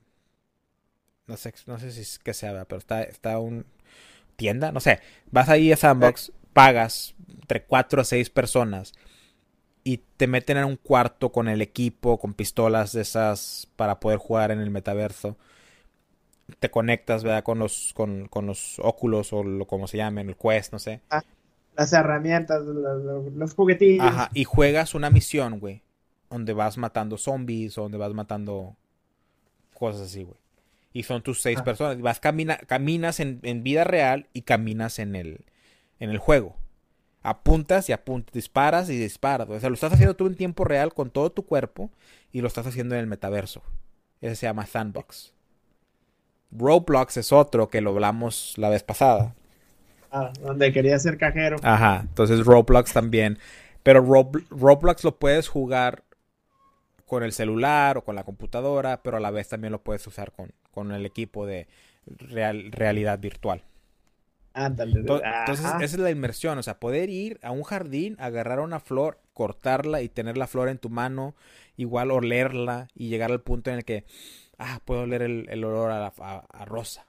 no 1.30 1.38
sé, 1.38 1.54
no 1.68 1.78
sé 1.78 1.92
si 1.92 2.02
es 2.02 2.20
que 2.20 2.34
sea, 2.34 2.66
pero 2.66 2.80
está, 2.80 3.04
está 3.04 3.38
un 3.38 3.66
tienda, 4.36 4.72
no 4.72 4.80
sé. 4.80 5.00
Vas 5.32 5.48
ahí 5.48 5.72
a 5.72 5.78
Sandbox, 5.78 6.32
pagas 6.54 7.14
entre 7.30 7.64
cuatro 7.64 8.02
a 8.02 8.04
seis 8.04 8.32
personas 8.32 8.94
y 9.84 9.98
te 10.18 10.26
meten 10.26 10.58
en 10.58 10.66
un 10.66 10.76
cuarto 10.76 11.32
con 11.32 11.48
el 11.48 11.62
equipo, 11.62 12.18
con 12.18 12.34
pistolas 12.34 12.94
de 12.94 13.02
esas 13.02 13.70
para 13.76 14.00
poder 14.00 14.18
jugar 14.18 14.50
en 14.50 14.60
el 14.60 14.72
metaverso. 14.72 15.38
Te 16.60 16.72
conectas, 16.72 17.24
¿verdad? 17.24 17.44
Con 17.44 17.60
los, 17.60 17.94
con, 17.94 18.28
con 18.28 18.48
los 18.48 18.80
óculos 18.80 19.32
o 19.32 19.44
lo 19.44 19.68
como 19.68 19.88
se 19.88 19.98
llamen, 19.98 20.30
el 20.30 20.36
Quest, 20.36 20.74
no 20.74 20.80
sé. 20.80 21.02
Ah, 21.12 21.24
las 21.78 21.94
herramientas, 21.94 22.64
los, 22.64 23.32
los 23.34 23.54
juguetillos. 23.54 24.04
Ajá, 24.04 24.32
y 24.34 24.46
juegas 24.46 24.96
una 24.96 25.12
misión, 25.12 25.60
güey. 25.60 25.84
Donde 26.32 26.54
vas 26.54 26.78
matando 26.78 27.18
zombies 27.18 27.78
o 27.78 27.84
donde 27.84 28.00
vas 28.00 28.14
matando 28.14 28.76
cosas 29.74 30.02
así, 30.02 30.24
güey 30.24 30.39
y 30.94 31.04
son 31.04 31.22
tus 31.22 31.42
seis 31.42 31.60
ah. 31.62 31.64
personas. 31.64 32.02
Vas 32.02 32.20
camina, 32.20 32.58
caminas 32.58 33.20
en, 33.20 33.64
vida 33.64 33.84
real 33.84 34.28
y 34.34 34.42
caminas 34.42 35.00
en 35.00 35.16
el, 35.16 35.46
en 36.00 36.10
el 36.10 36.18
juego. 36.18 36.56
Apuntas 37.22 37.90
y 37.90 37.94
apuntas, 37.94 38.34
disparas 38.34 38.90
y 38.90 38.98
disparas. 38.98 39.50
O 39.50 39.60
sea, 39.60 39.70
lo 39.70 39.76
estás 39.76 39.94
haciendo 39.94 40.16
tú 40.16 40.28
en 40.28 40.36
tiempo 40.36 40.64
real 40.64 40.94
con 40.94 41.12
todo 41.12 41.32
tu 41.32 41.46
cuerpo 41.46 41.92
y 42.32 42.42
lo 42.42 42.48
estás 42.48 42.66
haciendo 42.66 42.96
en 42.96 43.02
el 43.02 43.08
metaverso. 43.08 43.62
Ese 44.22 44.36
se 44.36 44.46
llama 44.46 44.66
Sandbox. 44.66 45.34
Roblox 46.52 47.18
es 47.18 47.32
otro 47.32 47.70
que 47.70 47.82
lo 47.82 47.92
hablamos 47.92 48.54
la 48.58 48.70
vez 48.70 48.84
pasada. 48.84 49.36
Ah, 50.12 50.32
donde 50.42 50.74
quería 50.74 50.98
ser 50.98 51.18
cajero. 51.18 51.58
Ajá, 51.62 52.02
entonces 52.02 52.46
Roblox 52.46 52.94
también. 52.94 53.38
Pero 53.84 54.02
Roblox 54.02 55.04
lo 55.04 55.18
puedes 55.18 55.48
jugar 55.48 56.04
con 57.06 57.24
el 57.24 57.32
celular 57.32 57.98
o 57.98 58.04
con 58.04 58.16
la 58.16 58.24
computadora, 58.24 59.02
pero 59.02 59.18
a 59.18 59.20
la 59.20 59.32
vez 59.32 59.50
también 59.50 59.72
lo 59.72 59.82
puedes 59.82 60.06
usar 60.08 60.32
con, 60.32 60.52
con 60.80 60.94
el 60.94 61.06
equipo 61.06 61.46
de 61.46 61.68
real, 62.06 62.72
realidad 62.72 63.20
virtual. 63.20 63.64
Entonces, 64.56 65.26
esa 65.60 65.84
es 65.84 65.98
la 65.98 66.10
inmersión, 66.10 66.58
o 66.58 66.64
sea, 66.64 66.80
poder 66.80 67.10
ir 67.10 67.38
a 67.44 67.52
un 67.52 67.64
jardín, 67.64 68.16
agarrar 68.18 68.60
una 68.60 68.80
flor, 68.80 69.20
cortarla 69.34 70.02
y 70.02 70.10
tener 70.10 70.38
la 70.38 70.48
flor 70.48 70.70
en 70.70 70.78
tu 70.78 70.90
mano, 70.90 71.36
igual 71.78 72.12
olerla 72.12 72.88
y 72.96 73.10
llegar 73.10 73.32
al 73.32 73.42
punto 73.42 73.70
en 73.70 73.78
el 73.78 73.86
que, 73.86 74.06
ah, 74.58 74.80
puedo 74.86 75.02
oler 75.02 75.22
el, 75.22 75.64
olor 75.64 75.92
a, 75.92 76.08
a, 76.08 76.66
rosa. 76.66 77.06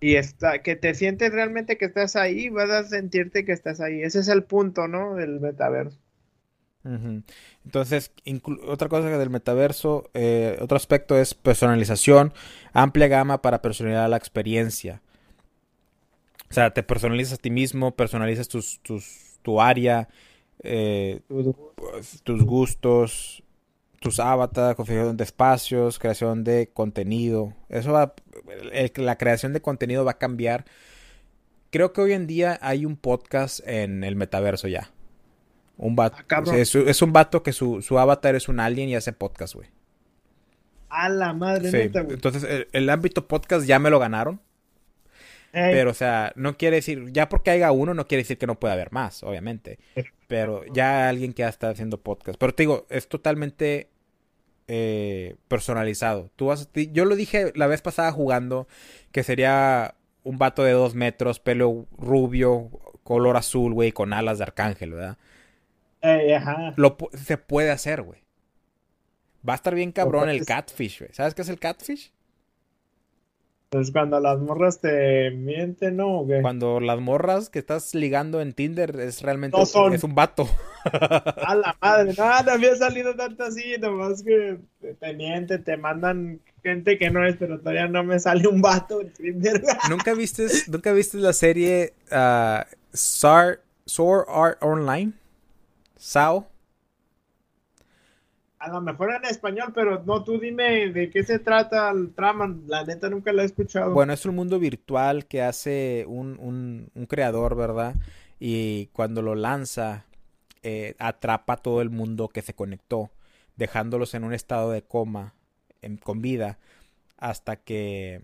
Y 0.00 0.16
está, 0.16 0.62
que 0.62 0.76
te 0.76 0.94
sientes 0.94 1.32
realmente 1.32 1.78
que 1.78 1.84
estás 1.84 2.16
ahí, 2.16 2.48
vas 2.48 2.70
a 2.70 2.84
sentirte 2.84 3.44
que 3.44 3.52
estás 3.52 3.80
ahí. 3.80 4.02
Ese 4.02 4.20
es 4.20 4.28
el 4.28 4.44
punto, 4.44 4.88
¿no? 4.88 5.14
Del 5.14 5.40
metaverso. 5.40 5.98
Entonces, 6.82 8.10
otra 8.66 8.88
cosa 8.88 9.08
del 9.18 9.30
metaverso, 9.30 10.08
eh, 10.14 10.58
otro 10.60 10.76
aspecto 10.76 11.18
es 11.18 11.34
personalización, 11.34 12.32
amplia 12.72 13.08
gama 13.08 13.42
para 13.42 13.60
personalizar 13.60 14.08
la 14.08 14.16
experiencia. 14.16 15.02
O 16.50 16.54
sea, 16.54 16.72
te 16.72 16.82
personalizas 16.82 17.34
a 17.34 17.42
ti 17.42 17.50
mismo, 17.50 17.94
personalizas 17.94 18.48
tus, 18.48 18.80
tus, 18.80 19.38
tu 19.42 19.60
área, 19.60 20.08
eh, 20.62 21.20
tus 22.24 22.42
gustos, 22.44 23.42
tus 24.00 24.18
avatars, 24.18 24.74
configuración 24.74 25.16
de 25.16 25.24
espacios, 25.24 25.98
creación 25.98 26.44
de 26.44 26.70
contenido. 26.72 27.54
Eso 27.68 27.92
va, 27.92 28.14
la 28.96 29.16
creación 29.16 29.52
de 29.52 29.60
contenido 29.60 30.04
va 30.04 30.12
a 30.12 30.18
cambiar 30.18 30.64
creo 31.70 31.92
que 31.92 32.00
hoy 32.00 32.12
en 32.12 32.26
día 32.26 32.58
hay 32.60 32.84
un 32.84 32.96
podcast 32.96 33.60
en 33.66 34.04
el 34.04 34.16
metaverso 34.16 34.68
ya. 34.68 34.90
Un 35.82 35.96
vato. 35.96 36.18
Ah, 36.28 36.40
o 36.40 36.46
sea, 36.46 36.58
es, 36.58 36.74
es 36.74 37.00
un 37.00 37.12
vato 37.12 37.42
que 37.42 37.52
su, 37.54 37.80
su 37.80 37.98
avatar 37.98 38.34
es 38.34 38.48
un 38.48 38.60
alien 38.60 38.90
y 38.90 38.96
hace 38.96 39.14
podcast, 39.14 39.54
güey. 39.54 39.68
A 40.90 41.08
la 41.08 41.32
madre, 41.32 41.70
Sí, 41.70 41.76
neta, 41.78 42.02
güey. 42.02 42.14
Entonces, 42.14 42.44
el, 42.44 42.68
el 42.72 42.90
ámbito 42.90 43.26
podcast 43.26 43.66
ya 43.66 43.78
me 43.78 43.88
lo 43.88 43.98
ganaron. 43.98 44.42
Ey, 45.54 45.72
Pero, 45.72 45.90
o 45.90 45.94
sea, 45.94 46.32
no 46.36 46.58
quiere 46.58 46.76
decir, 46.76 47.10
ya 47.12 47.30
porque 47.30 47.50
haya 47.50 47.72
uno, 47.72 47.94
no 47.94 48.06
quiere 48.06 48.22
decir 48.22 48.36
que 48.36 48.46
no 48.46 48.60
pueda 48.60 48.74
haber 48.74 48.92
más, 48.92 49.22
obviamente. 49.22 49.78
Pero 50.28 50.64
ya 50.72 51.08
alguien 51.08 51.32
que 51.32 51.40
ya 51.40 51.48
está 51.48 51.70
haciendo 51.70 51.98
podcast. 51.98 52.38
Pero 52.38 52.54
te 52.54 52.64
digo, 52.64 52.86
es 52.90 53.08
totalmente 53.08 53.88
eh, 54.68 55.36
personalizado. 55.48 56.30
Tú 56.36 56.46
vas, 56.46 56.68
yo 56.74 57.06
lo 57.06 57.16
dije 57.16 57.52
la 57.56 57.66
vez 57.68 57.80
pasada 57.80 58.12
jugando 58.12 58.68
que 59.12 59.22
sería 59.22 59.94
un 60.24 60.36
vato 60.36 60.62
de 60.62 60.72
dos 60.72 60.94
metros, 60.94 61.40
pelo 61.40 61.86
rubio, 61.96 62.68
color 63.02 63.38
azul, 63.38 63.72
güey, 63.72 63.92
con 63.92 64.12
alas 64.12 64.36
de 64.38 64.44
arcángel, 64.44 64.92
¿verdad? 64.92 65.16
Ajá. 66.02 66.74
Lo, 66.76 66.96
se 67.12 67.36
puede 67.36 67.70
hacer, 67.70 68.02
güey. 68.02 68.20
Va 69.46 69.54
a 69.54 69.56
estar 69.56 69.74
bien 69.74 69.92
cabrón 69.92 70.28
el 70.28 70.44
catfish, 70.44 71.00
güey. 71.00 71.10
¿Sabes 71.12 71.34
qué 71.34 71.42
es 71.42 71.48
el 71.48 71.58
catfish? 71.58 72.12
Pues 73.70 73.92
cuando 73.92 74.18
las 74.18 74.40
morras 74.40 74.80
te 74.80 75.30
mienten, 75.30 75.96
¿no? 75.96 76.26
Cuando 76.42 76.80
las 76.80 76.98
morras 77.00 77.50
que 77.50 77.60
estás 77.60 77.94
ligando 77.94 78.40
en 78.40 78.52
Tinder 78.52 78.98
es 78.98 79.22
realmente 79.22 79.56
No 79.56 79.64
son. 79.64 79.94
es 79.94 80.02
un 80.02 80.16
vato. 80.16 80.48
A 80.84 81.54
la 81.54 81.76
madre, 81.80 82.12
no, 82.18 82.42
no 82.42 82.50
había 82.50 82.74
salido 82.74 83.14
tanto 83.14 83.44
así, 83.44 83.76
nomás 83.78 84.24
que 84.24 84.58
te 84.98 85.14
mienten, 85.14 85.62
te 85.62 85.76
mandan 85.76 86.40
gente 86.64 86.98
que 86.98 87.10
no 87.10 87.24
es, 87.24 87.36
pero 87.36 87.60
todavía 87.60 87.86
no 87.86 88.02
me 88.02 88.18
sale 88.18 88.48
un 88.48 88.60
vato 88.60 89.02
en 89.02 89.12
Tinder. 89.12 89.62
¿Nunca 89.88 90.14
viste, 90.14 90.48
nunca 90.66 90.92
viste 90.92 91.18
la 91.18 91.32
serie 91.32 91.94
SAR, 92.92 93.60
Sword 93.86 94.24
Art 94.28 94.58
Online? 94.62 95.12
¿SAO? 96.00 96.48
A 98.60 98.68
lo 98.68 98.80
mejor 98.80 99.12
en 99.12 99.24
español, 99.24 99.72
pero 99.74 100.04
no, 100.04 100.22
tú 100.22 100.38
dime 100.38 100.92
de 100.92 101.10
qué 101.10 101.24
se 101.24 101.40
trata 101.40 101.90
el 101.90 102.14
trama, 102.14 102.56
la 102.68 102.84
neta 102.84 103.10
nunca 103.10 103.32
la 103.32 103.42
he 103.42 103.46
escuchado. 103.46 103.92
Bueno, 103.92 104.12
es 104.12 104.24
un 104.26 104.34
mundo 104.36 104.58
virtual 104.58 105.26
que 105.26 105.42
hace 105.42 106.04
un, 106.06 106.38
un- 106.40 106.90
un 106.94 107.06
creador, 107.06 107.56
¿verdad? 107.56 107.96
Y 108.38 108.86
cuando 108.88 109.22
lo 109.22 109.34
lanza, 109.34 110.06
eh, 110.62 110.94
atrapa 110.98 111.54
a 111.54 111.56
todo 111.58 111.82
el 111.82 111.90
mundo 111.90 112.28
que 112.28 112.42
se 112.42 112.54
conectó, 112.54 113.10
dejándolos 113.56 114.14
en 114.14 114.24
un 114.24 114.34
estado 114.34 114.70
de 114.70 114.82
coma, 114.82 115.34
en- 115.82 115.96
con 115.98 116.22
vida, 116.22 116.58
hasta 117.18 117.56
que, 117.56 118.22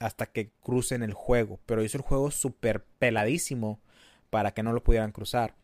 hasta 0.00 0.26
que 0.26 0.52
crucen 0.62 1.02
el 1.02 1.14
juego. 1.14 1.60
Pero 1.66 1.82
hizo 1.84 1.98
el 1.98 2.04
juego 2.04 2.30
súper 2.30 2.84
peladísimo 3.00 3.80
para 4.30 4.52
que 4.54 4.62
no 4.62 4.72
lo 4.72 4.82
pudieran 4.84 5.12
cruzar. 5.12 5.54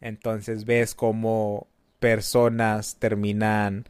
Entonces 0.00 0.64
ves 0.64 0.94
como 0.94 1.68
personas 1.98 2.96
terminan 2.96 3.84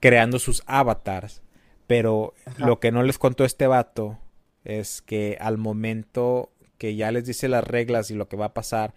creando 0.00 0.38
sus 0.38 0.62
avatars. 0.66 1.42
Pero 1.86 2.34
Ajá. 2.46 2.66
lo 2.66 2.80
que 2.80 2.92
no 2.92 3.02
les 3.02 3.18
contó 3.18 3.44
este 3.44 3.66
vato 3.66 4.18
es 4.64 5.02
que 5.02 5.36
al 5.40 5.58
momento 5.58 6.50
que 6.78 6.96
ya 6.96 7.12
les 7.12 7.26
dice 7.26 7.48
las 7.48 7.64
reglas 7.64 8.10
y 8.10 8.14
lo 8.14 8.28
que 8.28 8.36
va 8.36 8.46
a 8.46 8.54
pasar, 8.54 8.94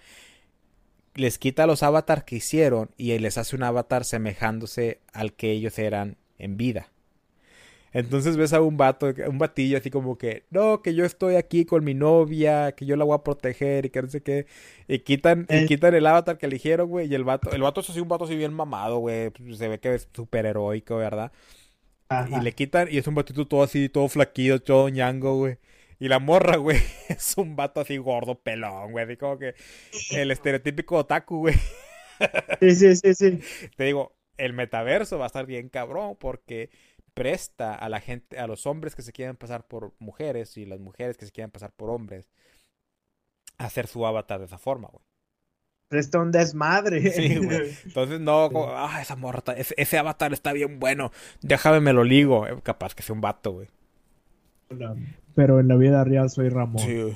les 1.16 1.38
quita 1.38 1.68
los 1.68 1.84
avatars 1.84 2.24
que 2.24 2.38
hicieron 2.38 2.92
y 2.98 3.18
les 3.20 3.38
hace 3.38 3.56
un 3.56 3.64
avatar 3.64 4.06
semejándose 4.06 5.02
al 5.14 5.34
que 5.34 5.52
ellos 5.52 5.78
eran 5.80 6.18
en 6.38 6.58
vida. 6.58 6.92
Entonces 7.94 8.38
ves 8.38 8.54
a 8.54 8.62
un 8.62 8.78
vato, 8.78 9.14
un 9.28 9.38
batillo 9.40 9.78
así 9.78 9.90
como 9.90 10.18
que, 10.18 10.46
no, 10.50 10.82
que 10.82 10.94
yo 10.94 11.06
estoy 11.06 11.36
aquí 11.36 11.66
con 11.66 11.84
mi 11.84 11.94
novia, 11.94 12.74
que 12.74 12.86
yo 12.86 12.96
la 12.96 13.06
voy 13.06 13.16
a 13.16 13.24
proteger 13.24 13.86
y 13.86 13.90
que 13.90 14.02
no 14.02 14.10
sé 14.10 14.22
qué. 14.22 14.46
Y 14.88 15.00
quitan, 15.00 15.48
y 15.50 15.58
Eh. 15.58 15.66
quitan 15.66 15.96
el 15.96 16.06
avatar 16.06 16.38
que 16.38 16.46
eligieron, 16.48 16.90
güey. 16.90 17.08
Y 17.12 17.16
el 17.16 17.24
vato, 17.24 17.52
el 17.52 17.62
vato 17.62 17.82
es 17.82 17.90
así 17.90 18.00
un 18.00 18.08
vato 18.10 18.26
así 18.26 18.36
bien 18.36 18.54
mamado, 18.54 19.00
güey. 19.00 19.32
Se 19.56 19.68
ve 19.68 19.80
que 19.80 19.96
es 19.96 20.10
súper 20.14 20.46
heroico, 20.46 20.98
¿verdad? 20.98 21.32
Ajá. 22.10 22.38
Y 22.38 22.42
le 22.42 22.54
quitan, 22.54 22.88
y 22.92 22.98
es 22.98 23.08
un 23.08 23.16
batito 23.16 23.48
todo 23.48 23.64
así, 23.64 23.90
todo 23.90 24.08
flaquillo, 24.10 24.62
todo 24.62 24.90
ñango, 24.90 25.36
güey. 25.38 25.58
Y 26.00 26.10
la 26.10 26.20
morra, 26.20 26.58
güey, 26.58 26.78
es 27.10 27.38
un 27.38 27.56
vato 27.56 27.82
así 27.82 27.98
gordo, 27.98 28.40
pelón, 28.42 28.92
güey. 28.92 29.06
Así 29.06 29.18
como 29.18 29.40
que 29.40 29.56
el 30.12 30.32
estereotípico 30.32 30.98
otaku, 30.98 31.40
güey. 31.40 31.56
Sí, 32.62 32.76
sí, 32.76 32.96
sí, 32.96 33.14
sí. 33.16 33.40
Te 33.76 33.84
digo, 33.86 34.16
el 34.38 34.54
metaverso 34.54 35.18
va 35.18 35.26
a 35.26 35.28
estar 35.28 35.46
bien 35.46 35.70
cabrón 35.70 36.16
porque 36.20 36.70
presta 37.18 37.74
a 37.76 37.90
la 37.90 38.00
gente, 38.00 38.38
a 38.40 38.48
los 38.48 38.66
hombres 38.68 38.96
que 38.96 39.02
se 39.02 39.12
quieren 39.12 39.36
pasar 39.36 39.66
por 39.68 39.94
mujeres 40.00 40.56
y 40.58 40.66
las 40.66 40.80
mujeres 40.80 41.18
que 41.18 41.26
se 41.26 41.32
quieren 41.32 41.52
pasar 41.52 41.72
por 41.72 41.90
hombres 41.90 42.30
a 43.58 43.66
hacer 43.66 43.88
su 43.88 44.06
avatar 44.06 44.40
de 44.40 44.46
esa 44.46 44.58
forma, 44.58 44.88
güey. 44.92 45.04
Presta 45.90 46.20
un 46.20 46.32
desmadre. 46.32 47.12
Sí, 47.12 47.38
güey. 47.38 47.76
Entonces, 47.86 48.20
no, 48.20 48.50
como, 48.52 48.68
ah, 48.76 49.02
esa 49.02 49.16
morra, 49.16 49.40
está- 49.40 49.54
ese, 49.54 49.74
ese 49.78 49.98
avatar 49.98 50.34
está 50.34 50.52
bien 50.54 50.80
bueno, 50.80 51.12
déjame 51.42 51.80
me 51.80 51.94
lo 51.94 52.04
ligo. 52.04 52.46
Eh, 52.46 52.60
Capaz 52.62 52.94
que 52.94 53.04
sea 53.04 53.14
un 53.16 53.22
vato, 53.22 53.52
güey. 53.54 53.68
Pero 55.36 55.60
en 55.60 55.68
la 55.70 55.76
vida 55.76 56.04
real 56.04 56.30
soy 56.30 56.50
Ramón. 56.50 56.80
Sí, 56.82 57.02
güey. 57.02 57.16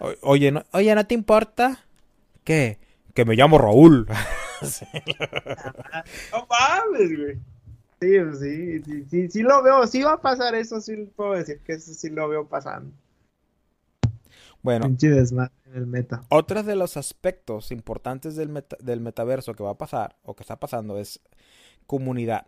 O- 0.00 0.14
Oye, 0.22 0.50
no, 0.50 0.64
oye, 0.72 0.92
¿no 0.94 1.06
te 1.06 1.14
importa? 1.14 1.84
¿Qué? 2.42 2.78
Que 3.14 3.24
me 3.24 3.36
llamo 3.36 3.58
Raúl. 3.58 4.06
Sí. 4.62 4.86
No 6.32 6.46
mames, 6.48 7.18
güey. 7.18 7.38
Sí, 8.04 8.38
sí, 8.38 8.82
sí, 8.84 9.04
sí, 9.08 9.30
sí 9.30 9.42
lo 9.42 9.62
veo, 9.62 9.86
sí 9.86 10.02
va 10.02 10.14
a 10.14 10.20
pasar 10.20 10.54
eso, 10.54 10.80
sí 10.80 11.08
puedo 11.16 11.32
decir 11.32 11.60
que 11.60 11.72
eso 11.72 11.94
sí 11.94 12.10
lo 12.10 12.28
veo 12.28 12.46
pasando. 12.46 12.92
Bueno, 14.62 14.86
el 15.74 15.86
meta. 15.86 16.24
Otro 16.30 16.62
de 16.62 16.74
los 16.76 16.96
aspectos 16.96 17.70
importantes 17.70 18.34
del, 18.36 18.48
meta- 18.48 18.78
del 18.80 19.00
metaverso 19.00 19.54
que 19.54 19.62
va 19.62 19.70
a 19.72 19.78
pasar 19.78 20.16
o 20.22 20.34
que 20.34 20.42
está 20.42 20.58
pasando 20.58 20.98
es 20.98 21.20
comunidad. 21.86 22.46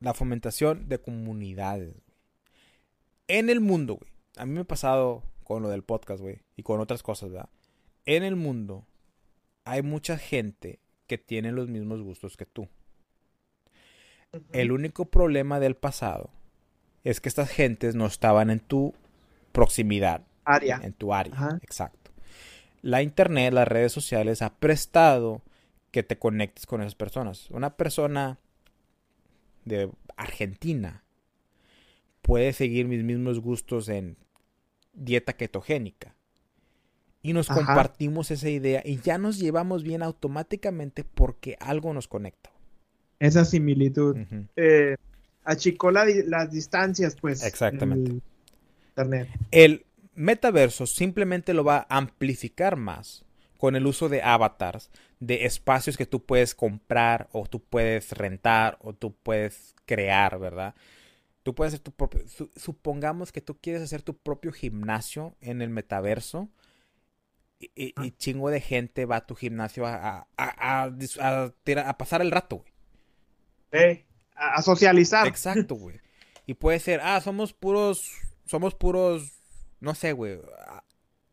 La 0.00 0.12
fomentación 0.12 0.88
de 0.88 1.00
comunidades. 1.00 1.94
En 3.28 3.48
el 3.48 3.60
mundo, 3.60 3.94
güey. 3.94 4.10
A 4.36 4.44
mí 4.46 4.52
me 4.52 4.60
ha 4.60 4.64
pasado 4.64 5.22
con 5.44 5.62
lo 5.62 5.68
del 5.68 5.82
podcast, 5.84 6.20
güey. 6.20 6.42
Y 6.56 6.62
con 6.64 6.80
otras 6.80 7.02
cosas, 7.02 7.30
¿verdad? 7.30 7.48
En 8.04 8.22
el 8.24 8.36
mundo 8.36 8.84
hay 9.64 9.82
mucha 9.82 10.18
gente 10.18 10.80
que 11.06 11.18
tiene 11.18 11.52
los 11.52 11.68
mismos 11.68 12.02
gustos 12.02 12.36
que 12.36 12.46
tú. 12.46 12.68
El 14.52 14.72
único 14.72 15.06
problema 15.06 15.60
del 15.60 15.76
pasado 15.76 16.30
es 17.04 17.20
que 17.20 17.28
estas 17.28 17.50
gentes 17.50 17.94
no 17.94 18.06
estaban 18.06 18.50
en 18.50 18.60
tu 18.60 18.94
proximidad 19.52 20.22
Área. 20.44 20.80
en 20.82 20.92
tu 20.92 21.14
área. 21.14 21.34
Ajá. 21.34 21.58
Exacto. 21.62 22.10
La 22.82 23.02
internet, 23.02 23.52
las 23.52 23.66
redes 23.68 23.92
sociales 23.92 24.42
ha 24.42 24.54
prestado 24.54 25.42
que 25.90 26.02
te 26.02 26.18
conectes 26.18 26.66
con 26.66 26.80
esas 26.82 26.94
personas. 26.94 27.50
Una 27.50 27.76
persona 27.76 28.38
de 29.64 29.90
Argentina 30.16 31.02
puede 32.22 32.52
seguir 32.52 32.86
mis 32.86 33.02
mismos 33.02 33.40
gustos 33.40 33.88
en 33.88 34.16
dieta 34.92 35.32
ketogénica. 35.34 36.14
Y 37.22 37.32
nos 37.32 37.50
Ajá. 37.50 37.64
compartimos 37.64 38.30
esa 38.30 38.48
idea 38.48 38.82
y 38.84 39.00
ya 39.00 39.18
nos 39.18 39.38
llevamos 39.38 39.82
bien 39.82 40.02
automáticamente 40.02 41.02
porque 41.02 41.56
algo 41.60 41.92
nos 41.92 42.08
conecta. 42.08 42.50
Esa 43.18 43.44
similitud. 43.44 44.16
Eh, 44.56 44.96
achicó 45.44 45.90
la 45.90 46.04
las 46.26 46.50
distancias, 46.50 47.16
pues. 47.20 47.42
Exactamente. 47.44 48.10
el 48.10 48.22
Internet. 48.88 49.28
El 49.50 49.86
metaverso 50.14 50.86
simplemente 50.86 51.52
lo 51.54 51.64
va 51.64 51.86
a 51.88 51.96
amplificar 51.98 52.76
más 52.76 53.24
con 53.58 53.76
el 53.76 53.86
uso 53.86 54.08
de 54.08 54.22
avatars, 54.22 54.90
de 55.20 55.44
espacios 55.46 55.96
que 55.96 56.06
tú 56.06 56.24
puedes 56.24 56.54
comprar 56.54 57.28
o 57.32 57.46
tú 57.46 57.60
puedes 57.62 58.12
rentar 58.12 58.78
o 58.82 58.92
tú 58.94 59.14
puedes 59.14 59.74
crear, 59.86 60.38
¿verdad? 60.38 60.74
Tú 61.42 61.54
puedes 61.54 61.74
hacer 61.74 61.84
tu 61.84 61.92
propio, 61.92 62.26
su- 62.28 62.50
supongamos 62.56 63.32
que 63.32 63.40
tú 63.40 63.56
quieres 63.58 63.82
hacer 63.82 64.02
tu 64.02 64.16
propio 64.16 64.52
gimnasio 64.52 65.36
en 65.40 65.62
el 65.62 65.70
metaverso 65.70 66.48
y, 67.58 67.70
y- 67.74 67.94
y 68.02 68.10
chingo 68.12 68.50
de 68.50 68.60
gente 68.60 69.04
va 69.06 69.16
a 69.16 69.26
tu 69.26 69.34
gimnasio 69.34 69.86
a, 69.86 69.94
a- 69.94 70.26
a- 70.36 70.82
a 70.82 70.90
dis- 70.90 71.18
a 71.20 71.52
tira- 71.64 71.88
a 71.88 71.96
pasar 71.96 72.20
el 72.20 72.30
rato, 72.30 72.56
güey. 72.58 72.72
Eh, 73.76 74.04
a, 74.34 74.56
a 74.56 74.62
socializar. 74.62 75.26
Exacto, 75.26 75.74
güey. 75.74 76.00
Y 76.46 76.54
puede 76.54 76.78
ser, 76.78 77.00
ah, 77.02 77.20
somos 77.20 77.52
puros, 77.52 78.12
somos 78.44 78.74
puros, 78.74 79.32
no 79.80 79.94
sé, 79.94 80.12
güey, 80.12 80.38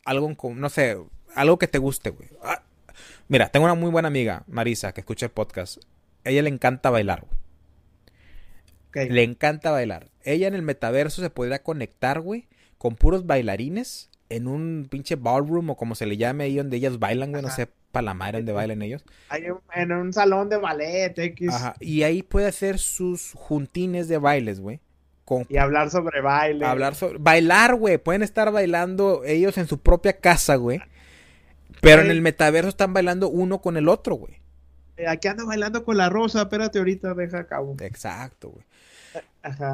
algo 0.06 0.36
no 0.56 0.70
sé, 0.70 0.98
algo 1.36 1.60
que 1.60 1.68
te 1.68 1.78
guste, 1.78 2.10
güey. 2.10 2.30
Ah, 2.44 2.64
mira, 3.28 3.50
tengo 3.50 3.66
una 3.66 3.76
muy 3.76 3.92
buena 3.92 4.08
amiga, 4.08 4.44
Marisa, 4.48 4.94
que 4.94 5.02
escucha 5.02 5.28
el 5.28 5.32
podcast. 5.32 5.78
A 6.26 6.30
ella 6.30 6.42
le 6.42 6.50
encanta 6.50 6.90
bailar, 6.90 7.26
güey. 7.26 9.10
Le 9.10 9.24
encanta 9.24 9.72
bailar. 9.72 10.10
Ella 10.24 10.48
en 10.48 10.54
el 10.54 10.62
metaverso 10.62 11.22
se 11.22 11.30
podría 11.30 11.64
conectar, 11.64 12.22
güey, 12.22 12.48
con 12.78 12.96
puros 12.96 13.26
bailarines 13.26 14.10
en 14.30 14.48
un 14.48 14.88
pinche 14.90 15.16
ballroom 15.16 15.72
o 15.72 15.78
como 15.78 15.96
se 15.96 16.06
le 16.06 16.18
llame 16.18 16.46
ahí 16.46 16.58
donde 16.58 16.78
ellas 16.78 17.00
bailan, 17.00 17.32
güey, 17.32 17.44
no 17.44 17.50
sé, 17.50 17.70
para 17.94 18.06
la 18.06 18.14
madre 18.16 18.40
donde 18.40 18.54
bailan 18.54 18.82
ellos. 18.82 19.06
Hay 19.30 19.44
un- 19.52 19.60
en 19.76 19.92
un 19.92 20.12
salón 20.14 20.50
de 20.50 20.58
ballet, 20.58 21.14
X. 21.18 21.54
Ajá. 21.54 21.76
Y 21.80 22.02
ahí 22.02 22.24
puede 22.24 22.48
hacer 22.48 22.80
sus 22.80 23.34
juntines 23.34 24.08
de 24.08 24.18
bailes, 24.18 24.60
güey. 24.60 24.82
Con, 25.26 25.46
y 25.48 25.58
hablar 25.58 25.92
sobre 25.92 26.20
baile. 26.20 26.66
Hablar 26.66 26.96
sobre... 26.96 27.20
Bailar, 27.20 27.76
güey. 27.76 28.00
Pueden 28.00 28.24
estar 28.24 28.52
bailando 28.52 29.24
ellos 29.24 29.60
en 29.60 29.68
su 29.68 29.80
propia 29.80 30.18
casa, 30.20 30.56
güey. 30.56 30.82
Pero 31.82 32.02
en 32.02 32.10
el 32.10 32.22
metaverso 32.22 32.68
están 32.70 32.94
bailando 32.94 33.30
uno 33.30 33.62
con 33.62 33.78
el 33.78 33.88
otro, 33.88 34.16
güey. 34.16 34.42
Eh, 34.98 35.08
aquí 35.08 35.28
ando 35.28 35.46
bailando 35.46 35.84
con 35.86 35.96
la 35.96 36.10
rosa, 36.10 36.42
espérate 36.42 36.80
ahorita, 36.80 37.14
deja 37.14 37.40
a 37.40 37.48
cabo. 37.48 37.76
Exacto, 37.80 38.50
güey. 38.50 38.66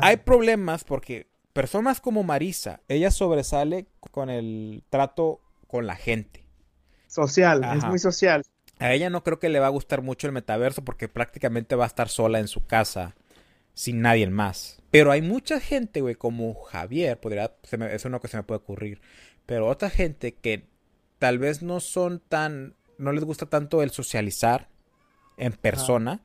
Hay 0.01 0.17
problemas 0.17 0.83
porque 0.83 1.27
personas 1.53 2.01
como 2.01 2.23
Marisa, 2.23 2.81
ella 2.89 3.11
sobresale 3.11 3.85
con 4.11 4.29
el 4.29 4.83
trato 4.89 5.39
con 5.67 5.87
la 5.87 5.95
gente. 5.95 6.43
Social, 7.09 7.63
es 7.75 7.83
muy 7.85 7.97
social. 7.97 8.43
A 8.77 8.93
ella 8.93 9.09
no 9.09 9.23
creo 9.23 9.39
que 9.39 9.49
le 9.49 9.59
va 9.59 9.65
a 9.65 9.71
gustar 9.71 10.03
mucho 10.03 10.27
el 10.27 10.33
metaverso 10.33 10.85
porque 10.85 11.07
prácticamente 11.09 11.75
va 11.75 11.85
a 11.85 11.87
estar 11.87 12.07
sola 12.07 12.39
en 12.39 12.47
su 12.47 12.65
casa 12.65 13.15
sin 13.73 14.01
nadie 14.01 14.29
más. 14.29 14.79
Pero 14.91 15.11
hay 15.11 15.23
mucha 15.23 15.59
gente, 15.59 16.01
güey, 16.01 16.13
como 16.13 16.53
Javier, 16.53 17.19
podría, 17.19 17.51
eso 17.63 17.85
es 17.87 18.05
lo 18.05 18.21
que 18.21 18.27
se 18.27 18.37
me 18.37 18.43
puede 18.43 18.59
ocurrir. 18.59 19.01
Pero 19.47 19.67
otra 19.67 19.89
gente 19.89 20.35
que 20.35 20.67
tal 21.17 21.39
vez 21.39 21.63
no 21.63 21.79
son 21.79 22.19
tan, 22.19 22.75
no 22.99 23.11
les 23.11 23.23
gusta 23.23 23.47
tanto 23.47 23.81
el 23.81 23.89
socializar 23.89 24.69
en 25.37 25.53
persona, 25.53 26.21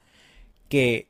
que 0.68 1.09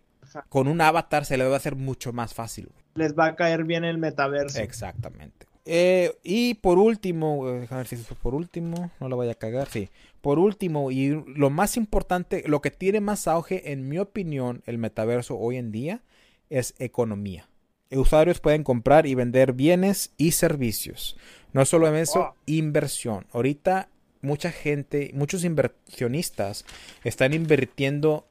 con 0.49 0.69
un 0.69 0.81
avatar 0.81 1.25
se 1.25 1.37
le 1.37 1.45
va 1.45 1.55
a 1.55 1.57
hacer 1.57 1.75
mucho 1.75 2.13
más 2.13 2.33
fácil. 2.33 2.71
Les 2.95 3.19
va 3.19 3.27
a 3.27 3.37
caer 3.37 3.65
bien 3.65 3.85
el 3.85 3.99
metaverso. 3.99 4.61
Exactamente. 4.61 5.47
Eh, 5.67 6.17
y 6.23 6.55
por 6.55 6.79
último, 6.79 7.47
déjame 7.47 7.81
ver 7.81 7.87
si 7.87 7.95
es 7.95 8.07
por 8.23 8.35
último, 8.35 8.91
no 9.01 9.09
lo 9.09 9.17
vaya 9.17 9.33
a 9.33 9.37
cagar, 9.37 9.69
sí. 9.69 9.89
Por 10.21 10.39
último, 10.39 10.91
y 10.91 11.23
lo 11.27 11.51
más 11.51 11.77
importante, 11.77 12.45
lo 12.47 12.61
que 12.61 12.71
tiene 12.71 13.01
más 13.01 13.27
auge, 13.29 13.73
en 13.73 13.89
mi 13.89 13.99
opinión, 13.99 14.63
el 14.67 14.79
metaverso 14.79 15.39
hoy 15.39 15.57
en 15.57 15.73
día, 15.73 16.03
es 16.51 16.75
economía. 16.79 17.49
Usuarios 17.91 18.41
pueden 18.41 18.65
comprar 18.65 19.07
y 19.07 19.15
vender 19.15 19.53
bienes 19.53 20.13
y 20.17 20.33
servicios. 20.33 21.17
No 21.53 21.65
solo 21.65 21.89
en 21.89 21.95
eso, 21.95 22.35
inversión. 22.47 23.27
Ahorita 23.33 23.89
mucha 24.25 24.51
gente, 24.51 25.11
muchos 25.15 25.45
inversionistas 25.45 26.65
están 27.05 27.33
invirtiendo 27.35 28.27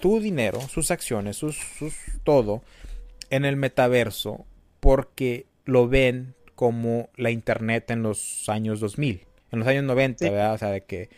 su 0.00 0.20
dinero, 0.20 0.60
sus 0.68 0.90
acciones, 0.90 1.36
sus, 1.36 1.58
todo 2.24 2.62
en 3.30 3.44
el 3.44 3.56
metaverso 3.56 4.44
porque 4.80 5.46
lo 5.64 5.88
ven 5.88 6.34
como 6.60 7.08
la 7.16 7.30
internet 7.30 7.90
en 7.90 8.02
los 8.02 8.46
años 8.50 8.80
2000, 8.80 9.26
en 9.52 9.58
los 9.58 9.66
años 9.66 9.84
90, 9.84 10.30
¿verdad? 10.30 10.52
O 10.52 10.58
sea, 10.58 10.68
de 10.68 10.82
que 10.82 11.08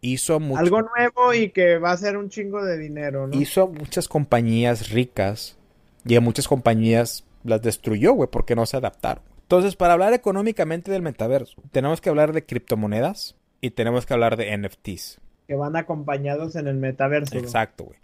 hizo 0.00 0.40
mucho, 0.40 0.58
algo 0.58 0.82
nuevo 0.82 1.32
y 1.32 1.50
que 1.50 1.78
va 1.78 1.92
a 1.92 1.96
ser 1.96 2.16
un 2.16 2.30
chingo 2.30 2.64
de 2.64 2.76
dinero, 2.76 3.28
¿no? 3.28 3.40
Hizo 3.40 3.68
muchas 3.68 4.08
compañías 4.08 4.90
ricas 4.90 5.56
y 6.04 6.16
a 6.16 6.20
muchas 6.20 6.48
compañías 6.48 7.24
las 7.44 7.62
destruyó, 7.62 8.14
güey, 8.14 8.28
porque 8.28 8.56
no 8.56 8.66
se 8.66 8.76
adaptaron. 8.76 9.22
Entonces, 9.42 9.76
para 9.76 9.92
hablar 9.92 10.14
económicamente 10.14 10.90
del 10.90 11.02
metaverso, 11.02 11.62
tenemos 11.70 12.00
que 12.00 12.08
hablar 12.08 12.32
de 12.32 12.44
criptomonedas 12.44 13.36
y 13.60 13.70
tenemos 13.70 14.04
que 14.04 14.14
hablar 14.14 14.36
de 14.36 14.58
NFTs 14.58 15.20
que 15.46 15.54
van 15.54 15.76
acompañados 15.76 16.56
en 16.56 16.66
el 16.66 16.76
metaverso. 16.76 17.38
Exacto, 17.38 17.84
güey. 17.84 17.98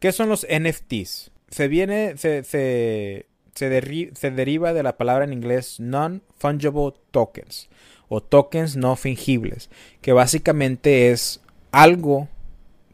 ¿Qué 0.00 0.12
son 0.12 0.28
los 0.28 0.46
NFTs? 0.50 1.30
Se 1.48 1.68
viene, 1.68 2.16
se, 2.16 2.42
se, 2.42 3.26
se, 3.54 3.68
deriva 4.30 4.72
de 4.72 4.82
la 4.82 4.96
palabra 4.96 5.24
en 5.24 5.32
inglés 5.32 5.80
non-fungible 5.80 6.94
tokens 7.10 7.68
o 8.08 8.22
tokens 8.22 8.76
no 8.76 8.96
fingibles, 8.96 9.70
que 10.00 10.12
básicamente 10.12 11.10
es 11.10 11.40
algo 11.72 12.28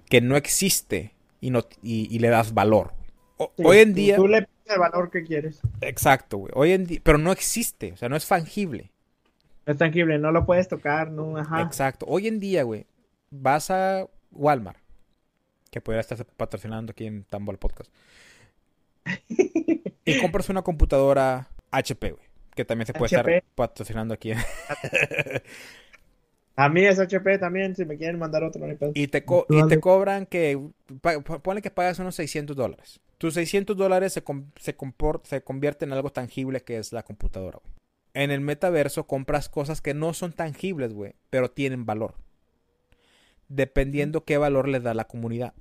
que 0.08 0.20
no 0.20 0.36
existe 0.36 1.14
y, 1.40 1.50
no, 1.50 1.64
y, 1.82 2.18
le 2.18 2.28
das 2.28 2.54
valor. 2.54 2.92
hoy 3.36 3.78
en 3.78 3.94
día... 3.94 4.16
Tú 4.16 4.28
le 4.28 4.42
pides 4.42 4.74
el 4.74 4.78
valor 4.78 5.10
que 5.10 5.24
quieres. 5.24 5.60
Exacto, 5.80 6.38
güey. 6.38 6.52
Hoy 6.54 6.72
en 6.72 6.86
día, 6.86 7.00
pero 7.02 7.18
no 7.18 7.32
existe, 7.32 7.92
o 7.92 7.96
sea, 7.96 8.08
no 8.08 8.16
es 8.16 8.26
tangible. 8.26 8.90
No 9.66 9.72
es 9.72 9.78
tangible, 9.78 10.18
no 10.18 10.32
lo 10.32 10.46
puedes 10.46 10.68
tocar, 10.68 11.10
no, 11.10 11.36
ajá. 11.36 11.62
Exacto. 11.62 12.06
Hoy 12.08 12.28
en 12.28 12.40
día, 12.40 12.62
güey, 12.62 12.86
vas 13.30 13.70
a 13.70 14.06
Walmart, 14.30 14.78
que 15.70 15.80
podría 15.80 16.00
estar 16.00 16.24
patrocinando 16.24 16.92
aquí 16.92 17.06
en 17.06 17.24
Tambor 17.24 17.58
Podcast, 17.58 17.90
y 20.10 20.20
compras 20.20 20.48
una 20.48 20.62
computadora 20.62 21.48
HP, 21.70 22.12
güey, 22.12 22.24
que 22.54 22.64
también 22.64 22.86
se 22.86 22.92
puede 22.92 23.16
estar 23.16 23.44
patrocinando 23.54 24.14
aquí. 24.14 24.32
A 26.56 26.68
mí 26.68 26.84
es 26.84 26.98
HP 26.98 27.38
también, 27.38 27.74
si 27.74 27.86
me 27.86 27.96
quieren 27.96 28.18
mandar 28.18 28.44
otro. 28.44 28.66
y, 28.94 29.06
te 29.06 29.24
y 29.48 29.66
te 29.68 29.80
cobran 29.80 30.26
que, 30.26 30.60
ponle 31.42 31.62
que 31.62 31.70
pagas 31.70 31.98
unos 32.00 32.16
600 32.16 32.54
dólares. 32.54 33.00
Tus 33.16 33.34
600 33.34 33.76
dólares 33.76 34.12
se, 34.12 34.22
se, 34.56 34.76
se 35.22 35.42
convierte 35.42 35.84
en 35.86 35.92
algo 35.92 36.10
tangible 36.10 36.60
que 36.60 36.76
es 36.76 36.92
la 36.92 37.02
computadora. 37.02 37.60
En 38.12 38.30
el 38.30 38.42
metaverso 38.42 39.06
compras 39.06 39.48
cosas 39.48 39.80
que 39.80 39.94
no 39.94 40.12
son 40.12 40.32
tangibles, 40.32 40.92
güey, 40.92 41.14
pero 41.30 41.50
tienen 41.50 41.86
valor 41.86 42.16
dependiendo 43.50 44.24
qué 44.24 44.38
valor 44.38 44.68
le 44.68 44.80
da 44.80 44.94
la 44.94 45.04
comunidad. 45.04 45.52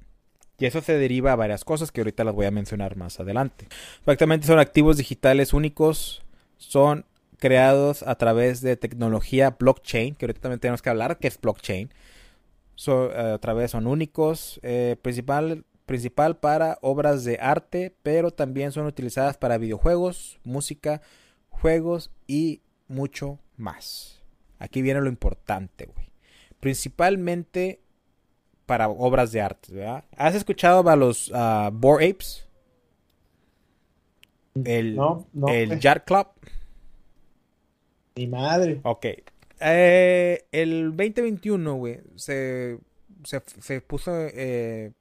Y 0.60 0.66
eso 0.66 0.82
se 0.82 0.98
deriva 0.98 1.32
a 1.32 1.36
varias 1.36 1.64
cosas 1.64 1.92
que 1.92 2.02
ahorita 2.02 2.24
las 2.24 2.36
voy 2.36 2.46
a 2.46 2.52
mencionar 2.52 2.96
más 2.96 3.20
adelante. 3.20 3.68
Exactamente 4.00 4.48
son 4.48 4.60
activos 4.60 4.98
digitales 4.98 5.54
únicos, 5.54 6.24
son 6.58 7.06
creados 7.38 8.04
a 8.04 8.16
través 8.16 8.62
de 8.62 8.76
tecnología 8.76 9.56
blockchain, 9.58 10.16
que 10.16 10.26
ahorita 10.26 10.42
también 10.42 10.60
tenemos 10.60 10.82
que 10.82 10.90
hablar 10.90 11.18
que 11.18 11.28
es 11.28 11.40
blockchain. 11.40 11.90
Eh, 12.88 13.38
vez 13.56 13.72
son 13.72 13.88
únicos, 13.88 14.60
eh, 14.64 14.96
principal, 15.02 15.66
principal 15.86 16.38
para 16.38 16.78
obras 16.82 17.24
de 17.24 17.38
arte, 17.42 17.96
pero 18.04 18.32
también 18.32 18.72
son 18.72 18.86
utilizadas 18.86 19.38
para 19.38 19.58
videojuegos, 19.58 20.40
música, 20.44 21.02
juegos 21.50 22.12
y 22.28 22.62
mucho 22.88 23.40
más. 23.58 24.22
Aquí 24.60 24.82
viene 24.82 25.02
lo 25.02 25.10
importante, 25.10 25.86
güey 25.86 26.10
principalmente 26.60 27.82
para 28.70 28.88
obras 28.88 29.32
de 29.32 29.42
arte, 29.42 29.74
¿verdad? 29.74 30.04
¿Has 30.16 30.36
escuchado 30.36 30.88
a 30.88 30.96
los 30.96 31.32
uh, 31.32 31.72
Boar 31.74 32.04
Apes? 32.04 32.48
El, 34.64 34.96
no, 34.96 35.28
no, 35.34 35.48
el 35.48 35.80
Yard 35.80 36.04
Club. 36.04 36.28
Mi 38.16 38.28
madre. 38.28 38.80
Ok. 38.84 39.08
Eh, 39.60 40.46
el 40.52 40.96
2021, 40.96 41.74
güey, 41.78 42.00
se, 42.14 42.78
se, 43.24 43.42
se 43.60 43.82
puso, 43.82 44.12
eh, 44.16 44.92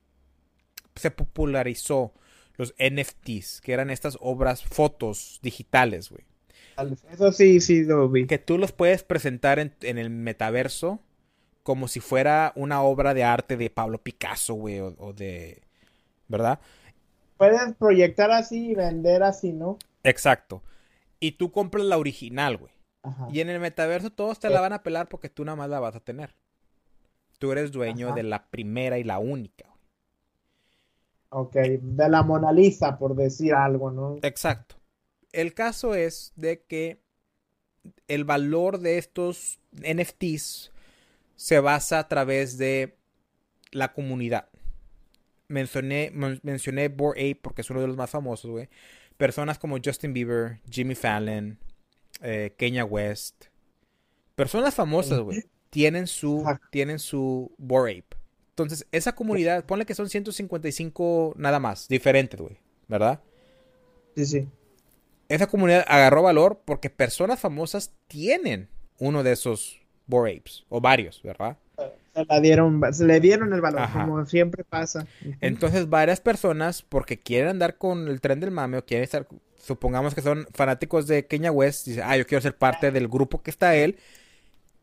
se 0.97 1.11
popularizó 1.11 2.15
los 2.57 2.75
NFTs, 2.79 3.61
que 3.61 3.75
eran 3.75 3.91
estas 3.91 4.17
obras, 4.23 4.65
fotos 4.65 5.41
digitales, 5.43 6.09
güey. 6.09 6.25
Eso 7.13 7.33
sí, 7.33 7.61
sí 7.61 7.85
lo 7.85 8.09
vi. 8.09 8.27
Que 8.27 8.39
tú 8.39 8.57
los 8.57 8.73
puedes 8.73 9.03
presentar 9.03 9.59
en, 9.59 9.75
en 9.83 9.99
el 9.99 10.09
metaverso 10.09 11.01
como 11.69 11.87
si 11.87 12.01
fuera 12.01 12.55
una 12.57 12.81
obra 12.81 13.13
de 13.13 13.25
arte 13.25 13.59
de 13.59 13.69
Pablo 13.69 13.99
Picasso, 13.99 14.55
güey, 14.55 14.81
o, 14.81 15.13
de... 15.13 15.61
¿Verdad? 16.27 16.61
Puedes 17.37 17.75
proyectar 17.77 18.31
así 18.31 18.71
y 18.71 18.75
vender 18.75 19.23
así, 19.23 19.53
¿no? 19.53 19.77
Exacto. 20.03 20.63
Y 21.21 21.33
tú 21.33 21.53
compras 21.53 21.85
la 21.85 21.99
original, 21.99 22.57
güey. 22.57 22.73
Y 23.31 23.41
en 23.41 23.51
el 23.51 23.61
metaverso 23.61 24.09
todos 24.09 24.41
te 24.41 24.49
la 24.49 24.63
van 24.63 24.73
a 24.73 24.83
pelar 24.83 25.11
porque 25.11 25.29
tú 25.29 25.45
nada 25.45 25.57
más 25.57 25.69
la 25.69 25.79
vas 25.79 25.95
a 25.95 26.01
tener. 26.01 26.35
Tú 27.39 27.53
eres 27.53 27.71
dueño 27.71 28.15
de 28.15 28.23
la 28.23 28.47
primera 28.47 28.97
y 28.97 29.05
la 29.05 29.19
única. 29.19 29.67
Ok, 31.29 31.55
de 31.55 32.09
la 32.09 32.23
Mona 32.23 32.51
Lisa, 32.51 32.99
por 32.99 33.15
decir 33.15 33.53
algo, 33.53 33.91
¿no? 33.91 34.17
Exacto. 34.23 34.77
El 35.33 35.53
caso 35.53 35.95
es 35.95 36.33
de 36.35 36.63
que 36.63 37.03
el 38.07 38.25
valor 38.25 38.79
de 38.79 38.97
estos 38.97 39.61
NFTs 39.73 40.73
se 41.39 41.61
basa 41.61 42.01
a 42.01 42.09
través 42.09 42.59
de 42.59 42.99
la 43.71 43.93
comunidad. 43.93 44.49
Mencioné, 45.47 46.11
mencioné 46.43 46.89
Bored 46.89 47.17
Ape 47.17 47.41
porque 47.41 47.63
es 47.63 47.71
uno 47.71 47.81
de 47.81 47.87
los 47.87 47.97
más 47.97 48.11
famosos, 48.11 48.51
güey. 48.51 48.69
Personas 49.17 49.57
como 49.59 49.79
Justin 49.83 50.13
Bieber, 50.13 50.59
Jimmy 50.69 50.97
Fallon, 50.97 51.57
eh, 52.23 52.55
Kenya 52.59 52.85
West. 52.85 53.47
Personas 54.35 54.75
famosas, 54.75 55.21
güey. 55.21 55.45
Tienen 55.71 56.09
su, 56.09 56.45
tienen 56.73 56.99
su 56.99 57.55
Bored 57.57 57.99
Ape. 57.99 58.17
Entonces, 58.51 58.87
esa 58.91 59.15
comunidad, 59.15 59.65
ponle 59.65 59.87
que 59.87 59.95
son 59.95 60.09
155 60.09 61.35
nada 61.37 61.61
más, 61.61 61.87
diferentes, 61.87 62.41
güey. 62.41 62.59
¿Verdad? 62.89 63.23
Sí, 64.17 64.27
sí. 64.27 64.49
Esa 65.29 65.47
comunidad 65.47 65.85
agarró 65.87 66.23
valor 66.23 66.63
porque 66.65 66.91
personas 66.91 67.39
famosas 67.39 67.95
tienen 68.09 68.69
uno 68.99 69.23
de 69.23 69.33
esos 69.33 69.78
Apes, 70.11 70.65
o 70.69 70.81
varios, 70.81 71.23
¿verdad? 71.23 71.57
Se, 72.15 72.25
la 72.25 72.41
dieron, 72.41 72.83
se 72.93 73.05
le 73.05 73.21
dieron 73.21 73.53
el 73.53 73.61
valor, 73.61 73.89
como 73.93 74.27
siempre 74.27 74.65
pasa. 74.65 75.07
Entonces, 75.41 75.89
varias 75.89 76.21
personas, 76.21 76.83
porque 76.83 77.19
quieren 77.19 77.51
andar 77.51 77.77
con 77.77 78.09
el 78.09 78.21
tren 78.21 78.41
del 78.41 78.51
mame 78.51 78.79
o 78.79 78.85
quieren 78.85 79.05
estar, 79.05 79.27
supongamos 79.57 80.15
que 80.15 80.23
son 80.23 80.47
fanáticos 80.55 81.07
de 81.07 81.27
Kenya 81.27 81.53
West, 81.53 81.87
dice, 81.87 82.03
ah, 82.03 82.17
yo 82.17 82.27
quiero 82.27 82.43
ser 82.43 82.57
parte 82.57 82.91
del 82.91 83.09
grupo 83.09 83.43
que 83.43 83.51
está 83.51 83.77
él, 83.77 83.97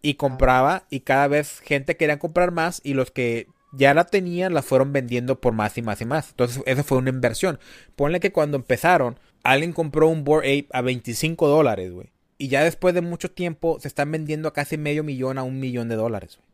y 0.02 0.14
compraba, 0.14 0.84
y 0.90 1.02
cada 1.02 1.28
vez 1.28 1.60
gente 1.62 1.98
quería 1.98 2.20
comprar 2.20 2.52
más, 2.52 2.80
y 2.84 2.94
los 2.94 3.12
que 3.12 3.48
ya 3.74 3.94
la 3.94 4.06
tenían 4.06 4.54
la 4.54 4.62
fueron 4.62 4.94
vendiendo 4.94 5.40
por 5.42 5.54
más 5.54 5.78
y 5.78 5.82
más 5.82 6.02
y 6.02 6.06
más. 6.06 6.30
Entonces, 6.30 6.64
eso 6.66 6.84
fue 6.84 6.98
una 6.98 7.10
inversión. 7.10 7.60
Ponle 7.96 8.20
que 8.20 8.32
cuando 8.32 8.58
empezaron, 8.58 9.20
alguien 9.44 9.74
compró 9.74 10.08
un 10.08 10.24
Board 10.24 10.44
Ape 10.44 10.68
a 10.72 10.82
25 10.82 11.48
dólares, 11.48 11.92
güey. 11.92 12.15
Y 12.38 12.50
ya 12.50 12.64
después 12.64 12.94
de 12.94 13.02
mucho 13.02 13.32
tiempo 13.32 13.80
se 13.80 13.88
están 13.88 14.12
vendiendo 14.12 14.48
a 14.50 14.54
casi 14.54 14.78
medio 14.78 15.04
millón 15.04 15.38
a 15.38 15.44
un 15.44 15.60
millón 15.60 15.88
de 15.90 15.96
dólares, 15.96 16.38
güey. 16.38 16.50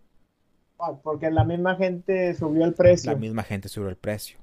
Ah, 0.79 0.99
Porque 1.01 1.29
la 1.31 1.43
misma 1.43 1.75
gente 1.75 2.33
subió 2.33 2.65
el 2.65 2.73
precio 2.73 3.11
La 3.11 3.17
misma 3.17 3.43
gente 3.43 3.69
subió 3.69 3.89
el 3.89 3.97
precio. 3.97 4.37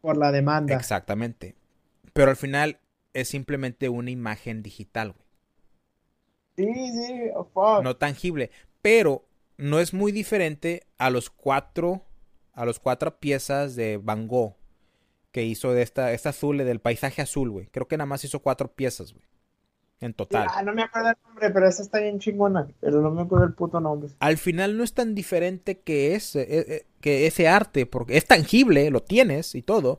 por 0.00 0.16
la 0.16 0.32
demanda. 0.32 0.74
Exactamente. 0.76 1.54
Pero 2.12 2.30
al 2.30 2.36
final 2.36 2.80
es 3.14 3.28
simplemente 3.28 3.88
una 3.88 4.10
imagen 4.10 4.62
digital, 4.62 5.12
güey. 5.12 5.26
Sí, 6.56 6.66
sí, 6.92 7.20
oh, 7.34 7.44
fuck. 7.44 7.82
No 7.82 7.96
tangible. 7.96 8.50
Pero 8.82 9.26
no 9.56 9.78
es 9.80 9.94
muy 9.94 10.12
diferente 10.12 10.86
a 10.98 11.10
los 11.10 11.30
cuatro. 11.30 12.02
A 12.52 12.64
los 12.64 12.80
cuatro 12.80 13.20
piezas 13.20 13.76
de 13.76 13.98
Van 13.98 14.26
Gogh. 14.26 14.56
Que 15.30 15.44
hizo 15.44 15.72
de 15.72 15.82
esta, 15.82 16.12
esta 16.12 16.30
azul, 16.30 16.58
del 16.58 16.80
paisaje 16.80 17.22
azul, 17.22 17.50
güey. 17.50 17.66
Creo 17.68 17.86
que 17.86 17.96
nada 17.96 18.06
más 18.06 18.24
hizo 18.24 18.40
cuatro 18.40 18.72
piezas, 18.74 19.12
güey. 19.12 19.24
En 20.00 20.14
total. 20.14 20.46
Ah, 20.54 20.62
no 20.62 20.72
me 20.74 20.82
acuerdo 20.82 21.08
el 21.10 21.16
nombre, 21.26 21.50
pero 21.50 21.68
esa 21.68 21.82
está 21.82 21.98
bien 22.00 22.20
chingona. 22.20 22.68
Pero 22.80 23.00
no 23.02 23.10
me 23.10 23.22
acuerdo 23.22 23.46
el 23.46 23.54
puto 23.54 23.80
nombre. 23.80 24.10
Al 24.20 24.38
final 24.38 24.76
no 24.76 24.84
es 24.84 24.94
tan 24.94 25.14
diferente 25.14 25.80
que 25.80 26.14
ese, 26.14 26.42
eh, 26.42 26.64
eh, 26.68 26.86
que 27.00 27.26
ese 27.26 27.48
arte, 27.48 27.84
porque 27.86 28.16
es 28.16 28.24
tangible, 28.26 28.90
lo 28.90 29.02
tienes 29.02 29.54
y 29.56 29.62
todo, 29.62 29.98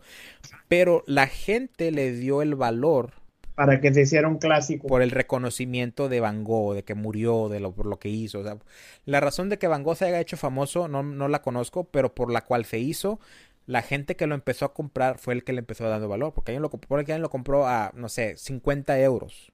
pero 0.69 1.03
la 1.05 1.27
gente 1.27 1.91
le 1.91 2.11
dio 2.13 2.41
el 2.41 2.55
valor 2.55 3.11
Para 3.55 3.81
que 3.81 3.93
se 3.93 4.01
hiciera 4.03 4.27
un 4.29 4.37
clásico. 4.37 4.87
por 4.87 5.01
el 5.01 5.11
reconocimiento 5.11 6.07
de 6.07 6.21
Van 6.21 6.45
Gogh, 6.45 6.75
de 6.75 6.83
que 6.83 6.95
murió, 6.95 7.49
de 7.49 7.59
lo, 7.59 7.73
por 7.73 7.85
lo 7.85 7.99
que 7.99 8.07
hizo. 8.09 8.39
O 8.39 8.43
sea, 8.43 8.57
la 9.05 9.19
razón 9.19 9.49
de 9.49 9.57
que 9.59 9.67
Van 9.67 9.83
Gogh 9.83 9.97
se 9.97 10.05
haya 10.05 10.21
hecho 10.21 10.37
famoso 10.37 10.87
no, 10.87 11.03
no 11.03 11.27
la 11.27 11.41
conozco, 11.41 11.83
pero 11.85 12.15
por 12.15 12.31
la 12.31 12.45
cual 12.45 12.63
se 12.65 12.79
hizo, 12.79 13.19
la 13.65 13.81
gente 13.81 14.15
que 14.15 14.27
lo 14.27 14.35
empezó 14.35 14.65
a 14.65 14.73
comprar 14.73 15.19
fue 15.19 15.33
el 15.33 15.43
que 15.43 15.53
le 15.53 15.59
empezó 15.59 15.87
dando 15.89 16.07
valor, 16.07 16.33
porque 16.33 16.51
alguien 16.51 16.61
lo, 16.63 16.69
porque 16.69 17.11
alguien 17.11 17.21
lo 17.21 17.29
compró 17.29 17.67
a, 17.67 17.91
no 17.95 18.09
sé, 18.09 18.37
50 18.37 18.99
euros. 19.01 19.51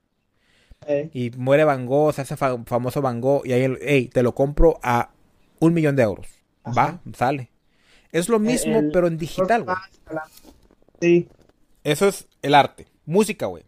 Y 1.13 1.31
muere 1.31 1.63
Van 1.63 1.85
Gogh, 1.85 2.13
se 2.13 2.21
hace 2.21 2.35
fa- 2.37 2.57
famoso 2.65 3.01
Van 3.01 3.21
Gogh 3.21 3.45
y 3.45 3.53
ahí, 3.53 3.73
hey, 3.81 4.09
te 4.13 4.23
lo 4.23 4.35
compro 4.35 4.79
a 4.83 5.11
un 5.59 5.73
millón 5.73 5.95
de 5.95 6.03
euros. 6.03 6.27
Ajá. 6.63 7.01
Va, 7.05 7.11
sale. 7.15 7.49
Es 8.11 8.29
lo 8.29 8.39
mismo, 8.39 8.77
el- 8.79 8.91
pero 8.91 9.07
en 9.07 9.17
digital, 9.17 9.63
güey. 9.63 9.75
Sí. 11.01 11.27
Eso 11.83 12.07
es 12.07 12.27
el 12.41 12.55
arte. 12.55 12.87
Música, 13.05 13.45
güey. 13.47 13.63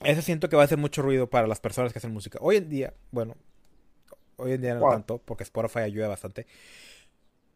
Ese 0.00 0.22
siento 0.22 0.48
que 0.48 0.56
va 0.56 0.62
a 0.62 0.64
hacer 0.66 0.78
mucho 0.78 1.02
ruido 1.02 1.28
para 1.30 1.46
las 1.46 1.60
personas 1.60 1.92
que 1.92 1.98
hacen 1.98 2.12
música. 2.12 2.38
Hoy 2.42 2.56
en 2.56 2.68
día, 2.68 2.94
bueno, 3.10 3.36
hoy 4.36 4.52
en 4.52 4.60
día 4.60 4.74
no 4.74 4.80
tanto, 4.92 5.18
porque 5.18 5.44
Spotify 5.44 5.80
ayuda 5.80 6.08
bastante. 6.08 6.46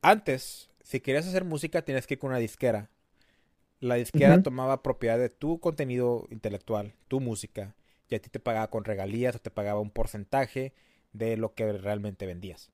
Antes, 0.03 0.71
si 0.83 1.01
querías 1.01 1.27
hacer 1.27 1.45
música, 1.45 1.83
tenías 1.83 2.07
que 2.07 2.15
ir 2.15 2.19
con 2.21 2.31
una 2.31 2.39
disquera. 2.39 2.91
La 3.81 3.97
disquera 3.97 4.35
tomaba 4.43 4.83
propiedad 4.83 5.19
de 5.19 5.29
tu 5.29 5.61
contenido 5.61 6.27
intelectual, 6.31 6.95
tu 7.09 7.21
música, 7.21 7.75
y 8.09 8.15
a 8.15 8.21
ti 8.21 8.31
te 8.31 8.41
pagaba 8.41 8.71
con 8.71 8.85
regalías 8.85 9.37
o 9.37 9.39
te 9.39 9.51
pagaba 9.51 9.81
un 9.81 9.91
porcentaje 9.91 10.73
de 11.13 11.37
lo 11.37 11.55
que 11.55 11.73
realmente 11.73 12.27
vendías. 12.27 12.71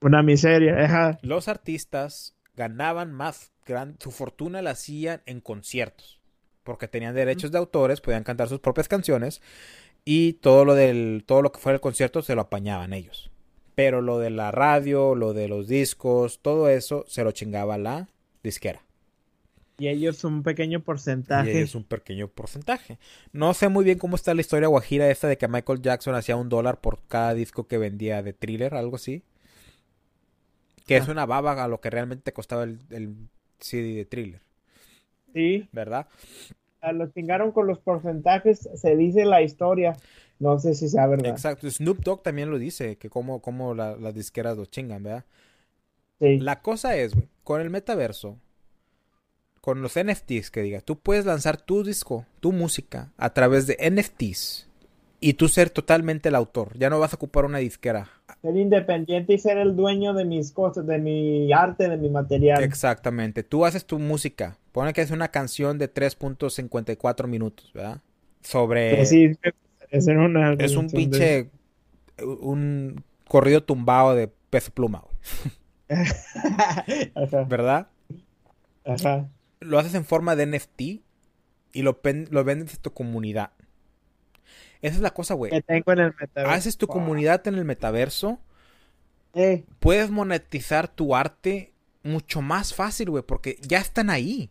Una 0.00 0.22
miseria. 0.22 0.84
Ajá. 0.84 1.18
Los 1.22 1.48
artistas 1.48 2.34
ganaban 2.56 3.12
más, 3.12 3.52
gran, 3.66 3.96
su 4.00 4.10
fortuna 4.10 4.62
la 4.62 4.70
hacían 4.70 5.22
en 5.26 5.40
conciertos, 5.40 6.20
porque 6.62 6.88
tenían 6.88 7.14
derechos 7.14 7.50
de 7.50 7.58
autores, 7.58 8.00
podían 8.00 8.24
cantar 8.24 8.48
sus 8.48 8.60
propias 8.60 8.88
canciones 8.88 9.42
y 10.04 10.34
todo 10.34 10.64
lo 10.64 10.74
del 10.74 11.24
todo 11.26 11.42
lo 11.42 11.52
que 11.52 11.60
fuera 11.60 11.76
el 11.76 11.80
concierto 11.80 12.22
se 12.22 12.34
lo 12.34 12.42
apañaban 12.42 12.92
ellos. 12.92 13.30
Pero 13.74 14.02
lo 14.02 14.18
de 14.18 14.30
la 14.30 14.52
radio, 14.52 15.14
lo 15.14 15.32
de 15.32 15.48
los 15.48 15.66
discos, 15.66 16.40
todo 16.40 16.68
eso 16.68 17.04
se 17.08 17.24
lo 17.24 17.32
chingaba 17.32 17.76
la 17.76 18.08
disquera. 18.42 18.83
Y 19.78 19.88
ellos 19.88 20.22
un 20.24 20.42
pequeño 20.44 20.78
Y 20.78 20.82
porcentaje. 20.82 21.60
es 21.60 21.74
un 21.74 21.82
pequeño 21.84 22.28
porcentaje. 22.28 22.98
No 23.32 23.54
sé 23.54 23.68
muy 23.68 23.84
bien 23.84 23.98
cómo 23.98 24.14
está 24.14 24.32
la 24.34 24.40
historia 24.40 24.68
guajira 24.68 25.10
esta 25.10 25.26
de 25.26 25.36
que 25.36 25.48
Michael 25.48 25.82
Jackson 25.82 26.14
hacía 26.14 26.36
un 26.36 26.48
dólar 26.48 26.80
por 26.80 27.00
cada 27.08 27.34
disco 27.34 27.66
que 27.66 27.76
vendía 27.78 28.22
de 28.22 28.32
thriller, 28.32 28.74
algo 28.74 28.96
así. 28.96 29.22
Que 30.86 30.96
es 30.96 31.08
Ah. 31.08 31.12
una 31.12 31.26
baba 31.26 31.62
a 31.62 31.68
lo 31.68 31.80
que 31.80 31.90
realmente 31.90 32.32
costaba 32.32 32.62
el, 32.64 32.78
el 32.90 33.14
CD 33.58 33.94
de 33.96 34.04
thriller, 34.04 34.40
Sí. 35.32 35.68
¿verdad? 35.72 36.06
A 36.80 36.92
lo 36.92 37.06
chingaron 37.10 37.50
con 37.52 37.66
los 37.66 37.78
porcentajes, 37.78 38.68
se 38.74 38.94
dice 38.96 39.24
la 39.24 39.40
historia. 39.42 39.96
No 40.38 40.58
sé 40.58 40.74
si 40.74 40.88
sea 40.88 41.06
verdad. 41.06 41.30
Exacto. 41.30 41.70
Snoop 41.70 42.00
Dogg 42.00 42.22
también 42.22 42.50
lo 42.50 42.58
dice, 42.58 42.96
que 42.96 43.08
como, 43.08 43.40
como 43.40 43.72
la- 43.74 43.96
las 43.96 44.14
disqueras 44.14 44.56
lo 44.58 44.66
chingan, 44.66 45.02
¿verdad? 45.02 45.24
Sí. 46.20 46.38
La 46.40 46.60
cosa 46.60 46.96
es, 46.96 47.14
güey, 47.14 47.28
con 47.42 47.60
el 47.60 47.70
metaverso, 47.70 48.38
con 49.64 49.80
los 49.80 49.94
NFTs 49.98 50.50
que 50.50 50.60
diga, 50.60 50.82
tú 50.82 50.98
puedes 50.98 51.24
lanzar 51.24 51.56
tu 51.58 51.82
disco, 51.84 52.26
tu 52.40 52.52
música, 52.52 53.12
a 53.16 53.32
través 53.32 53.66
de 53.66 53.78
NFTs 53.90 54.68
y 55.20 55.32
tú 55.32 55.48
ser 55.48 55.70
totalmente 55.70 56.28
el 56.28 56.34
autor. 56.34 56.76
Ya 56.76 56.90
no 56.90 57.00
vas 57.00 57.14
a 57.14 57.16
ocupar 57.16 57.46
una 57.46 57.56
disquera. 57.56 58.10
Ser 58.42 58.58
independiente 58.58 59.32
y 59.32 59.38
ser 59.38 59.56
el 59.56 59.74
dueño 59.74 60.12
de 60.12 60.26
mis 60.26 60.52
cosas, 60.52 60.86
de 60.86 60.98
mi 60.98 61.50
arte, 61.50 61.88
de 61.88 61.96
mi 61.96 62.10
material. 62.10 62.62
Exactamente. 62.62 63.42
Tú 63.42 63.64
haces 63.64 63.86
tu 63.86 63.98
música. 63.98 64.58
Pone 64.72 64.92
que 64.92 65.00
es 65.00 65.10
una 65.10 65.28
canción 65.28 65.78
de 65.78 65.90
3.54 65.90 67.26
minutos, 67.26 67.72
¿verdad? 67.72 68.02
Sobre... 68.42 68.96
Que 68.96 69.06
sí, 69.06 69.32
es 69.90 70.06
una 70.08 70.52
es 70.58 70.76
un 70.76 70.88
de- 70.88 70.94
pinche... 70.94 71.50
Un 72.22 73.02
corrido 73.28 73.62
tumbado 73.62 74.14
de 74.14 74.28
peso 74.50 74.70
pluma, 74.72 75.04
Ajá, 75.88 77.44
¿verdad? 77.48 77.86
ajá. 78.84 79.26
Lo 79.60 79.78
haces 79.78 79.94
en 79.94 80.04
forma 80.04 80.36
de 80.36 80.46
NFT 80.46 80.80
y 81.72 81.82
lo, 81.82 82.00
lo 82.30 82.44
vendes 82.44 82.74
a 82.74 82.82
tu 82.82 82.92
comunidad. 82.92 83.50
Esa 84.82 84.96
es 84.96 85.00
la 85.00 85.12
cosa, 85.14 85.34
güey. 85.34 85.50
Que 85.52 85.62
tengo 85.62 85.92
en 85.92 85.98
el 86.00 86.14
metaverso. 86.20 86.50
Haces 86.54 86.76
tu 86.76 86.88
comunidad 86.88 87.46
en 87.48 87.54
el 87.54 87.64
metaverso, 87.64 88.40
Eh, 89.34 89.64
puedes 89.80 90.10
monetizar 90.10 90.88
tu 90.88 91.16
arte 91.16 91.72
mucho 92.02 92.40
más 92.42 92.74
fácil, 92.74 93.10
güey, 93.10 93.22
porque 93.24 93.58
ya 93.62 93.78
están 93.78 94.10
ahí. 94.10 94.50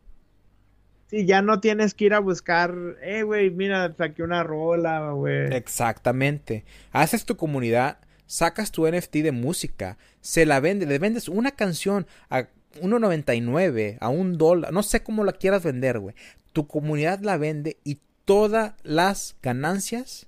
sí, 1.08 1.26
ya 1.26 1.42
no 1.42 1.60
tienes 1.60 1.94
que 1.94 2.06
ir 2.06 2.14
a 2.14 2.20
buscar, 2.20 2.74
eh, 3.02 3.24
güey, 3.24 3.52
mira, 3.52 3.94
saqué 3.96 4.24
una 4.24 4.44
rola, 4.44 5.12
güey. 5.12 5.54
Exactamente. 5.56 6.66
Haces 6.92 7.26
tu 7.26 7.38
comunidad, 7.38 8.00
sacas 8.26 8.72
tu 8.72 8.88
NFT 8.88 9.18
de 9.18 9.32
música, 9.32 9.98
se 10.22 10.46
la 10.46 10.60
vendes, 10.60 10.88
le 10.88 11.00
vendes 11.00 11.28
una 11.30 11.52
canción 11.52 12.08
a 12.30 12.48
1.99, 12.82 13.98
a 14.00 14.10
un 14.10 14.38
dólar, 14.38 14.72
no 14.74 14.84
sé 14.84 15.04
cómo 15.04 15.24
la 15.24 15.34
quieras 15.34 15.64
vender, 15.64 16.00
güey. 16.00 16.16
Tu 16.54 16.68
comunidad 16.68 17.20
la 17.22 17.38
vende 17.38 17.78
y 17.84 18.00
todas 18.26 18.74
las 18.84 19.36
ganancias 19.42 20.28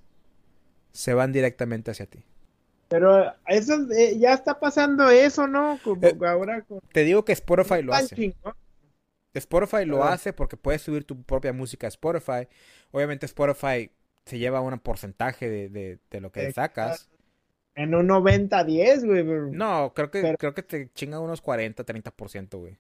se 0.92 1.14
van 1.14 1.32
directamente 1.32 1.92
hacia 1.92 2.06
ti. 2.06 2.24
Pero 2.88 3.34
eso, 3.48 3.76
eh, 3.92 4.18
ya 4.20 4.34
está 4.34 4.60
pasando 4.60 5.10
eso, 5.10 5.48
¿no? 5.48 5.80
Como 5.84 6.06
Eh, 6.06 6.16
ahora 6.28 6.62
con 6.62 6.80
Te 6.92 7.04
digo 7.04 7.26
que 7.26 7.34
Spotify 7.34 7.82
lo 7.82 7.94
hace. 7.94 8.36
Spotify 9.34 9.86
lo 9.86 10.04
Ah. 10.04 10.14
hace 10.14 10.34
porque 10.34 10.56
puedes 10.56 10.82
subir 10.82 11.04
tu 11.04 11.22
propia 11.24 11.52
música 11.52 11.88
a 11.88 11.90
Spotify. 11.90 12.48
Obviamente 12.92 13.26
Spotify 13.26 13.92
se 14.26 14.38
lleva 14.40 14.62
un 14.62 14.80
porcentaje 14.80 15.50
de, 15.50 15.70
de- 15.70 16.00
de 16.10 16.22
lo 16.22 16.32
que 16.32 16.48
Exacto. 16.48 16.82
sacas. 16.82 17.10
En 17.76 17.94
un 17.94 18.08
90-10, 18.08 19.06
güey. 19.06 19.24
No, 19.52 19.92
creo 19.94 20.10
que, 20.10 20.22
Pero- 20.22 20.38
creo 20.38 20.54
que 20.54 20.64
te 20.64 20.90
chingan 20.94 21.22
unos 21.22 21.42
40, 21.42 21.84
30%, 21.84 22.58
güey. 22.58 22.78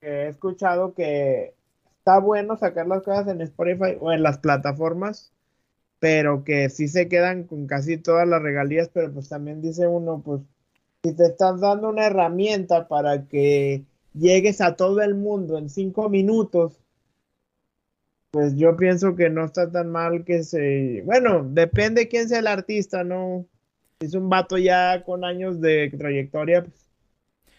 He 0.00 0.28
escuchado 0.28 0.92
que 0.92 1.54
está 1.98 2.18
bueno 2.18 2.56
sacar 2.56 2.86
las 2.86 3.02
cosas 3.02 3.28
en 3.28 3.40
Spotify 3.40 3.96
o 4.00 4.12
en 4.12 4.22
las 4.22 4.38
plataformas, 4.38 5.32
pero 5.98 6.44
que 6.44 6.68
sí 6.68 6.88
se 6.88 7.08
quedan 7.08 7.44
con 7.44 7.66
casi 7.66 7.96
todas 7.96 8.28
las 8.28 8.42
regalías, 8.42 8.90
pero 8.92 9.12
pues 9.12 9.28
también 9.28 9.62
dice 9.62 9.86
uno, 9.86 10.20
pues, 10.24 10.42
si 11.02 11.12
te 11.14 11.24
estás 11.24 11.60
dando 11.60 11.88
una 11.88 12.06
herramienta 12.06 12.88
para 12.88 13.26
que 13.26 13.84
llegues 14.14 14.60
a 14.60 14.76
todo 14.76 15.00
el 15.02 15.14
mundo 15.14 15.58
en 15.58 15.68
cinco 15.70 16.08
minutos, 16.08 16.80
pues 18.30 18.54
yo 18.56 18.76
pienso 18.76 19.14
que 19.16 19.30
no 19.30 19.44
está 19.44 19.70
tan 19.70 19.90
mal 19.90 20.24
que 20.24 20.42
se... 20.42 21.02
Bueno, 21.04 21.44
depende 21.48 22.08
quién 22.08 22.28
sea 22.28 22.40
el 22.40 22.46
artista, 22.48 23.02
¿no? 23.04 23.46
Es 24.00 24.14
un 24.14 24.28
vato 24.28 24.58
ya 24.58 25.04
con 25.04 25.24
años 25.24 25.60
de 25.60 25.90
trayectoria, 25.96 26.64
pues, 26.64 26.86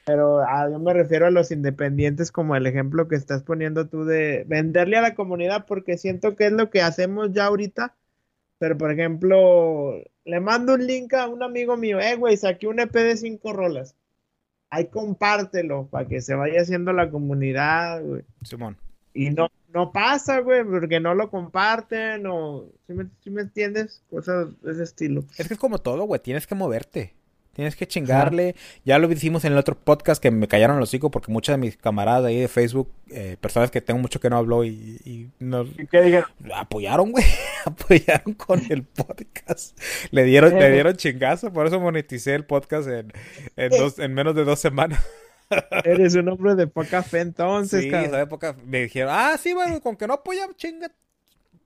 pero 0.05 0.39
ah, 0.39 0.69
yo 0.69 0.79
me 0.79 0.93
refiero 0.93 1.25
a 1.25 1.31
los 1.31 1.51
independientes 1.51 2.31
como 2.31 2.55
el 2.55 2.65
ejemplo 2.65 3.07
que 3.07 3.15
estás 3.15 3.43
poniendo 3.43 3.89
tú 3.89 4.05
de 4.05 4.45
venderle 4.47 4.97
a 4.97 5.01
la 5.01 5.15
comunidad, 5.15 5.65
porque 5.65 5.97
siento 5.97 6.35
que 6.35 6.45
es 6.45 6.53
lo 6.53 6.69
que 6.69 6.81
hacemos 6.81 7.33
ya 7.33 7.45
ahorita. 7.47 7.95
Pero, 8.59 8.77
por 8.77 8.91
ejemplo, 8.91 10.01
le 10.23 10.39
mando 10.39 10.75
un 10.75 10.87
link 10.87 11.13
a 11.13 11.27
un 11.27 11.43
amigo 11.43 11.75
mío, 11.75 11.99
eh, 11.99 12.15
güey, 12.15 12.37
saqué 12.37 12.67
un 12.67 12.79
EP 12.79 12.93
de 12.93 13.17
cinco 13.17 13.51
rolas. 13.51 13.95
Ahí 14.69 14.85
compártelo 14.85 15.87
para 15.87 16.07
que 16.07 16.21
se 16.21 16.35
vaya 16.35 16.61
haciendo 16.61 16.93
la 16.93 17.09
comunidad, 17.09 18.01
güey. 18.01 18.23
Simón. 18.43 18.77
Y 19.13 19.31
no, 19.31 19.49
no 19.73 19.91
pasa, 19.91 20.39
güey, 20.39 20.63
porque 20.63 20.99
no 20.99 21.13
lo 21.13 21.29
comparten 21.29 22.25
o, 22.27 22.65
¿sí 22.87 22.93
me, 22.93 23.05
sí 23.23 23.29
me 23.29 23.41
entiendes? 23.41 24.01
Cosas 24.09 24.59
de 24.61 24.71
ese 24.71 24.83
estilo. 24.83 25.23
Es 25.37 25.47
que 25.47 25.53
es 25.53 25.59
como 25.59 25.79
todo, 25.79 26.03
güey. 26.03 26.21
Tienes 26.21 26.47
que 26.47 26.55
moverte. 26.55 27.13
Tienes 27.57 27.75
que 27.75 27.87
chingarle. 27.87 28.55
Ya 28.85 28.99
lo 28.99 29.11
hicimos 29.11 29.43
en 29.43 29.53
el 29.53 29.57
otro 29.57 29.75
podcast 29.75 30.21
que 30.21 30.29
me 30.29 30.47
callaron 30.47 30.79
los 30.79 30.89
hocico 30.89 31.09
porque 31.09 31.31
muchas 31.31 31.55
de 31.55 31.57
mis 31.57 31.75
camaradas 31.75 32.25
ahí 32.25 32.39
de 32.39 32.47
Facebook, 32.47 32.91
eh, 33.09 33.35
personas 33.41 33.71
que 33.71 33.81
tengo 33.81 33.99
mucho 33.99 34.19
que 34.19 34.29
no 34.29 34.37
hablo 34.37 34.63
y, 34.63 34.99
y 35.03 35.31
nos 35.39 35.67
qué 35.89 36.01
dijeron? 36.03 36.29
apoyaron, 36.53 37.11
güey. 37.11 37.25
apoyaron 37.65 38.35
con 38.35 38.61
el 38.69 38.83
podcast. 38.83 39.75
Le 40.11 40.23
dieron, 40.25 40.53
le 40.53 40.71
dieron 40.71 40.95
chingazo. 40.97 41.51
Por 41.51 41.65
eso 41.65 41.79
moneticé 41.79 42.35
el 42.35 42.45
podcast 42.45 42.87
en, 42.89 43.11
en, 43.55 43.69
dos, 43.71 43.97
en 43.97 44.13
menos 44.13 44.35
de 44.35 44.43
dos 44.45 44.59
semanas. 44.59 45.03
Eres 45.83 46.15
un 46.15 46.27
hombre 46.29 46.55
de 46.55 46.67
poca 46.67 47.03
fe 47.03 47.19
entonces, 47.21 47.83
Sí, 47.83 47.89
cabrón. 47.89 48.09
soy 48.11 48.19
de 48.19 48.27
poca- 48.27 48.55
Me 48.65 48.83
dijeron, 48.83 49.09
ah, 49.13 49.37
sí, 49.39 49.53
bueno, 49.53 49.79
con 49.81 49.95
que 49.95 50.07
no 50.07 50.15
apoyan, 50.15 50.53
chinga. 50.55 50.91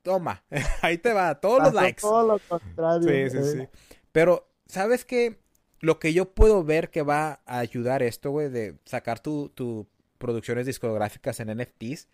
Toma, 0.03 0.43
ahí 0.81 0.97
te 0.97 1.13
va, 1.13 1.35
todos 1.39 1.61
los 1.63 1.73
likes. 1.73 2.01
todo 2.01 2.25
lo 2.27 2.39
contrario. 2.39 3.07
Sí, 3.07 3.29
sí, 3.31 3.37
eh. 3.37 3.67
sí. 3.71 3.79
Pero, 4.11 4.47
¿sabes 4.67 5.05
qué? 5.05 5.39
Lo 5.79 5.99
que 5.99 6.13
yo 6.13 6.31
puedo 6.33 6.63
ver 6.63 6.89
que 6.89 7.01
va 7.01 7.41
a 7.45 7.59
ayudar 7.59 8.01
esto, 8.03 8.31
güey, 8.31 8.49
de 8.49 8.75
sacar 8.85 9.19
tu, 9.19 9.49
tu 9.49 9.87
producciones 10.17 10.65
discográficas 10.67 11.39
en 11.39 11.49
NFTs, 11.57 12.07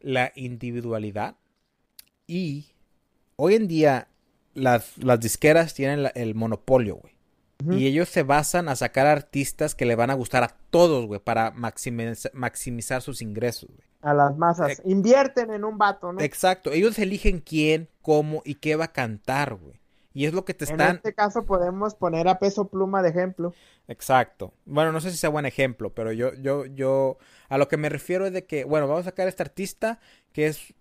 la 0.00 0.32
individualidad. 0.36 1.36
Y 2.26 2.66
hoy 3.36 3.54
en 3.54 3.68
día 3.68 4.08
las, 4.54 4.98
las 4.98 5.20
disqueras 5.20 5.74
tienen 5.74 6.02
la- 6.04 6.08
el 6.10 6.34
monopolio, 6.34 6.96
güey. 6.96 7.17
Y 7.70 7.86
ellos 7.86 8.08
se 8.08 8.22
basan 8.22 8.68
a 8.68 8.76
sacar 8.76 9.06
artistas 9.06 9.74
que 9.74 9.84
le 9.84 9.96
van 9.96 10.10
a 10.10 10.14
gustar 10.14 10.44
a 10.44 10.54
todos, 10.70 11.06
güey, 11.06 11.18
para 11.20 11.52
maximiza- 11.54 12.30
maximizar 12.32 13.02
sus 13.02 13.20
ingresos, 13.20 13.68
güey. 13.68 13.88
A 14.00 14.14
las 14.14 14.36
masas. 14.36 14.80
Invierten 14.84 15.50
en 15.52 15.64
un 15.64 15.76
vato, 15.76 16.12
¿no? 16.12 16.20
Exacto, 16.20 16.70
ellos 16.70 16.96
eligen 17.00 17.40
quién, 17.40 17.88
cómo 18.00 18.42
y 18.44 18.54
qué 18.56 18.76
va 18.76 18.84
a 18.86 18.92
cantar, 18.92 19.54
güey. 19.56 19.80
Y 20.14 20.26
es 20.26 20.34
lo 20.34 20.44
que 20.44 20.54
te 20.54 20.64
En 20.66 20.70
están... 20.72 20.96
este 20.96 21.14
caso 21.14 21.44
podemos 21.46 21.94
poner 21.96 22.28
a 22.28 22.38
Peso 22.38 22.68
Pluma 22.68 23.02
de 23.02 23.08
ejemplo. 23.10 23.52
Exacto. 23.88 24.52
Bueno, 24.64 24.92
no 24.92 25.00
sé 25.00 25.10
si 25.10 25.16
sea 25.16 25.30
buen 25.30 25.46
ejemplo, 25.46 25.90
pero 25.90 26.12
yo, 26.12 26.34
yo, 26.34 26.64
yo, 26.66 27.18
a 27.48 27.58
lo 27.58 27.66
que 27.68 27.76
me 27.76 27.88
refiero 27.88 28.26
es 28.26 28.32
de 28.32 28.44
que, 28.44 28.64
bueno, 28.64 28.86
vamos 28.86 29.02
a 29.02 29.10
sacar 29.10 29.26
a 29.26 29.30
este 29.30 29.42
artista 29.42 29.98
que 30.32 30.46
es, 30.46 30.74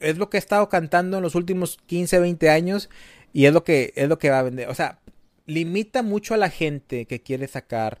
es 0.00 0.18
lo 0.18 0.30
que 0.30 0.36
he 0.36 0.40
estado 0.40 0.68
cantando 0.68 1.16
en 1.18 1.22
los 1.22 1.34
últimos 1.36 1.76
15, 1.86 2.18
20 2.18 2.50
años 2.50 2.90
y 3.32 3.46
es 3.46 3.52
lo 3.52 3.64
que, 3.64 3.92
es 3.96 4.08
lo 4.08 4.18
que 4.18 4.30
va 4.30 4.40
a 4.40 4.42
vender. 4.42 4.68
O 4.68 4.74
sea, 4.74 4.98
limita 5.46 6.02
mucho 6.02 6.34
a 6.34 6.36
la 6.36 6.50
gente 6.50 7.06
que 7.06 7.22
quiere 7.22 7.46
sacar 7.48 8.00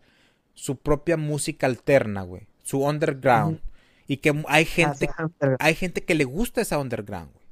su 0.54 0.76
propia 0.78 1.16
música 1.16 1.66
alterna, 1.66 2.22
güey, 2.22 2.46
su 2.62 2.82
underground. 2.84 3.60
Y 4.06 4.18
que 4.18 4.34
hay 4.48 4.64
gente, 4.66 5.06
Hacia 5.08 5.24
underground. 5.24 5.56
hay 5.60 5.74
gente 5.74 6.04
que 6.04 6.14
le 6.14 6.24
gusta 6.24 6.60
esa 6.60 6.78
underground, 6.78 7.32
güey. 7.32 7.44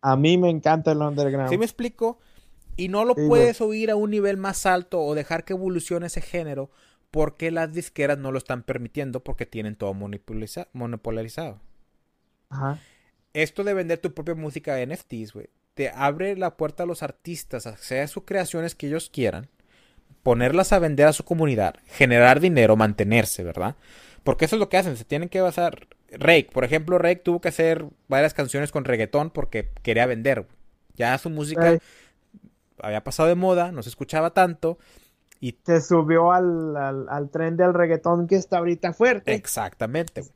A 0.00 0.16
mí 0.16 0.38
me 0.38 0.48
encanta 0.50 0.92
el 0.92 0.98
underground. 0.98 1.48
¿Sí 1.50 1.58
me 1.58 1.64
explico? 1.64 2.18
Y 2.76 2.88
no 2.88 3.04
lo 3.04 3.14
Sí, 3.14 3.20
güey. 3.20 3.28
puedes 3.28 3.60
oír 3.60 3.90
a 3.90 3.96
un 3.96 4.10
nivel 4.10 4.36
más 4.36 4.64
alto 4.66 5.00
o 5.00 5.14
dejar 5.14 5.44
que 5.44 5.52
evolucione 5.52 6.06
ese 6.06 6.20
género 6.20 6.70
porque 7.10 7.50
las 7.50 7.72
disqueras 7.72 8.16
no 8.18 8.32
lo 8.32 8.38
están 8.38 8.62
permitiendo 8.62 9.22
porque 9.22 9.44
tienen 9.44 9.76
todo 9.76 9.92
monopoliza- 9.92 10.68
monopolarizado. 10.72 11.60
Ajá. 12.48 12.78
Esto 13.34 13.64
de 13.64 13.74
vender 13.74 13.98
tu 13.98 14.14
propia 14.14 14.34
música 14.34 14.74
de 14.74 14.86
NFTs, 14.86 15.32
güey, 15.32 15.48
te 15.74 15.90
abre 15.90 16.36
la 16.36 16.56
puerta 16.56 16.82
a 16.82 16.86
los 16.86 17.02
artistas 17.02 17.66
a 17.66 17.70
hacer 17.70 18.08
sus 18.08 18.24
creaciones 18.24 18.74
que 18.74 18.86
ellos 18.88 19.10
quieran, 19.10 19.48
ponerlas 20.22 20.72
a 20.72 20.78
vender 20.78 21.06
a 21.06 21.12
su 21.12 21.24
comunidad, 21.24 21.76
generar 21.86 22.40
dinero, 22.40 22.76
mantenerse, 22.76 23.42
¿verdad? 23.42 23.76
Porque 24.24 24.44
eso 24.44 24.56
es 24.56 24.60
lo 24.60 24.68
que 24.68 24.76
hacen, 24.76 24.96
se 24.96 25.04
tienen 25.04 25.28
que 25.28 25.40
basar. 25.40 25.88
Rake, 26.10 26.50
por 26.52 26.64
ejemplo, 26.64 26.98
Rake 26.98 27.22
tuvo 27.22 27.40
que 27.40 27.48
hacer 27.48 27.86
varias 28.08 28.34
canciones 28.34 28.70
con 28.70 28.84
reggaetón 28.84 29.30
porque 29.30 29.70
quería 29.82 30.06
vender. 30.06 30.46
Ya 30.94 31.16
su 31.18 31.30
música 31.30 31.78
había 32.78 33.02
pasado 33.04 33.28
de 33.28 33.34
moda, 33.34 33.72
no 33.72 33.82
se 33.82 33.88
escuchaba 33.88 34.30
tanto. 34.34 34.78
Y 35.40 35.58
Se 35.64 35.80
subió 35.80 36.32
al, 36.32 36.76
al, 36.76 37.08
al 37.08 37.30
tren 37.30 37.56
del 37.56 37.74
reggaetón 37.74 38.26
que 38.28 38.36
está 38.36 38.58
ahorita 38.58 38.92
fuerte. 38.92 39.34
exactamente, 39.34 40.20
güey. 40.22 40.32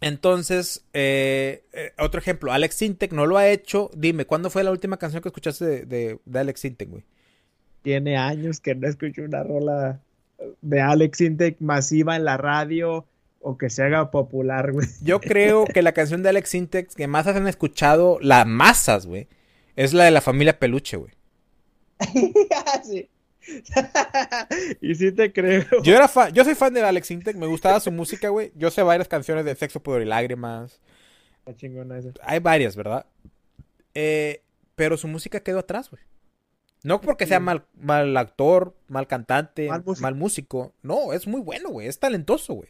Entonces, 0.00 0.84
eh, 0.92 1.64
eh, 1.72 1.92
otro 1.98 2.20
ejemplo, 2.20 2.52
Alex 2.52 2.74
Sintek 2.76 3.12
no 3.12 3.26
lo 3.26 3.38
ha 3.38 3.48
hecho. 3.48 3.90
Dime, 3.96 4.26
¿cuándo 4.26 4.50
fue 4.50 4.64
la 4.64 4.70
última 4.70 4.96
canción 4.98 5.22
que 5.22 5.28
escuchaste 5.28 5.64
de, 5.64 5.86
de, 5.86 6.18
de 6.24 6.38
Alex 6.38 6.60
Sintek, 6.60 6.90
güey? 6.90 7.04
Tiene 7.82 8.16
años 8.16 8.60
que 8.60 8.74
no 8.74 8.88
escucho 8.88 9.22
una 9.22 9.42
rola 9.42 10.00
de 10.62 10.80
Alex 10.80 11.20
Intec 11.20 11.60
masiva 11.60 12.16
en 12.16 12.24
la 12.24 12.36
radio 12.36 13.06
o 13.40 13.58
que 13.58 13.68
se 13.70 13.82
haga 13.82 14.10
popular, 14.10 14.72
güey. 14.72 14.86
Yo 15.02 15.20
creo 15.20 15.64
que 15.66 15.82
la 15.82 15.92
canción 15.92 16.22
de 16.22 16.30
Alex 16.30 16.48
Sintek 16.48 16.94
que 16.94 17.06
más 17.06 17.26
han 17.26 17.46
escuchado 17.46 18.18
las 18.20 18.46
masas, 18.46 19.06
güey, 19.06 19.28
es 19.76 19.92
la 19.92 20.04
de 20.04 20.10
la 20.10 20.20
familia 20.20 20.58
Peluche, 20.58 20.96
güey. 20.96 21.12
Sí. 22.84 23.08
y 24.80 24.94
sí 24.94 25.12
te 25.12 25.32
creo. 25.32 25.64
Yo 25.82 25.94
era 25.94 26.08
fan, 26.08 26.32
yo 26.32 26.44
soy 26.44 26.54
fan 26.54 26.72
de 26.74 26.82
Alex 26.82 27.06
Sintek, 27.08 27.36
me 27.36 27.46
gustaba 27.46 27.80
su 27.80 27.92
música, 27.92 28.28
güey. 28.28 28.52
Yo 28.54 28.70
sé 28.70 28.82
varias 28.82 29.08
canciones 29.08 29.44
de 29.44 29.54
Sexo, 29.54 29.82
Pudor 29.82 30.02
y 30.02 30.06
Lágrimas. 30.06 30.80
Está 31.38 31.54
chingona 31.56 31.98
esa. 31.98 32.10
Hay 32.22 32.38
varias, 32.40 32.76
¿verdad? 32.76 33.06
Eh, 33.94 34.42
pero 34.74 34.96
su 34.96 35.08
música 35.08 35.40
quedó 35.40 35.60
atrás, 35.60 35.90
güey. 35.90 36.02
No 36.82 37.00
porque 37.00 37.26
sea 37.26 37.40
mal, 37.40 37.64
mal 37.74 38.14
actor, 38.16 38.76
mal 38.88 39.06
cantante, 39.06 39.68
Mal 39.68 40.14
músico. 40.14 40.74
No, 40.82 41.14
es 41.14 41.26
muy 41.26 41.40
bueno, 41.40 41.70
güey. 41.70 41.88
Es 41.88 41.98
talentoso, 41.98 42.54
güey. 42.54 42.68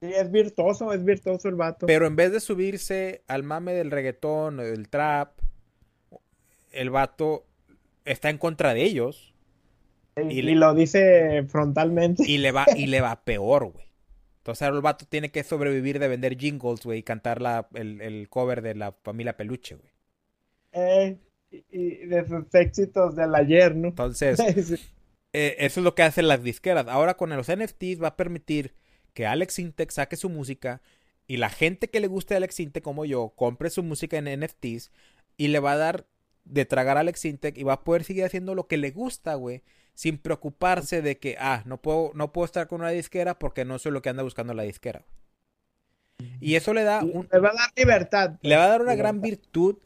Sí, 0.00 0.12
es 0.12 0.30
virtuoso, 0.30 0.92
es 0.92 1.04
virtuoso 1.04 1.48
el 1.48 1.54
vato. 1.54 1.86
Pero 1.86 2.06
en 2.06 2.16
vez 2.16 2.32
de 2.32 2.40
subirse 2.40 3.22
al 3.28 3.44
mame 3.44 3.74
del 3.74 3.92
reggaetón 3.92 4.58
o 4.58 4.62
del 4.64 4.88
trap, 4.88 5.38
el 6.72 6.90
vato 6.90 7.46
está 8.04 8.30
en 8.30 8.38
contra 8.38 8.74
de 8.74 8.82
ellos 8.82 9.34
y, 10.28 10.38
y 10.38 10.42
le- 10.42 10.54
lo 10.54 10.74
dice 10.74 11.44
frontalmente. 11.48 12.24
y 12.26 12.38
le 12.38 12.52
va, 12.52 12.66
y 12.74 12.86
le 12.86 13.00
va 13.00 13.24
peor, 13.24 13.72
güey. 13.72 13.86
Entonces 14.38 14.62
ahora 14.62 14.76
el 14.76 14.82
vato 14.82 15.04
tiene 15.06 15.30
que 15.30 15.44
sobrevivir 15.44 15.98
de 15.98 16.08
vender 16.08 16.36
jingles, 16.38 16.80
güey, 16.84 17.00
y 17.00 17.02
cantar 17.02 17.42
la, 17.42 17.68
el, 17.74 18.00
el 18.00 18.28
cover 18.30 18.62
de 18.62 18.74
la 18.74 18.92
familia 19.02 19.36
Peluche, 19.36 19.74
güey. 19.74 19.90
Eh, 20.72 21.18
y, 21.50 21.64
y 21.70 22.06
de 22.06 22.26
sus 22.26 22.54
éxitos 22.54 23.14
del 23.16 23.34
ayer, 23.34 23.74
¿no? 23.76 23.88
Entonces, 23.88 24.38
eh, 25.32 25.56
eso 25.58 25.80
es 25.80 25.84
lo 25.84 25.94
que 25.94 26.02
hacen 26.02 26.28
las 26.28 26.42
disqueras. 26.42 26.86
Ahora 26.88 27.16
con 27.16 27.30
los 27.30 27.48
NFTs 27.48 28.02
va 28.02 28.08
a 28.08 28.16
permitir 28.16 28.74
que 29.14 29.26
Alex 29.26 29.58
Intec 29.58 29.90
saque 29.90 30.16
su 30.16 30.28
música 30.30 30.80
y 31.26 31.36
la 31.36 31.50
gente 31.50 31.88
que 31.90 32.00
le 32.00 32.06
guste 32.06 32.34
a 32.34 32.36
Alex 32.38 32.60
Intec 32.60 32.82
como 32.82 33.04
yo 33.04 33.30
compre 33.36 33.68
su 33.70 33.82
música 33.82 34.16
en 34.16 34.40
NFTs 34.40 34.90
y 35.36 35.48
le 35.48 35.60
va 35.60 35.72
a 35.72 35.76
dar 35.76 36.06
de 36.44 36.64
tragar 36.64 36.96
a 36.96 37.00
Alex 37.00 37.24
Intec 37.26 37.58
y 37.58 37.64
va 37.64 37.74
a 37.74 37.84
poder 37.84 38.04
seguir 38.04 38.24
haciendo 38.24 38.54
lo 38.54 38.66
que 38.66 38.78
le 38.78 38.90
gusta, 38.92 39.34
güey, 39.34 39.62
sin 39.98 40.16
preocuparse 40.18 41.02
de 41.02 41.18
que, 41.18 41.34
ah, 41.40 41.62
no 41.66 41.82
puedo, 41.82 42.12
no 42.14 42.30
puedo 42.32 42.44
estar 42.44 42.68
con 42.68 42.82
una 42.82 42.90
disquera 42.90 43.36
porque 43.36 43.64
no 43.64 43.80
soy 43.80 43.90
lo 43.90 44.00
que 44.00 44.08
anda 44.10 44.22
buscando 44.22 44.54
la 44.54 44.62
disquera. 44.62 45.04
Y 46.40 46.54
eso 46.54 46.72
le 46.72 46.84
da 46.84 47.02
un, 47.02 47.28
Le 47.32 47.40
va 47.40 47.48
a 47.48 47.52
dar 47.54 47.70
libertad. 47.76 48.38
le 48.42 48.56
va 48.56 48.66
a 48.66 48.68
dar 48.68 48.80
una 48.82 48.92
Libertad. 48.92 48.96
gran 48.96 49.20
virtud 49.20 49.78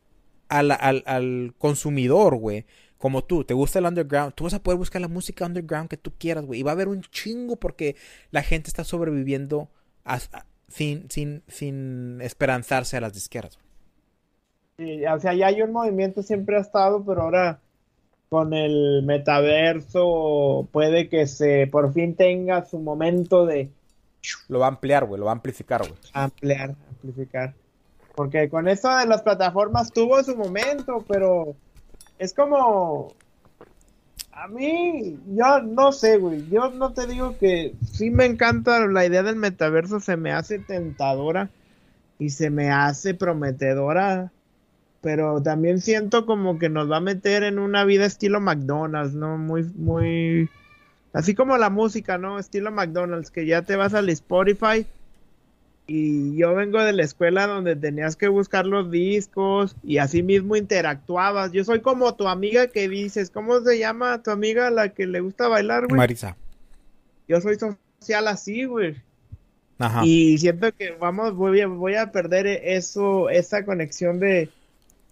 a 0.51 0.63
la- 0.63 0.75
al, 0.75 1.03
al 1.07 1.55
consumidor, 1.57 2.37
güey. 2.37 2.67
Como 2.99 3.25
tú, 3.25 3.45
te 3.45 3.55
gusta 3.55 3.79
el 3.79 3.87
underground, 3.87 4.35
tú 4.35 4.45
vas 4.45 4.53
a 4.55 4.63
poder 4.63 4.77
buscar 4.77 5.01
la 5.01 5.09
música 5.09 5.47
underground 5.47 5.89
que 5.89 5.97
tú 5.97 6.13
quieras, 6.19 6.45
güey. 6.45 6.61
Y 6.61 6.63
va 6.63 6.73
a 6.73 6.75
haber 6.75 6.89
un 6.89 7.01
chingo 7.03 7.57
porque 7.57 7.97
la 8.33 8.43
gente 8.43 8.69
está 8.69 8.85
sobreviviendo 8.85 9.71
a- 10.05 10.17
a- 10.33 10.47
sin, 10.69 11.11
sin, 11.11 11.43
sin 11.49 12.21
esperanzarse 12.21 12.99
a 12.99 13.01
las 13.01 13.15
disqueras. 13.15 13.57
güey. 13.57 13.67
Sí, 14.79 15.07
o 15.07 15.19
sea, 15.21 15.33
ya 15.35 15.47
hay 15.47 15.63
un 15.63 15.73
movimiento, 15.73 16.23
siempre 16.23 16.57
ha 16.57 16.61
estado, 16.61 17.03
pero 17.05 17.23
ahora 17.23 17.62
con 18.33 18.55
el 18.55 19.03
metaverso 19.03 20.67
puede 20.73 21.11
que 21.11 21.27
se 21.27 21.67
por 21.67 21.93
fin 21.93 22.17
tenga 22.17 22.65
su 22.65 22.79
momento 22.79 23.45
de 23.45 23.69
Lo 24.49 24.59
va 24.59 24.65
a 24.65 24.69
ampliar, 24.71 25.05
güey, 25.05 25.19
lo 25.19 25.27
va 25.27 25.33
a 25.33 25.35
amplificar, 25.35 25.83
güey. 25.83 25.93
ampliar, 26.15 26.75
amplificar. 26.89 27.53
Porque 28.15 28.49
con 28.49 28.69
eso 28.69 28.89
de 28.97 29.05
las 29.05 29.21
plataformas 29.21 29.93
tuvo 29.93 30.25
su 30.25 30.35
momento, 30.35 31.05
pero 31.07 31.55
es 32.19 32.33
como... 32.33 33.13
A 34.33 34.49
mí, 34.49 35.19
yo 35.27 35.61
no 35.61 35.93
sé, 35.93 36.17
güey. 36.17 36.49
Yo 36.49 36.71
no 36.71 36.95
te 36.95 37.07
digo 37.07 37.37
que 37.37 37.75
sí 37.93 38.11
me 38.11 38.25
encanta 38.25 38.87
la 38.87 39.05
idea 39.05 39.23
del 39.23 39.37
metaverso, 39.37 40.01
se 40.01 40.17
me 40.17 40.33
hace 40.33 40.59
tentadora 40.59 41.51
y 42.19 42.31
se 42.31 42.49
me 42.49 42.71
hace 42.71 43.13
prometedora, 43.13 44.33
pero 45.03 45.43
también 45.43 45.81
siento 45.81 46.25
como 46.25 46.59
que 46.59 46.71
nos 46.71 46.91
va 46.91 46.97
a 46.97 47.01
meter 47.01 47.43
en 47.43 47.59
una 47.59 47.85
vida 47.85 48.07
estilo 48.07 48.41
McDonald's, 48.41 49.15
¿no? 49.15 49.37
Muy, 49.37 49.65
muy... 49.75 50.49
Así 51.13 51.35
como 51.35 51.59
la 51.59 51.69
música, 51.69 52.17
¿no? 52.17 52.39
Estilo 52.39 52.71
McDonald's, 52.71 53.31
que 53.31 53.45
ya 53.45 53.63
te 53.63 53.77
vas 53.77 53.93
al 53.93 54.09
Spotify 54.09 54.87
y 55.87 56.37
yo 56.37 56.55
vengo 56.55 56.81
de 56.81 56.93
la 56.93 57.03
escuela 57.03 57.47
donde 57.47 57.75
tenías 57.75 58.17
que 58.17 58.29
buscar 58.29 58.67
los 58.67 58.91
discos 58.91 59.77
y 59.83 59.99
así 59.99 60.23
mismo 60.23 60.57
interactuabas. 60.57 61.53
Yo 61.53 61.65
soy 61.65 61.81
como 61.81 62.15
tu 62.15 62.29
amiga 62.29 62.69
que 62.69 62.89
dices, 62.89 63.31
¿cómo 63.31 63.61
se 63.61 63.79
llama 63.79 64.23
tu 64.23 64.31
amiga 64.31 64.71
la 64.71 64.91
que 64.91 65.07
le 65.07 65.21
gusta 65.21 65.49
bailar, 65.49 65.89
güey? 65.89 65.99
Marisa. 65.99 66.37
Yo 67.29 67.41
soy 67.41 67.59
social 67.59 68.29
así, 68.29 68.65
güey. 68.65 68.97
Ajá. 69.79 70.03
Y 70.05 70.39
siento 70.39 70.73
que 70.73 70.93
vamos, 70.93 71.35
voy 71.35 71.61
a, 71.61 71.67
voy 71.67 71.97
a 71.97 72.13
perder 72.13 72.47
eso, 72.47 73.29
esa 73.29 73.65
conexión 73.65 74.21
de... 74.21 74.51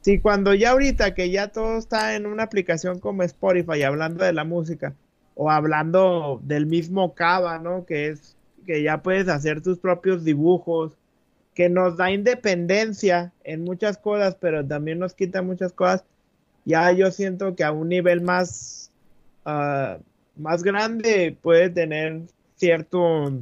Sí, 0.00 0.18
cuando 0.18 0.54
ya 0.54 0.70
ahorita 0.70 1.14
que 1.14 1.30
ya 1.30 1.48
todo 1.48 1.76
está 1.78 2.14
en 2.16 2.26
una 2.26 2.44
aplicación 2.44 3.00
como 3.00 3.22
Spotify 3.22 3.82
hablando 3.82 4.24
de 4.24 4.32
la 4.32 4.44
música, 4.44 4.94
o 5.34 5.50
hablando 5.50 6.40
del 6.42 6.66
mismo 6.66 7.14
Cava, 7.14 7.58
¿no? 7.58 7.86
Que 7.86 8.08
es 8.08 8.36
que 8.66 8.82
ya 8.82 9.02
puedes 9.02 9.28
hacer 9.28 9.62
tus 9.62 9.78
propios 9.78 10.24
dibujos, 10.24 10.92
que 11.54 11.68
nos 11.68 11.96
da 11.96 12.10
independencia 12.10 13.32
en 13.44 13.64
muchas 13.64 13.98
cosas, 13.98 14.36
pero 14.40 14.66
también 14.66 14.98
nos 14.98 15.14
quita 15.14 15.42
muchas 15.42 15.72
cosas. 15.72 16.04
Ya 16.64 16.92
yo 16.92 17.10
siento 17.10 17.56
que 17.56 17.64
a 17.64 17.72
un 17.72 17.88
nivel 17.88 18.20
más, 18.20 18.90
ah, 19.44 19.98
más 20.36 20.62
grande 20.62 21.36
puede 21.40 21.70
tener 21.70 22.22
cierto, 22.56 23.32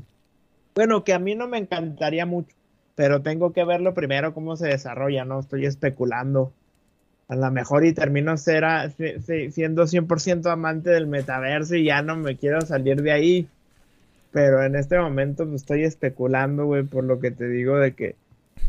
bueno, 0.75 1.05
que 1.05 1.13
a 1.13 1.19
mí 1.19 1.35
no 1.35 1.49
me 1.49 1.59
encantaría 1.59 2.27
mucho, 2.27 2.55
pero 2.99 3.23
tengo 3.23 3.53
que 3.53 3.63
verlo 3.63 3.95
primero 3.95 4.35
cómo 4.35 4.57
se 4.57 4.67
desarrolla, 4.67 5.25
no 5.25 5.39
estoy 5.39 5.67
especulando. 5.67 6.53
A 7.29 7.37
lo 7.37 7.49
mejor 7.53 7.85
y 7.85 7.93
termino 7.93 8.37
ser 8.37 8.65
siendo 9.53 9.85
100% 9.85 10.51
amante 10.51 10.91
del 10.91 11.07
metaverso 11.07 11.77
y 11.77 11.85
ya 11.85 12.03
no 12.03 12.17
me 12.17 12.37
quiero 12.37 12.61
salir 12.63 13.01
de 13.03 13.13
ahí. 13.13 13.49
Pero 14.33 14.65
en 14.65 14.75
este 14.75 14.99
momento 14.99 15.47
me 15.47 15.55
estoy 15.55 15.85
especulando, 15.85 16.67
güey, 16.67 16.83
por 16.83 17.05
lo 17.05 17.21
que 17.21 17.31
te 17.31 17.49
digo 17.49 17.79
de 17.79 17.93
que 17.93 18.17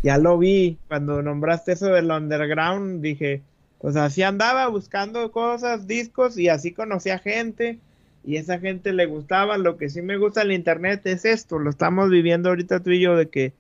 ya 0.04 0.20
lo 0.20 0.38
vi. 0.38 0.78
Cuando 0.88 1.24
nombraste 1.24 1.72
eso 1.72 1.88
del 1.88 2.12
underground, 2.12 3.02
dije, 3.02 3.42
pues 3.82 3.96
así 3.96 4.22
andaba 4.22 4.68
buscando 4.68 5.32
cosas, 5.32 5.88
discos 5.88 6.38
y 6.38 6.50
así 6.50 6.72
conocía 6.72 7.18
gente 7.18 7.80
y 8.24 8.36
esa 8.36 8.60
gente 8.60 8.94
le 8.94 9.08
gustaba. 9.08 9.58
Lo 9.58 9.76
que 9.78 9.90
sí 9.90 10.04
me 10.04 10.18
gusta 10.18 10.44
el 10.44 10.52
internet 10.52 11.02
es 11.06 11.26
esto, 11.26 11.58
lo 11.58 11.72
estamos 11.72 12.12
viviendo 12.12 12.50
ahorita 12.50 12.82
tú 12.82 12.92
y 12.92 13.02
yo, 13.02 13.16
de 13.16 13.28
que 13.28 13.54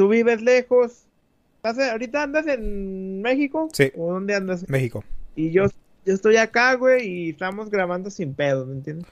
tú 0.00 0.08
vives 0.08 0.40
lejos. 0.40 1.04
¿Ahorita 1.62 2.22
andas 2.22 2.46
en 2.46 3.20
México? 3.20 3.68
Sí. 3.74 3.92
¿O 3.98 4.14
dónde 4.14 4.34
andas? 4.34 4.66
México. 4.66 5.04
Y 5.36 5.50
yo, 5.50 5.66
yo 6.06 6.14
estoy 6.14 6.38
acá, 6.38 6.72
güey, 6.72 7.06
y 7.06 7.30
estamos 7.32 7.68
grabando 7.68 8.08
sin 8.08 8.32
pedo, 8.32 8.64
¿me 8.64 8.76
entiendes? 8.76 9.06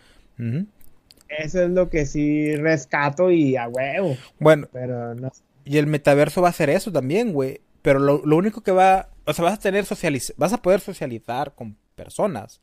Eso 1.28 1.62
es 1.62 1.68
lo 1.68 1.91
que 1.91 2.07
sí 2.07 2.57
rescato 2.57 3.30
y 3.30 3.55
a 3.57 3.68
huevo. 3.68 4.16
Bueno. 4.41 4.66
Pero 4.72 5.14
no 5.14 5.30
Y 5.66 5.76
el 5.76 5.89
metaverso 5.89 6.41
va 6.41 6.49
a 6.49 6.53
hacer 6.53 6.70
eso 6.70 6.91
también, 6.91 7.34
güey. 7.34 7.61
Pero 7.82 7.99
lo, 7.99 8.24
lo, 8.24 8.39
único 8.39 8.62
que 8.62 8.72
va... 8.72 9.11
O 9.26 9.34
sea, 9.34 9.45
vas 9.45 9.59
a 9.59 9.61
tener 9.61 9.84
socializ 9.84 10.32
vas 10.39 10.55
a 10.55 10.62
poder 10.62 10.80
socializar 10.80 11.55
con 11.55 11.76
personas. 11.97 12.62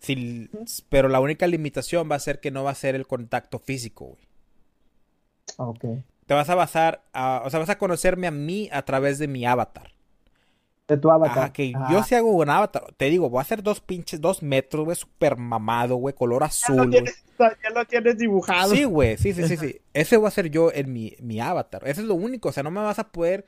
Si, 0.00 0.50
pero 0.90 1.08
la 1.08 1.20
única 1.20 1.46
limitación 1.46 2.10
va 2.10 2.16
a 2.16 2.20
ser 2.20 2.40
que 2.40 2.50
no 2.50 2.62
va 2.62 2.72
a 2.72 2.74
ser 2.74 2.94
el 2.94 3.06
contacto 3.06 3.58
físico, 3.58 4.04
güey. 4.04 4.28
Ok. 5.56 5.84
Te 6.26 6.34
vas 6.34 6.48
a 6.48 6.54
basar 6.54 7.02
a... 7.12 7.42
O 7.44 7.50
sea, 7.50 7.60
vas 7.60 7.68
a 7.70 7.78
conocerme 7.78 8.26
a 8.26 8.30
mí 8.30 8.68
a 8.72 8.82
través 8.82 9.18
de 9.18 9.28
mi 9.28 9.44
avatar. 9.44 9.92
De 10.86 10.98
tu 10.98 11.10
avatar. 11.10 11.38
Ajá, 11.38 11.52
que 11.52 11.72
yo 11.90 12.02
si 12.02 12.14
hago 12.14 12.30
un 12.30 12.50
avatar. 12.50 12.84
Te 12.96 13.06
digo, 13.06 13.30
voy 13.30 13.38
a 13.38 13.42
hacer 13.42 13.62
dos 13.62 13.80
pinches, 13.80 14.20
dos 14.20 14.42
metros, 14.42 14.84
güey, 14.84 14.96
súper 14.96 15.36
mamado, 15.36 15.96
güey, 15.96 16.14
color 16.14 16.44
azul. 16.44 16.76
Ya 16.76 16.84
lo, 16.84 16.90
tienes, 16.90 17.24
ya 17.38 17.70
lo 17.74 17.84
tienes 17.86 18.18
dibujado. 18.18 18.74
Sí, 18.74 18.84
güey, 18.84 19.16
sí, 19.16 19.32
sí, 19.32 19.48
sí, 19.48 19.56
sí. 19.56 19.80
Ese 19.94 20.18
voy 20.18 20.28
a 20.28 20.30
ser 20.30 20.50
yo 20.50 20.70
en 20.72 20.92
mi, 20.92 21.16
mi 21.20 21.40
avatar. 21.40 21.82
Eso 21.86 22.02
es 22.02 22.06
lo 22.06 22.14
único, 22.14 22.50
o 22.50 22.52
sea, 22.52 22.62
no 22.62 22.70
me 22.70 22.80
vas 22.80 22.98
a 22.98 23.08
poder... 23.10 23.46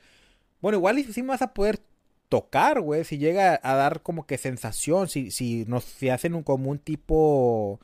Bueno, 0.62 0.78
igual 0.78 1.04
sí 1.04 1.22
me 1.22 1.28
vas 1.28 1.42
a 1.42 1.52
poder 1.52 1.80
tocar, 2.28 2.80
güey, 2.80 3.04
si 3.04 3.18
llega 3.18 3.60
a 3.62 3.74
dar 3.74 4.02
como 4.02 4.26
que 4.26 4.38
sensación, 4.38 5.08
si, 5.08 5.30
si 5.30 5.64
nos 5.66 5.84
si 5.84 6.08
hacen 6.08 6.34
un, 6.34 6.42
como 6.42 6.70
un 6.70 6.78
tipo 6.78 7.80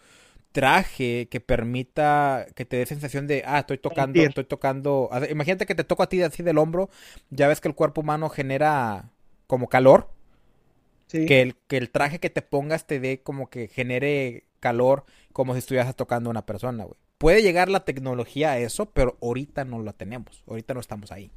traje 0.52 1.28
que 1.30 1.40
permita 1.40 2.46
que 2.54 2.64
te 2.64 2.76
dé 2.76 2.86
sensación 2.86 3.26
de, 3.26 3.42
ah, 3.46 3.60
estoy 3.60 3.78
tocando, 3.78 4.20
estoy 4.20 4.44
tocando. 4.44 5.10
Imagínate 5.30 5.66
que 5.66 5.74
te 5.74 5.84
toco 5.84 6.02
a 6.02 6.08
ti 6.08 6.22
así 6.22 6.42
del 6.42 6.58
hombro, 6.58 6.90
ya 7.30 7.48
ves 7.48 7.60
que 7.60 7.68
el 7.68 7.74
cuerpo 7.74 8.02
humano 8.02 8.28
genera 8.28 9.10
como 9.46 9.68
calor. 9.68 10.10
Sí. 11.06 11.26
Que, 11.26 11.42
el, 11.42 11.56
que 11.66 11.76
el 11.76 11.90
traje 11.90 12.20
que 12.20 12.30
te 12.30 12.40
pongas 12.40 12.86
te 12.86 12.98
dé 12.98 13.22
como 13.22 13.50
que 13.50 13.68
genere 13.68 14.44
calor 14.60 15.04
como 15.32 15.52
si 15.52 15.58
estuvieras 15.58 15.94
tocando 15.94 16.30
a 16.30 16.32
una 16.32 16.46
persona, 16.46 16.84
güey. 16.84 16.96
Puede 17.18 17.42
llegar 17.42 17.68
la 17.68 17.84
tecnología 17.84 18.52
a 18.52 18.58
eso, 18.58 18.86
pero 18.86 19.16
ahorita 19.20 19.64
no 19.64 19.82
la 19.82 19.92
tenemos, 19.92 20.42
ahorita 20.46 20.74
no 20.74 20.80
estamos 20.80 21.12
ahí. 21.12 21.30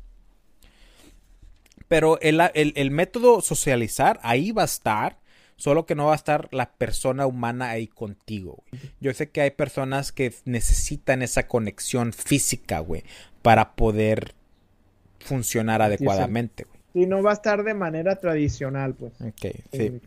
Pero 1.88 2.20
el, 2.22 2.42
el, 2.54 2.74
el, 2.76 2.92
método 2.92 3.42
socializar 3.42 4.20
ahí 4.24 4.52
va 4.52 4.64
a 4.64 4.66
estar, 4.66 5.20
solo 5.56 5.86
que 5.86 5.96
no 5.96 6.06
va 6.06 6.14
a 6.14 6.16
estar 6.16 6.50
la 6.52 6.72
persona 6.72 7.26
humana 7.26 7.70
ahí 7.70 7.88
contigo. 7.88 8.64
Güey. 8.72 8.92
Yo 9.00 9.14
sé 9.14 9.30
que 9.30 9.42
hay 9.42 9.52
personas 9.52 10.12
que 10.12 10.34
necesitan 10.46 11.22
esa 11.22 11.48
conexión 11.48 12.14
física, 12.14 12.80
güey, 12.80 13.04
para 13.42 13.76
poder 13.76 14.34
funcionar 15.20 15.82
adecuadamente, 15.82 16.66
güey. 16.66 16.76
Sí, 16.94 17.06
no 17.08 17.22
va 17.22 17.32
a 17.32 17.34
estar 17.34 17.64
de 17.64 17.74
manera 17.74 18.16
tradicional, 18.18 18.94
pues. 18.94 19.14
Ok, 19.22 19.56
sí. 19.72 20.02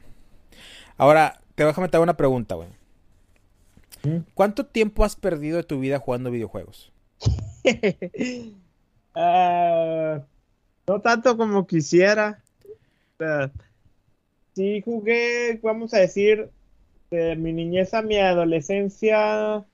Ahora, 0.96 1.40
te 1.54 1.64
voy 1.64 1.72
a 1.72 1.74
comentar 1.74 2.00
una 2.00 2.16
pregunta, 2.16 2.54
güey. 2.54 2.68
¿Cuánto 4.34 4.64
tiempo 4.64 5.04
has 5.04 5.16
perdido 5.16 5.56
de 5.56 5.64
tu 5.64 5.80
vida 5.80 5.98
jugando 5.98 6.30
videojuegos? 6.30 6.92
uh, 7.64 8.52
no 10.86 11.00
tanto 11.02 11.36
como 11.36 11.66
quisiera. 11.66 12.42
Uh, 13.20 13.48
sí 14.58 14.82
jugué, 14.84 15.60
vamos 15.62 15.94
a 15.94 15.98
decir, 15.98 16.50
de 17.12 17.36
mi 17.36 17.52
niñez 17.52 17.94
a 17.94 18.02
mi 18.02 18.18
adolescencia. 18.18 19.64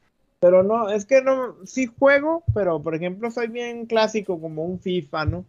Pero 0.41 0.63
no, 0.63 0.91
es 0.91 1.07
que 1.07 1.23
no, 1.23 1.57
sí 1.65 1.87
juego, 1.87 2.45
pero 2.53 2.83
por 2.83 2.95
ejemplo 2.95 3.31
soy 3.31 3.49
bien 3.49 3.87
clásico 3.87 4.39
como 4.39 4.63
un 4.63 4.79
FIFA, 4.79 5.25
¿no? 5.25 5.45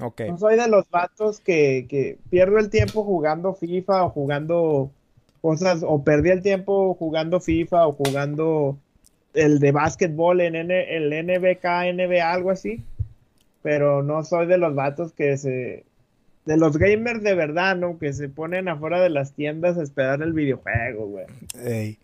Okay. 0.00 0.30
No 0.30 0.38
soy 0.38 0.56
de 0.56 0.66
los 0.66 0.88
vatos 0.90 1.40
que, 1.40 1.86
que 1.88 2.18
pierdo 2.30 2.58
el 2.58 2.70
tiempo 2.70 3.04
jugando 3.04 3.54
FIFA 3.54 4.06
o 4.06 4.10
jugando 4.10 4.90
cosas, 5.42 5.84
o 5.86 6.02
perdí 6.02 6.30
el 6.30 6.42
tiempo 6.42 6.94
jugando 6.94 7.38
FIFA 7.38 7.86
o 7.86 7.92
jugando 7.92 8.78
el 9.34 9.58
de 9.58 9.72
básquetbol 9.72 10.40
en 10.40 10.56
N, 10.56 10.96
el 10.96 11.12
NBK, 11.12 11.64
NBA, 11.92 12.32
algo 12.32 12.50
así. 12.50 12.82
Pero 13.62 14.02
no 14.02 14.24
soy 14.24 14.46
de 14.46 14.56
los 14.56 14.74
vatos 14.74 15.12
que 15.12 15.36
se. 15.36 15.84
De 16.44 16.56
los 16.56 16.76
gamers 16.76 17.22
de 17.22 17.34
verdad, 17.34 17.76
¿no? 17.76 17.98
Que 17.98 18.12
se 18.12 18.28
ponen 18.28 18.68
afuera 18.68 19.00
de 19.00 19.08
las 19.08 19.32
tiendas 19.32 19.78
a 19.78 19.82
esperar 19.82 20.22
el 20.22 20.32
videojuego, 20.32 21.06
güey. 21.06 21.26
Ey. 21.64 21.98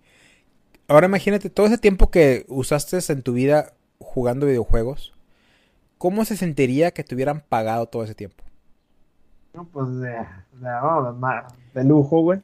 Ahora 0.89 1.07
imagínate 1.07 1.51
todo 1.51 1.67
ese 1.67 1.79
tiempo 1.79 2.11
que 2.11 2.47
usaste 2.49 2.99
en 3.13 3.23
tu 3.23 3.33
vida 3.35 3.75
jugando 3.99 4.47
videojuegos. 4.47 5.13
¿Cómo 5.99 6.25
se 6.25 6.37
sentiría 6.37 6.93
que 6.93 7.05
te 7.05 7.15
hubieran 7.15 7.45
pagado 7.49 7.87
todo 7.87 8.03
ese 8.03 8.15
tiempo? 8.15 8.43
No, 9.53 9.67
pues 9.67 9.89
de, 10.01 10.11
de, 10.55 11.43
de 11.75 11.85
lujo, 11.85 12.23
güey. 12.23 12.41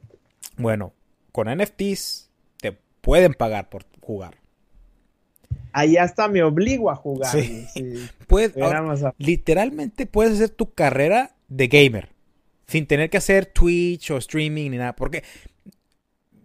Bueno, 0.57 0.93
con 1.31 1.47
NFTs 1.49 2.29
te 2.61 2.77
pueden 3.01 3.33
pagar 3.33 3.69
por 3.69 3.85
jugar. 4.01 4.35
Ahí 5.71 5.97
hasta 5.97 6.27
me 6.27 6.43
obligo 6.43 6.89
a 6.89 6.95
jugar. 6.95 7.31
Sí. 7.31 7.67
Puedes, 8.27 8.57
ahora, 8.57 9.13
Literalmente 9.17 10.05
puedes 10.05 10.33
hacer 10.33 10.49
tu 10.49 10.73
carrera 10.73 11.36
de 11.47 11.67
gamer. 11.67 12.09
Sin 12.67 12.85
tener 12.85 13.09
que 13.09 13.17
hacer 13.17 13.45
Twitch 13.45 14.11
o 14.11 14.17
streaming 14.17 14.71
ni 14.71 14.77
nada. 14.77 14.95
Porque 14.95 15.23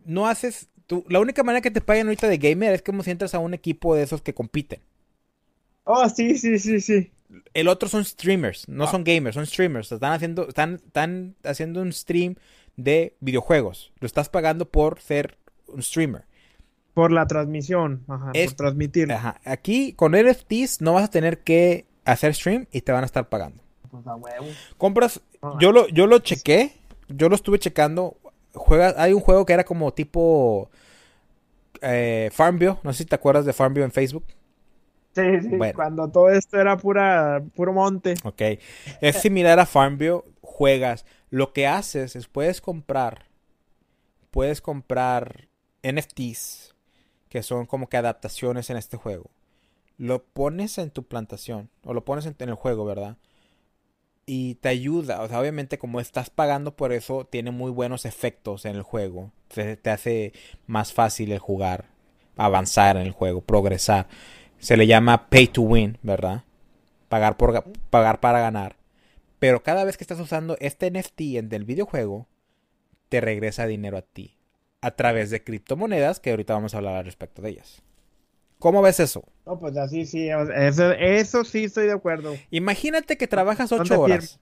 no 0.05 0.27
haces. 0.27 0.69
Tú, 0.87 1.05
la 1.09 1.21
única 1.21 1.43
manera 1.43 1.63
que 1.63 1.71
te 1.71 1.81
paguen 1.81 2.07
ahorita 2.07 2.29
de 2.29 2.39
gamer 2.39 2.75
es 2.75 2.83
como 2.83 3.03
si 3.03 3.11
entras 3.11 3.35
a 3.35 3.39
un 3.39 3.55
equipo 3.55 3.95
de 3.95 4.03
esos 4.03 4.23
que 4.23 4.35
compiten. 4.35 4.81
Oh, 5.85 6.09
sí, 6.09 6.39
sí, 6.39 6.59
sí, 6.59 6.81
sí. 6.81 7.11
El 7.55 7.69
otro 7.69 7.89
son 7.89 8.05
streamers, 8.05 8.69
no 8.69 8.85
ah. 8.85 8.91
son 8.91 9.05
gamers, 9.05 9.35
son 9.35 9.47
streamers. 9.47 9.91
Están 9.91 10.13
haciendo, 10.13 10.49
están, 10.49 10.75
están 10.75 11.35
haciendo 11.45 11.81
un 11.81 11.93
stream 11.93 12.37
de 12.77 13.17
videojuegos. 13.21 13.93
Lo 14.01 14.07
estás 14.07 14.29
pagando 14.29 14.71
por 14.71 15.01
ser 15.01 15.39
un 15.67 15.83
streamer. 15.83 16.25
Por 16.95 17.11
la 17.11 17.27
transmisión, 17.27 18.05
ajá, 18.07 18.31
es, 18.35 18.49
por 18.49 18.57
transmitir. 18.57 19.11
Ajá. 19.11 19.41
Aquí 19.45 19.95
con 19.95 20.13
NFTs 20.13 20.83
no 20.83 20.93
vas 20.93 21.05
a 21.05 21.11
tener 21.11 21.39
que 21.43 21.87
hacer 22.05 22.35
stream 22.35 22.67
y 22.71 22.83
te 22.83 22.93
van 22.93 23.03
a 23.03 23.07
estar 23.07 23.29
pagando. 23.29 23.62
Pues 23.93 24.07
a 24.07 24.17
huevo. 24.17 24.47
Compras, 24.79 25.21
yo 25.61 25.71
lo, 25.71 25.87
yo 25.89 26.07
lo 26.07 26.19
chequé, 26.21 26.73
yo 27.09 27.29
lo 27.29 27.35
estuve 27.35 27.59
checando. 27.59 28.17
Juega, 28.55 28.95
hay 28.97 29.13
un 29.13 29.21
juego 29.21 29.45
que 29.45 29.53
era 29.53 29.65
como 29.65 29.93
tipo 29.93 30.71
eh, 31.83 32.31
Farmville, 32.33 32.77
no 32.85 32.93
sé 32.95 33.03
si 33.03 33.05
te 33.05 33.15
acuerdas 33.15 33.45
de 33.45 33.53
Farmville 33.53 33.85
en 33.85 33.93
Facebook. 33.93 34.25
Sí, 35.15 35.23
sí, 35.43 35.57
bueno. 35.59 35.75
cuando 35.75 36.09
todo 36.09 36.31
esto 36.31 36.59
era 36.59 36.79
pura, 36.79 37.45
puro 37.55 37.75
monte. 37.75 38.15
Ok. 38.25 38.41
Es 39.03 39.17
similar 39.21 39.61
a 39.61 39.67
Farmville, 39.67 40.23
juegas. 40.41 41.05
Lo 41.29 41.53
que 41.53 41.67
haces 41.67 42.17
es 42.17 42.29
puedes 42.29 42.63
comprar, 42.63 43.27
puedes 44.31 44.63
comprar 44.63 45.49
NFTs, 45.83 46.75
que 47.29 47.43
son 47.43 47.67
como 47.67 47.91
que 47.91 47.99
adaptaciones 47.99 48.71
en 48.71 48.79
este 48.79 48.97
juego. 48.97 49.31
Lo 49.99 50.25
pones 50.25 50.79
en 50.79 50.91
tu 50.91 51.03
plantación, 51.03 51.69
o 51.85 51.93
lo 51.93 52.07
pones 52.07 52.25
en, 52.25 52.35
en 52.39 52.49
el 52.49 52.55
juego, 52.55 52.87
¿verdad? 52.87 53.19
Y 54.25 54.55
te 54.57 54.69
ayuda, 54.69 55.23
o 55.23 55.29
sea, 55.29 55.41
obviamente 55.41 55.79
como 55.79 56.01
estás 56.01 56.31
pagando 56.31 56.77
por 56.77 56.93
eso, 56.93 57.25
tiene 57.25 57.51
muy 57.51 57.71
buenos 57.71 58.05
efectos 58.05 58.65
en 58.65 58.77
el 58.77 58.83
juego. 58.83 59.33
Te, 59.49 59.91
hace 59.91 60.33
más 60.67 60.93
fácil 60.93 61.33
el 61.33 61.39
jugar, 61.41 61.87
avanzar 62.37 62.97
en 62.97 63.03
el 63.03 63.13
juego, 63.13 63.41
progresar 63.41 64.07
se 64.63 64.77
le 64.77 64.87
llama 64.87 65.29
pay 65.29 65.49
to 65.49 65.63
win, 65.63 65.99
¿verdad? 66.03 66.45
Pagar, 67.09 67.37
por, 67.37 67.65
pagar 67.91 68.21
para 68.21 68.39
ganar. 68.41 68.77
Pero 69.41 69.65
cada 69.65 69.85
vez 69.85 69.97
que 69.97 70.05
estás 70.05 70.21
usando 70.21 70.57
este 70.61 70.89
NFT 70.89 71.21
del 71.43 71.65
videojuego, 71.65 72.29
te 73.09 73.21
regresa 73.21 73.67
dinero 73.67 73.99
a 73.99 74.03
ti. 74.03 74.39
a 74.81 74.93
través 74.93 75.31
de 75.31 75.45
criptomonedas, 75.45 76.19
que 76.19 76.31
ahorita 76.31 76.55
vamos 76.55 76.75
a 76.75 76.79
hablar 76.79 76.97
al 76.97 77.05
respecto 77.05 77.41
de 77.41 77.51
ellas. 77.51 77.83
¿Cómo 78.63 78.81
ves 78.81 79.01
eso? 79.01 79.25
No, 79.45 79.59
pues 79.59 79.77
así 79.77 80.07
sí, 80.07 80.29
eso, 80.29 80.93
eso 80.93 81.45
sí 81.45 81.65
estoy 81.65 81.87
de 81.87 81.95
acuerdo. 81.95 82.37
Imagínate 82.53 83.19
que 83.19 83.27
trabajas 83.27 83.73
ocho 83.73 84.01
horas. 84.01 84.39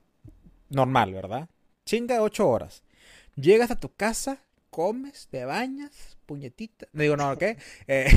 Normal, 0.68 1.14
¿verdad? 1.14 1.48
Chinga 1.86 2.20
ocho 2.22 2.46
horas. 2.46 2.84
Llegas 3.34 3.70
a 3.70 3.80
tu 3.80 3.94
casa, 3.94 4.44
comes, 4.68 5.26
te 5.28 5.46
bañas, 5.46 6.18
puñetita. 6.26 6.86
No 6.92 7.00
digo, 7.00 7.16
no, 7.16 7.38
¿qué? 7.38 7.56
Eh, 7.86 8.10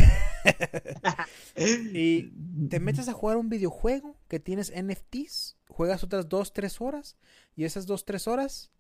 y 1.94 2.24
te 2.68 2.82
metes 2.82 3.08
a 3.08 3.14
jugar 3.14 3.38
un 3.38 3.48
videojuego 3.48 4.18
que 4.28 4.42
tienes 4.42 4.74
NFTs, 4.76 5.56
juegas 5.70 6.04
otras 6.04 6.28
dos, 6.28 6.52
tres 6.52 6.82
horas, 6.82 7.16
y 7.56 7.64
esas 7.64 7.86
dos, 7.86 8.04
tres 8.04 8.28
horas 8.28 8.74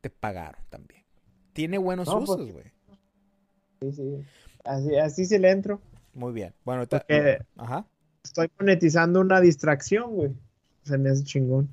te 0.00 0.10
pagaron 0.10 0.64
también. 0.68 1.04
Tiene 1.52 1.78
buenos 1.78 2.08
pues, 2.08 2.28
usos, 2.28 2.50
güey. 2.50 2.72
sí, 3.82 3.92
sí. 3.92 4.24
Así, 4.64 4.96
así 4.96 5.26
se 5.26 5.38
le 5.38 5.52
entro. 5.52 5.80
Muy 6.16 6.32
bien. 6.32 6.54
Bueno, 6.64 6.84
Ajá. 7.56 7.86
estoy 8.24 8.50
monetizando 8.58 9.20
una 9.20 9.40
distracción, 9.40 10.10
güey. 10.10 10.32
Se 10.82 10.96
me 10.96 11.10
hace 11.10 11.24
chingón. 11.24 11.70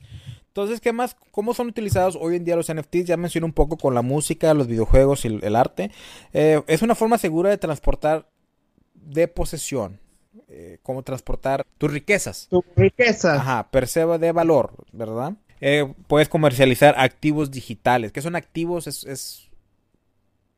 Entonces, 0.47 0.81
¿qué 0.81 0.91
más? 0.91 1.15
¿Cómo 1.31 1.53
son 1.53 1.67
utilizados 1.67 2.17
hoy 2.19 2.35
en 2.35 2.43
día 2.43 2.55
los 2.55 2.71
NFTs? 2.71 3.05
Ya 3.05 3.17
mencioné 3.17 3.45
un 3.45 3.53
poco 3.53 3.77
con 3.77 3.95
la 3.95 4.01
música, 4.01 4.53
los 4.53 4.67
videojuegos 4.67 5.25
y 5.25 5.39
el, 5.41 5.55
arte. 5.55 5.91
Eh, 6.33 6.61
es 6.67 6.81
una 6.81 6.93
forma 6.93 7.17
segura 7.17 7.49
de 7.49 7.57
transportar 7.57 8.29
de 8.93 9.27
posesión. 9.27 9.99
Eh, 10.49 10.79
como 10.83 11.03
transportar 11.03 11.65
tus 11.77 11.91
riquezas. 11.91 12.47
Tus 12.49 12.63
riquezas. 12.75 13.39
Ajá, 13.39 13.69
perceba 13.71 14.17
de 14.17 14.31
valor, 14.31 14.73
¿verdad? 14.91 15.33
Eh, 15.61 15.91
puedes 16.07 16.27
comercializar 16.27 16.95
activos 16.97 17.49
digitales. 17.49 18.11
¿Qué 18.11 18.21
son 18.21 18.35
activos? 18.35 18.87
Es, 18.87 19.03
es, 19.05 19.49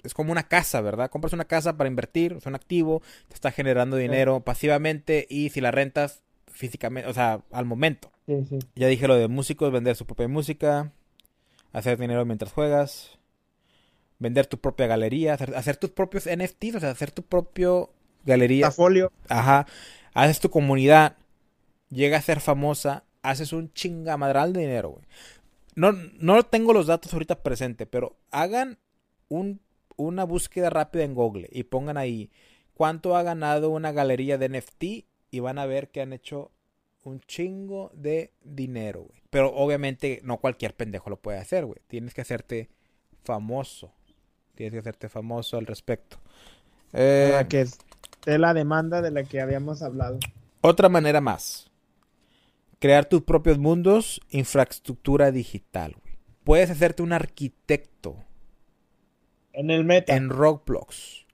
es, 0.06 0.14
como 0.14 0.32
una 0.32 0.48
casa, 0.48 0.82
¿verdad? 0.82 1.10
Compras 1.10 1.34
una 1.34 1.46
casa 1.46 1.78
para 1.78 1.90
invertir, 1.90 2.34
es 2.34 2.46
un 2.46 2.56
activo, 2.56 3.02
te 3.28 3.36
está 3.36 3.52
generando 3.52 3.98
dinero 3.98 4.42
pasivamente 4.42 5.26
y 5.30 5.50
si 5.50 5.62
la 5.62 5.72
rentas 5.72 6.22
físicamente, 6.48 7.10
o 7.10 7.14
sea, 7.14 7.42
al 7.52 7.66
momento. 7.66 8.12
Ya 8.76 8.88
dije 8.88 9.08
lo 9.08 9.16
de 9.16 9.28
músicos, 9.28 9.72
vender 9.72 9.96
su 9.96 10.06
propia 10.06 10.28
música, 10.28 10.92
hacer 11.74 12.00
dinero 12.00 12.26
mientras 12.26 12.52
juegas, 12.52 13.20
vender 14.20 14.48
tu 14.48 14.60
propia 14.60 14.88
galería, 14.88 15.34
hacer, 15.34 15.78
tus 15.78 15.92
propios 15.92 16.26
NFTs, 16.26 16.76
o 16.76 16.80
sea, 16.80 16.92
hacer 16.92 17.12
tu 17.12 17.24
propio 17.24 17.92
galería. 18.24 18.68
Portafolio. 18.68 19.12
Ajá. 19.30 19.68
Haces 20.14 20.40
tu 20.40 20.50
comunidad, 20.50 21.18
llega 21.90 22.18
a 22.18 22.22
ser 22.22 22.40
famosa, 22.40 23.04
haces 23.22 23.54
un 23.54 23.72
chingamadral 23.74 24.54
de 24.54 24.62
dinero, 24.62 24.90
güey. 24.90 25.06
No, 25.76 25.92
no 25.92 26.44
tengo 26.44 26.72
los 26.72 26.88
datos 26.88 27.14
ahorita 27.14 27.44
presente, 27.44 27.86
pero 27.86 28.16
hagan 28.32 28.80
un, 29.28 29.60
una 29.98 30.24
búsqueda 30.24 30.70
rápida 30.70 31.04
en 31.04 31.14
Google 31.14 31.48
y 31.52 31.64
pongan 31.64 31.98
ahí 31.98 32.32
cuánto 32.74 33.16
ha 33.16 33.24
ganado 33.24 33.70
una 33.70 33.92
galería 33.92 34.38
de 34.38 34.50
NFT 34.50 34.84
y 35.32 35.40
van 35.40 35.58
a 35.58 35.66
ver 35.66 35.90
que 35.90 36.02
han 36.02 36.14
hecho 36.14 36.52
un 37.04 37.20
chingo 37.22 37.92
de 37.94 38.34
dinero, 38.44 39.04
güey. 39.04 39.22
Pero 39.30 39.54
obviamente 39.54 40.22
no 40.24 40.38
cualquier 40.38 40.76
pendejo 40.76 41.10
lo 41.10 41.18
puede 41.18 41.40
hacer, 41.40 41.66
güey. 41.66 41.80
Tienes 41.88 42.14
que 42.14 42.22
hacerte 42.22 42.70
famoso. 43.24 43.92
Tienes 44.56 44.74
que 44.74 44.80
hacerte 44.80 45.10
famoso 45.10 45.58
al 45.58 45.66
respecto. 45.66 46.18
Eh, 46.94 47.46
que 47.50 47.62
es 47.62 47.80
la 48.26 48.54
demanda 48.54 49.02
de 49.02 49.12
la 49.12 49.24
que 49.24 49.42
habíamos 49.42 49.82
hablado. 49.82 50.20
Otra 50.62 50.90
manera 50.90 51.22
más. 51.22 51.70
Crear 52.80 53.06
tus 53.06 53.24
propios 53.24 53.58
mundos, 53.58 54.22
infraestructura 54.30 55.32
digital, 55.32 55.96
güey. 56.02 56.16
Puedes 56.44 56.70
hacerte 56.70 57.04
un 57.04 57.14
arquitecto. 57.14 58.16
En 59.56 59.72
el 59.72 59.84
meta. 59.86 60.16
En 60.16 60.30
Roblox. 60.30 61.26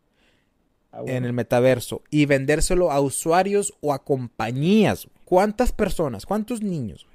Ah, 0.92 1.02
en 1.06 1.26
el 1.26 1.34
metaverso. 1.34 2.04
Y 2.10 2.26
vendérselo 2.26 2.92
a 2.92 3.00
usuarios 3.00 3.74
o 3.82 3.94
a 3.94 4.04
compañías. 4.04 5.06
Güey. 5.06 5.16
¿Cuántas 5.26 5.72
personas, 5.72 6.26
cuántos 6.26 6.62
niños 6.62 7.08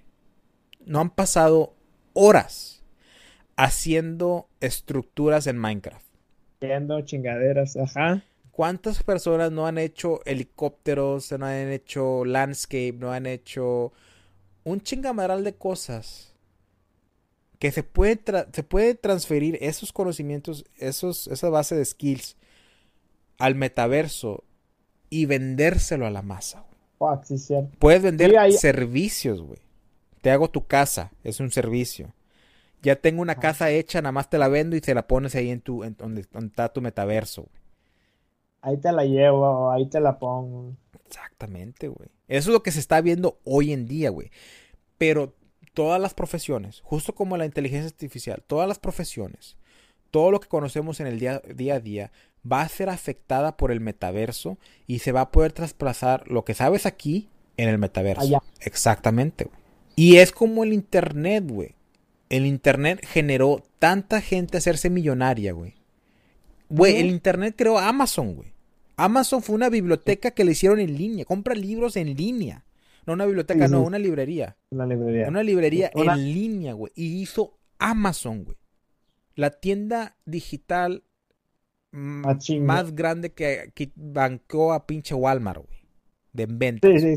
no 0.84 1.00
han 1.00 1.10
pasado 1.10 1.74
horas 2.14 2.82
haciendo 3.56 4.48
estructuras 4.60 5.46
en 5.46 5.58
Minecraft? 5.58 6.06
Haciendo 6.60 7.00
chingaderas, 7.02 7.76
ajá. 7.76 8.24
¿Cuántas 8.50 9.02
personas 9.02 9.52
no 9.52 9.66
han 9.66 9.76
hecho 9.76 10.20
helicópteros, 10.24 11.30
no 11.32 11.44
han 11.44 11.70
hecho 11.70 12.24
landscape, 12.24 12.94
no 12.98 13.12
han 13.12 13.26
hecho 13.26 13.92
un 14.64 14.80
chingamaral 14.80 15.44
de 15.44 15.54
cosas? 15.54 16.34
Que 17.58 17.72
se 17.72 17.82
puede, 17.82 18.20
se 18.52 18.62
puede 18.62 18.94
transferir 18.94 19.58
esos 19.60 19.92
conocimientos, 19.92 20.64
esos, 20.76 21.26
esa 21.28 21.48
base 21.48 21.74
de 21.74 21.84
skills 21.84 22.36
al 23.38 23.54
metaverso 23.54 24.44
y 25.10 25.26
vendérselo 25.26 26.06
a 26.06 26.10
la 26.10 26.22
masa. 26.22 26.66
Puedes 27.78 28.02
vender 28.02 28.52
servicios, 28.52 29.42
güey. 29.42 29.58
Te 30.22 30.30
hago 30.30 30.48
tu 30.48 30.66
casa, 30.66 31.12
es 31.22 31.40
un 31.40 31.50
servicio. 31.50 32.14
Ya 32.82 32.96
tengo 32.96 33.22
una 33.22 33.36
casa 33.36 33.70
hecha, 33.70 34.00
nada 34.00 34.12
más 34.12 34.30
te 34.30 34.38
la 34.38 34.48
vendo 34.48 34.76
y 34.76 34.80
te 34.80 34.94
la 34.94 35.06
pones 35.06 35.34
ahí 35.34 35.50
en 35.50 35.60
tu, 35.60 35.84
en 35.84 35.96
donde, 35.96 36.22
está 36.22 36.72
tu 36.72 36.80
metaverso, 36.80 37.42
güey. 37.42 37.62
Ahí 38.62 38.76
te 38.78 38.90
la 38.90 39.04
llevo, 39.04 39.70
ahí 39.70 39.86
te 39.88 40.00
la 40.00 40.18
pongo. 40.18 40.74
Exactamente, 41.06 41.88
güey. 41.88 42.08
Eso 42.26 42.50
es 42.50 42.52
lo 42.52 42.62
que 42.62 42.72
se 42.72 42.80
está 42.80 43.00
viendo 43.00 43.38
hoy 43.44 43.72
en 43.72 43.86
día, 43.86 44.10
güey. 44.10 44.30
Pero 44.98 45.34
todas 45.76 46.00
las 46.00 46.14
profesiones, 46.14 46.80
justo 46.84 47.14
como 47.14 47.36
la 47.36 47.44
inteligencia 47.44 47.88
artificial, 47.88 48.42
todas 48.46 48.66
las 48.66 48.78
profesiones, 48.78 49.58
todo 50.10 50.30
lo 50.30 50.40
que 50.40 50.48
conocemos 50.48 51.00
en 51.00 51.06
el 51.06 51.20
día, 51.20 51.42
día 51.54 51.74
a 51.74 51.80
día, 51.80 52.12
va 52.50 52.62
a 52.62 52.68
ser 52.70 52.88
afectada 52.88 53.58
por 53.58 53.70
el 53.70 53.80
metaverso 53.80 54.56
y 54.86 55.00
se 55.00 55.12
va 55.12 55.20
a 55.20 55.30
poder 55.30 55.52
trasplazar 55.52 56.30
lo 56.30 56.46
que 56.46 56.54
sabes 56.54 56.86
aquí 56.86 57.28
en 57.58 57.68
el 57.68 57.76
metaverso. 57.76 58.22
Allá. 58.22 58.38
Exactamente, 58.60 59.44
güey. 59.44 59.58
Y 59.96 60.16
es 60.16 60.32
como 60.32 60.64
el 60.64 60.72
internet, 60.72 61.44
güey. 61.46 61.74
El 62.30 62.46
internet 62.46 63.04
generó 63.06 63.62
tanta 63.78 64.22
gente 64.22 64.56
a 64.56 64.58
hacerse 64.58 64.88
millonaria, 64.88 65.52
güey. 65.52 65.74
Güey, 66.70 66.96
el 66.96 67.08
internet 67.08 67.54
creó 67.54 67.78
Amazon, 67.78 68.34
güey. 68.34 68.54
Amazon 68.96 69.42
fue 69.42 69.54
una 69.54 69.68
biblioteca 69.68 70.30
que 70.30 70.44
le 70.44 70.52
hicieron 70.52 70.80
en 70.80 70.96
línea. 70.96 71.26
Compra 71.26 71.54
libros 71.54 71.96
en 71.96 72.16
línea. 72.16 72.64
No 73.06 73.12
una 73.12 73.26
biblioteca, 73.26 73.68
no, 73.68 73.82
una 73.82 73.98
librería. 73.98 74.56
Una 74.70 74.86
librería. 74.86 75.28
Una 75.28 75.42
librería 75.42 75.90
en 75.94 76.16
línea, 76.16 76.72
güey. 76.72 76.92
Y 76.94 77.22
hizo 77.22 77.58
Amazon, 77.78 78.44
güey. 78.44 78.56
La 79.34 79.50
tienda 79.50 80.16
digital 80.24 81.04
Ah, 81.98 82.36
más 82.60 82.94
grande 82.94 83.32
que, 83.32 83.72
que, 83.74 83.90
bancó 83.94 84.74
a 84.74 84.86
pinche 84.86 85.14
Walmart, 85.14 85.64
güey. 85.64 85.78
De 86.32 86.46
venta. 86.46 86.86
Sí, 86.88 87.16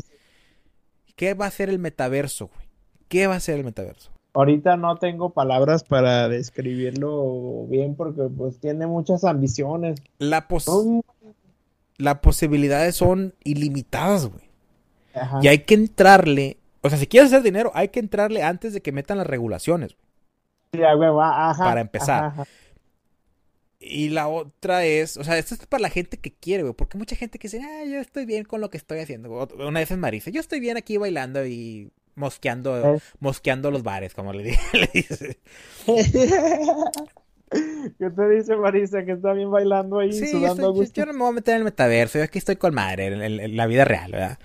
¿Qué 1.16 1.34
va 1.34 1.46
a 1.46 1.50
ser 1.50 1.68
el 1.68 1.78
metaverso, 1.78 2.46
güey? 2.48 2.66
¿Qué 3.08 3.26
va 3.26 3.34
a 3.34 3.40
ser 3.40 3.58
el 3.58 3.64
metaverso? 3.64 4.10
Ahorita 4.32 4.78
no 4.78 4.96
tengo 4.96 5.34
palabras 5.34 5.84
para 5.84 6.28
describirlo 6.28 7.66
bien 7.66 7.94
porque 7.94 8.22
pues 8.34 8.58
tiene 8.58 8.86
muchas 8.86 9.24
ambiciones. 9.24 10.00
La 10.18 10.46
Las 11.98 12.18
posibilidades 12.20 12.94
son 12.94 13.34
ilimitadas, 13.44 14.30
güey. 14.30 14.44
Y 15.42 15.48
hay 15.48 15.60
que 15.60 15.74
entrarle, 15.74 16.58
o 16.82 16.88
sea, 16.88 16.98
si 16.98 17.06
quieres 17.06 17.32
hacer 17.32 17.42
dinero, 17.42 17.70
hay 17.74 17.88
que 17.88 18.00
entrarle 18.00 18.42
antes 18.42 18.72
de 18.72 18.80
que 18.80 18.92
metan 18.92 19.18
las 19.18 19.26
regulaciones. 19.26 19.96
Sí, 20.72 20.80
ajá, 20.82 21.64
para 21.64 21.80
empezar. 21.80 22.32
Y 23.82 24.10
la 24.10 24.28
otra 24.28 24.84
es, 24.84 25.16
o 25.16 25.24
sea, 25.24 25.38
esto 25.38 25.54
es 25.54 25.66
para 25.66 25.80
la 25.80 25.88
gente 25.88 26.18
que 26.18 26.34
quiere, 26.34 26.62
güey, 26.62 26.74
porque 26.74 26.98
mucha 26.98 27.16
gente 27.16 27.38
que 27.38 27.48
dice, 27.48 27.62
ah, 27.64 27.84
yo 27.86 27.98
estoy 27.98 28.26
bien 28.26 28.44
con 28.44 28.60
lo 28.60 28.68
que 28.68 28.76
estoy 28.76 28.98
haciendo. 28.98 29.30
Una 29.56 29.80
vez 29.80 29.90
es 29.90 29.96
Marisa, 29.96 30.30
yo 30.30 30.40
estoy 30.40 30.60
bien 30.60 30.76
aquí 30.76 30.98
bailando 30.98 31.46
y 31.46 31.90
mosqueando, 32.14 32.96
eh. 32.96 33.00
mosqueando 33.20 33.70
los 33.70 33.82
bares, 33.82 34.12
como 34.12 34.34
le, 34.34 34.42
dice. 34.92 35.38
¿Qué 37.98 38.10
te 38.10 38.28
dice 38.28 38.54
Marisa? 38.56 39.02
Que 39.04 39.12
está 39.12 39.32
bien 39.32 39.50
bailando 39.50 39.98
ahí, 39.98 40.12
sí, 40.12 40.26
sudando 40.28 40.74
yo, 40.74 40.84
yo, 40.84 41.06
no 41.06 41.14
me 41.14 41.18
voy 41.20 41.30
a 41.30 41.32
meter 41.32 41.54
en 41.54 41.58
el 41.60 41.64
metaverso, 41.64 42.18
yo 42.18 42.24
aquí 42.24 42.38
estoy 42.38 42.56
con 42.56 42.74
madre, 42.74 43.06
en, 43.06 43.56
la 43.56 43.66
vida 43.66 43.86
real, 43.86 44.12
¿verdad? 44.12 44.38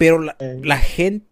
Pero 0.00 0.18
la, 0.18 0.36
la 0.40 0.78
gente, 0.78 1.26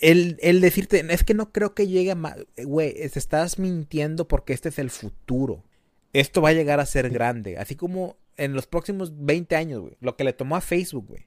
el, 0.00 0.38
el, 0.40 0.62
decirte, 0.62 1.04
es 1.10 1.22
que 1.22 1.34
no 1.34 1.52
creo 1.52 1.74
que 1.74 1.86
llegue 1.86 2.12
a... 2.12 2.36
Güey, 2.64 2.94
te 2.94 3.18
estás 3.18 3.58
mintiendo 3.58 4.26
porque 4.26 4.54
este 4.54 4.70
es 4.70 4.78
el 4.78 4.88
futuro 4.88 5.64
esto 6.12 6.42
va 6.42 6.50
a 6.50 6.54
llegar 6.54 6.80
a 6.80 6.86
ser 6.86 7.10
grande. 7.10 7.58
Así 7.58 7.76
como 7.76 8.16
en 8.36 8.54
los 8.54 8.66
próximos 8.66 9.12
20 9.24 9.56
años, 9.56 9.80
güey. 9.80 9.96
Lo 10.00 10.16
que 10.16 10.24
le 10.24 10.32
tomó 10.32 10.56
a 10.56 10.60
Facebook, 10.60 11.06
güey. 11.08 11.26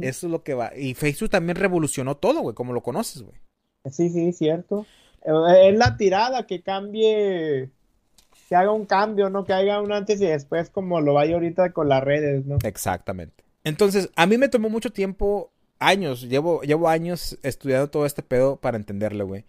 Eso 0.00 0.26
es 0.26 0.30
lo 0.30 0.44
que 0.44 0.54
va. 0.54 0.76
Y 0.76 0.94
Facebook 0.94 1.30
también 1.30 1.56
revolucionó 1.56 2.16
todo, 2.16 2.40
güey, 2.40 2.54
como 2.54 2.72
lo 2.72 2.82
conoces, 2.82 3.22
güey. 3.22 3.36
Sí, 3.90 4.10
sí, 4.10 4.32
cierto. 4.32 4.86
Eh, 5.24 5.70
es 5.70 5.76
la 5.76 5.96
tirada 5.96 6.46
que 6.46 6.62
cambie, 6.62 7.70
que 8.48 8.54
haga 8.54 8.70
un 8.70 8.86
cambio, 8.86 9.28
¿no? 9.28 9.44
Que 9.44 9.54
haga 9.54 9.80
un 9.80 9.90
antes 9.90 10.20
y 10.20 10.26
después 10.26 10.70
como 10.70 11.00
lo 11.00 11.14
vaya 11.14 11.34
ahorita 11.34 11.72
con 11.72 11.88
las 11.88 12.04
redes, 12.04 12.46
¿no? 12.46 12.58
Exactamente. 12.62 13.42
Entonces, 13.66 14.10
a 14.14 14.26
mí 14.26 14.38
me 14.38 14.48
tomó 14.48 14.70
mucho 14.70 14.92
tiempo, 14.92 15.50
años, 15.80 16.22
llevo, 16.22 16.62
llevo 16.62 16.88
años 16.88 17.36
estudiando 17.42 17.90
todo 17.90 18.06
este 18.06 18.22
pedo 18.22 18.58
para 18.58 18.76
entenderle, 18.76 19.24
güey. 19.24 19.44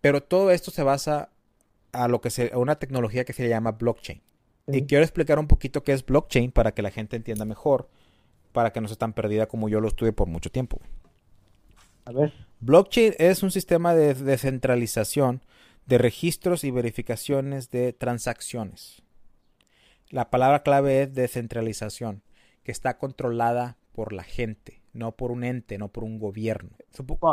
Pero 0.00 0.24
todo 0.24 0.50
esto 0.50 0.72
se 0.72 0.82
basa 0.82 1.30
a 1.92 2.08
lo 2.08 2.20
que 2.20 2.30
se, 2.30 2.50
a 2.52 2.58
una 2.58 2.80
tecnología 2.80 3.24
que 3.24 3.32
se 3.32 3.48
llama 3.48 3.70
blockchain. 3.70 4.20
Y 4.66 4.82
quiero 4.86 5.04
explicar 5.04 5.38
un 5.38 5.46
poquito 5.46 5.84
qué 5.84 5.92
es 5.92 6.04
blockchain 6.04 6.50
para 6.50 6.74
que 6.74 6.82
la 6.82 6.90
gente 6.90 7.14
entienda 7.14 7.44
mejor, 7.44 7.88
para 8.50 8.72
que 8.72 8.80
no 8.80 8.88
sea 8.88 8.96
tan 8.96 9.12
perdida 9.12 9.46
como 9.46 9.68
yo 9.68 9.78
lo 9.78 9.86
estuve 9.86 10.12
por 10.12 10.26
mucho 10.26 10.50
tiempo. 10.50 10.80
A 12.06 12.10
ver. 12.10 12.32
Blockchain 12.58 13.14
es 13.18 13.44
un 13.44 13.52
sistema 13.52 13.94
de 13.94 14.14
descentralización 14.14 15.42
de 15.86 15.98
registros 15.98 16.64
y 16.64 16.72
verificaciones 16.72 17.70
de 17.70 17.92
transacciones. 17.92 19.00
La 20.08 20.28
palabra 20.28 20.64
clave 20.64 21.02
es 21.02 21.14
descentralización, 21.14 22.22
que 22.70 22.72
está 22.72 22.98
controlada 22.98 23.76
por 23.90 24.12
la 24.12 24.22
gente, 24.22 24.80
no 24.92 25.10
por 25.16 25.32
un 25.32 25.42
ente, 25.42 25.76
no 25.76 25.88
por 25.88 26.04
un 26.04 26.20
gobierno. 26.20 26.70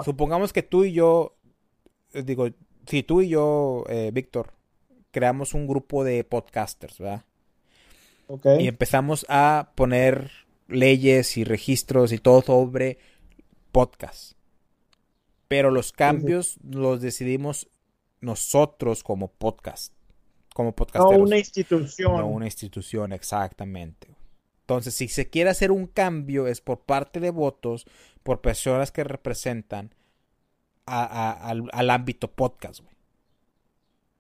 supongamos 0.03 0.51
que 0.51 0.63
tú 0.63 0.83
y 0.83 0.93
yo, 0.93 1.38
eh, 2.13 2.23
digo, 2.23 2.47
si 2.88 3.03
tú 3.03 3.21
y 3.21 3.29
yo, 3.29 3.83
eh, 3.88 4.09
Víctor, 4.11 4.53
creamos 5.11 5.53
un 5.53 5.67
grupo 5.67 6.03
de 6.03 6.23
podcasters, 6.23 6.97
¿verdad? 6.97 7.23
Y 8.59 8.67
empezamos 8.67 9.27
a 9.29 9.73
poner 9.75 10.31
leyes 10.67 11.38
y 11.38 11.43
registros 11.43 12.11
y 12.11 12.17
todo 12.17 12.41
sobre 12.41 12.97
podcast. 13.71 14.33
Pero 15.47 15.69
los 15.69 15.91
cambios 15.91 16.57
los 16.63 16.99
decidimos 16.99 17.69
nosotros 18.21 19.03
como 19.03 19.27
podcast. 19.27 19.93
Como 20.55 20.73
podcasteros. 20.75 21.19
No 21.19 21.23
una 21.25 21.38
institución. 21.38 22.17
No 22.17 22.27
una 22.27 22.47
institución, 22.47 23.13
exactamente. 23.13 24.16
Entonces, 24.68 24.95
si 24.95 25.07
se 25.07 25.30
quiere 25.30 25.49
hacer 25.49 25.72
un 25.72 25.88
cambio 25.88 26.45
es 26.45 26.59
por 26.59 26.82
parte 26.82 27.22
de 27.22 27.30
votos, 27.30 27.88
por 28.22 28.41
personas 28.41 28.91
que 28.91 29.05
representan 29.05 29.95
al, 30.86 31.89
ámbito 31.89 32.30
podcast, 32.30 32.82
güey. 32.82 32.93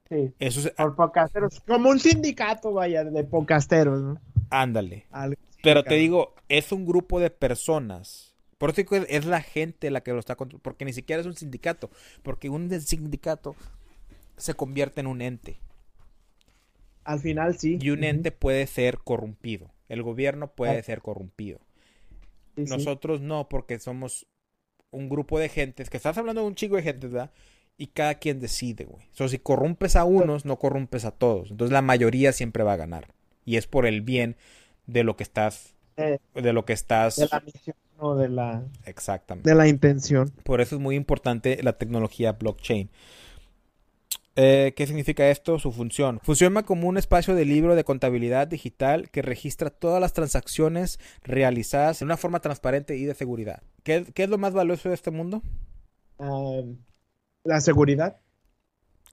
Sí. 0.07 0.33
Eso 0.39 0.61
es, 0.61 0.69
por 0.69 0.95
podcasteros. 0.95 1.59
Como 1.67 1.89
un 1.89 1.99
sindicato, 1.99 2.71
vaya, 2.71 3.03
de 3.03 3.25
podcasteros, 3.25 4.01
¿no? 4.01 4.21
Ándale. 4.49 5.05
Pero 5.61 5.83
te 5.83 5.95
digo, 5.95 6.33
es 6.47 6.71
un 6.71 6.85
grupo 6.85 7.19
de 7.19 7.29
personas. 7.29 8.33
Por 8.57 8.69
eso 8.69 8.83
es 9.09 9.25
la 9.25 9.41
gente 9.41 9.91
la 9.91 9.99
que 9.99 10.13
lo 10.13 10.19
está 10.19 10.37
controlando. 10.37 10.63
Porque 10.63 10.85
ni 10.85 10.93
siquiera 10.93 11.19
es 11.19 11.27
un 11.27 11.35
sindicato. 11.35 11.89
Porque 12.23 12.49
un 12.49 12.71
sindicato 12.79 13.53
se 14.37 14.53
convierte 14.53 15.01
en 15.01 15.07
un 15.07 15.21
ente. 15.21 15.59
Al 17.03 17.19
final 17.19 17.59
sí. 17.59 17.77
Y 17.81 17.89
un 17.89 18.05
ente 18.05 18.31
puede 18.31 18.65
ser 18.65 18.99
corrompido. 18.99 19.71
El 19.89 20.03
gobierno 20.03 20.51
puede 20.51 20.81
ser 20.83 21.01
corrompido. 21.01 21.59
Nosotros 22.55 23.21
no, 23.21 23.49
porque 23.49 23.79
somos 23.79 24.27
un 24.91 25.09
grupo 25.09 25.39
de 25.39 25.49
gentes, 25.49 25.89
que 25.89 25.97
estás 25.97 26.17
hablando 26.17 26.41
de 26.41 26.47
un 26.47 26.55
chico 26.55 26.75
de 26.75 26.83
gente, 26.83 27.07
¿verdad? 27.07 27.31
Y 27.77 27.87
cada 27.87 28.15
quien 28.15 28.39
decide, 28.39 28.85
güey. 28.85 29.05
O 29.11 29.15
sea, 29.15 29.27
si 29.27 29.37
corrompes 29.37 29.95
a 29.95 30.03
unos, 30.03 30.45
no 30.45 30.57
corrompes 30.57 31.05
a 31.05 31.11
todos. 31.11 31.51
Entonces 31.51 31.71
la 31.71 31.83
mayoría 31.83 32.31
siempre 32.31 32.63
va 32.63 32.73
a 32.73 32.77
ganar. 32.77 33.13
Y 33.45 33.57
es 33.57 33.67
por 33.67 33.85
el 33.85 34.01
bien 34.01 34.35
de 34.87 35.03
lo 35.03 35.15
que 35.15 35.23
estás... 35.23 35.75
Eh, 35.97 36.19
de 36.33 36.53
lo 36.53 36.65
que 36.65 36.73
estás... 36.73 37.17
De 37.17 37.27
la 37.31 37.39
misión 37.41 37.75
o 37.99 38.15
de 38.15 38.29
la... 38.29 38.63
Exactamente. 38.85 39.49
De 39.49 39.55
la 39.55 39.67
intención. 39.67 40.31
Por 40.43 40.61
eso 40.61 40.75
es 40.75 40.81
muy 40.81 40.95
importante 40.95 41.61
la 41.61 41.77
tecnología 41.77 42.33
blockchain. 42.33 42.89
Eh, 44.39 44.73
¿Qué 44.75 44.85
significa 44.85 45.27
esto? 45.31 45.57
Su 45.57 45.71
función. 45.71 46.19
Funciona 46.21 46.61
como 46.61 46.87
un 46.87 46.97
espacio 46.97 47.33
de 47.33 47.43
libro 47.43 47.75
de 47.75 47.83
contabilidad 47.83 48.47
digital 48.47 49.09
que 49.09 49.23
registra 49.23 49.71
todas 49.71 49.99
las 49.99 50.13
transacciones 50.13 50.99
realizadas 51.23 51.99
de 51.99 52.05
una 52.05 52.17
forma 52.17 52.39
transparente 52.39 52.95
y 52.97 53.05
de 53.05 53.15
seguridad. 53.15 53.63
¿Qué, 53.81 54.05
es 54.15 54.29
lo 54.29 54.37
más 54.37 54.53
valioso 54.53 54.89
de 54.89 54.95
este 54.95 55.09
mundo? 55.09 55.41
Ah, 56.19 56.61
la 57.43 57.59
seguridad. 57.61 58.17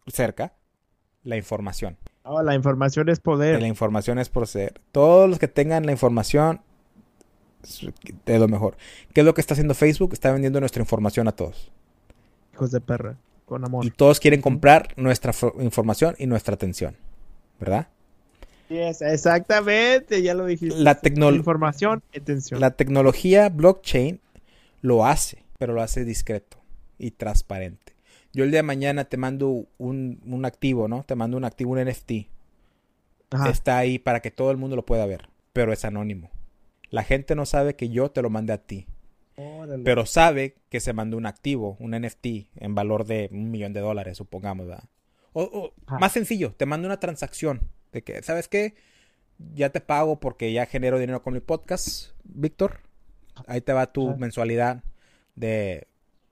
Cerca. 0.09 0.53
La 1.23 1.39
información. 1.39 1.97
Oh, 2.25 2.43
la 2.43 2.55
información 2.55 3.09
es 3.09 3.19
poder. 3.19 3.63
La 3.63 3.67
información 3.67 4.19
es 4.19 4.29
poder. 4.29 4.79
Todos 4.93 5.31
los 5.31 5.39
que 5.39 5.49
tengan 5.49 5.87
la 5.87 5.93
información 5.93 6.61
es 7.63 8.41
lo 8.41 8.49
mejor. 8.49 8.77
¿Qué 9.15 9.23
es 9.23 9.25
lo 9.25 9.33
que 9.33 9.41
está 9.41 9.55
haciendo 9.55 9.73
Facebook? 9.73 10.13
Está 10.13 10.33
vendiendo 10.33 10.61
nuestra 10.61 10.83
información 10.83 11.29
a 11.29 11.33
todos. 11.33 11.73
Hijos 12.53 12.71
de 12.73 12.83
perra. 12.83 13.17
Y 13.83 13.91
todos 13.91 14.21
quieren 14.21 14.41
comprar 14.41 14.89
nuestra 14.97 15.33
información 15.61 16.15
y 16.19 16.27
nuestra 16.27 16.55
atención, 16.55 16.97
¿verdad? 17.61 17.89
exactamente, 18.71 20.23
ya 20.23 20.35
lo 20.35 20.47
dijiste. 20.47 20.77
La 20.79 20.99
información 21.35 22.03
y 22.13 22.19
atención. 22.19 22.61
La 22.61 22.73
tecnología 22.73 23.49
blockchain 23.49 24.21
lo 24.81 25.07
hace, 25.07 25.45
pero 25.59 25.75
lo 25.75 25.83
hace 25.83 26.05
discreto 26.05 26.59
y 26.99 27.13
transparente. 27.13 27.95
Yo 28.33 28.45
el 28.45 28.51
día 28.51 28.59
de 28.59 28.65
mañana 28.65 29.05
te 29.05 29.17
mando 29.17 29.67
un, 29.79 30.43
activo, 30.45 30.89
¿no? 30.89 31.05
Te 31.05 31.15
mando 31.15 31.37
un 31.37 31.45
activo, 31.45 31.73
un 31.73 31.85
NFT. 31.85 32.13
Está 33.49 33.79
ahí 33.79 33.99
para 33.99 34.21
que 34.21 34.31
todo 34.31 34.51
el 34.51 34.57
mundo 34.57 34.77
lo 34.77 34.85
pueda 34.85 35.07
ver, 35.07 35.29
pero 35.53 35.73
es 35.73 35.85
anónimo. 35.85 36.31
La 36.91 37.05
gente 37.05 37.35
no 37.35 37.47
sabe 37.47 37.77
que 37.77 37.89
yo 37.89 38.11
te 38.11 38.23
lo 38.23 38.31
mandé 38.31 38.53
a 38.53 38.59
ti. 38.59 38.87
Pero 39.85 40.07
sabe 40.07 40.57
que 40.69 40.81
se 40.81 40.93
mandó 40.93 41.17
un 41.17 41.27
activo, 41.27 41.77
un 41.81 41.91
NFT, 41.93 42.27
en 42.57 42.75
valor 42.75 43.05
de 43.05 43.29
un 43.33 43.51
millón 43.51 43.73
de 43.73 43.81
dólares, 43.81 44.17
supongamos, 44.17 44.67
¿verdad? 44.67 44.85
O, 45.33 45.73
más 46.01 46.13
sencillo, 46.13 46.55
te 46.57 46.67
mando 46.67 46.87
una 46.87 47.01
transacción 47.01 47.69
de 47.93 48.03
que, 48.03 48.23
¿sabes 48.23 48.47
qué? 48.47 48.75
Ya 49.55 49.71
te 49.71 49.81
pago 49.81 50.21
porque 50.21 50.53
ya 50.53 50.67
genero 50.67 50.99
dinero 50.99 51.23
con 51.23 51.35
mi 51.35 51.41
podcast, 51.41 52.13
Víctor. 52.23 52.81
Ahí 53.49 53.61
te 53.61 53.73
va 53.73 53.93
tu 53.93 54.17
mensualidad 54.17 54.85
de... 55.35 55.89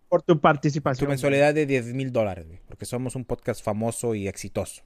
Por 0.08 0.22
tu 0.22 0.40
participación. 0.40 1.06
Tu 1.06 1.08
mensualidad 1.08 1.54
de 1.54 1.66
10 1.66 1.94
mil 1.94 2.12
dólares, 2.12 2.46
porque 2.68 2.84
somos 2.84 3.16
un 3.16 3.24
podcast 3.24 3.64
famoso 3.64 4.14
y 4.14 4.28
exitoso. 4.28 4.82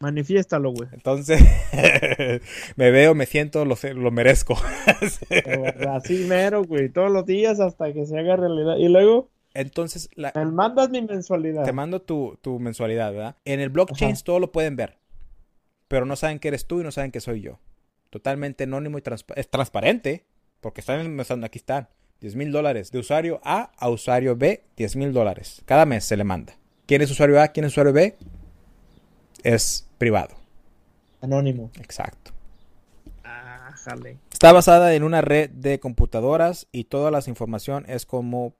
Manifiéstalo, 0.00 0.70
güey. 0.70 0.88
Entonces, 0.92 1.40
me 2.76 2.90
veo, 2.90 3.14
me 3.14 3.26
siento, 3.26 3.64
lo, 3.64 3.76
lo 3.94 4.10
merezco. 4.10 4.56
Así 5.88 6.24
mero, 6.28 6.64
güey. 6.64 6.88
Todos 6.88 7.10
los 7.10 7.26
días 7.26 7.58
hasta 7.58 7.92
que 7.92 8.06
se 8.06 8.18
haga 8.18 8.36
realidad. 8.36 8.76
Y 8.76 8.88
luego. 8.88 9.28
Entonces, 9.54 10.08
la, 10.14 10.32
me 10.34 10.44
mandas 10.44 10.90
mi 10.90 11.02
mensualidad. 11.02 11.64
Te 11.64 11.72
mando 11.72 12.00
tu, 12.00 12.38
mensualidad, 12.60 13.12
¿verdad? 13.12 13.36
En 13.44 13.60
el 13.60 13.70
blockchain 13.70 14.14
todo 14.24 14.38
lo 14.38 14.52
pueden 14.52 14.76
ver. 14.76 14.98
Pero 15.88 16.06
no 16.06 16.16
saben 16.16 16.38
que 16.38 16.48
eres 16.48 16.66
tú 16.66 16.80
y 16.80 16.84
no 16.84 16.92
saben 16.92 17.10
que 17.10 17.20
soy 17.20 17.40
yo. 17.40 17.58
Totalmente 18.10 18.64
anónimo 18.64 18.98
y 18.98 19.02
es 19.36 19.50
transparente. 19.50 20.26
Porque 20.60 20.80
están 20.80 21.44
aquí 21.44 21.58
están. 21.58 21.88
10 22.20 22.34
mil 22.34 22.50
dólares 22.50 22.90
de 22.90 22.98
usuario 22.98 23.40
A 23.44 23.70
a 23.76 23.88
usuario 23.90 24.36
B, 24.36 24.64
10 24.76 24.96
mil 24.96 25.12
dólares. 25.12 25.62
Cada 25.66 25.86
mes 25.86 26.04
se 26.04 26.16
le 26.16 26.24
manda. 26.24 26.54
¿Quién 26.86 27.02
es 27.02 27.10
usuario 27.10 27.40
A? 27.40 27.48
¿Quién 27.48 27.64
es 27.64 27.72
usuario 27.72 27.92
B? 27.92 28.16
Es 29.42 29.88
privado. 29.98 30.36
Anónimo. 31.20 31.70
Exacto. 31.80 32.32
Ah, 33.24 33.72
jale. 33.74 34.18
Está 34.32 34.52
basada 34.52 34.94
en 34.94 35.02
una 35.02 35.20
red 35.20 35.50
de 35.50 35.80
computadoras 35.80 36.68
y 36.72 36.84
toda 36.84 37.10
la 37.10 37.20
información 37.26 37.84
es 37.88 38.06
como 38.06 38.54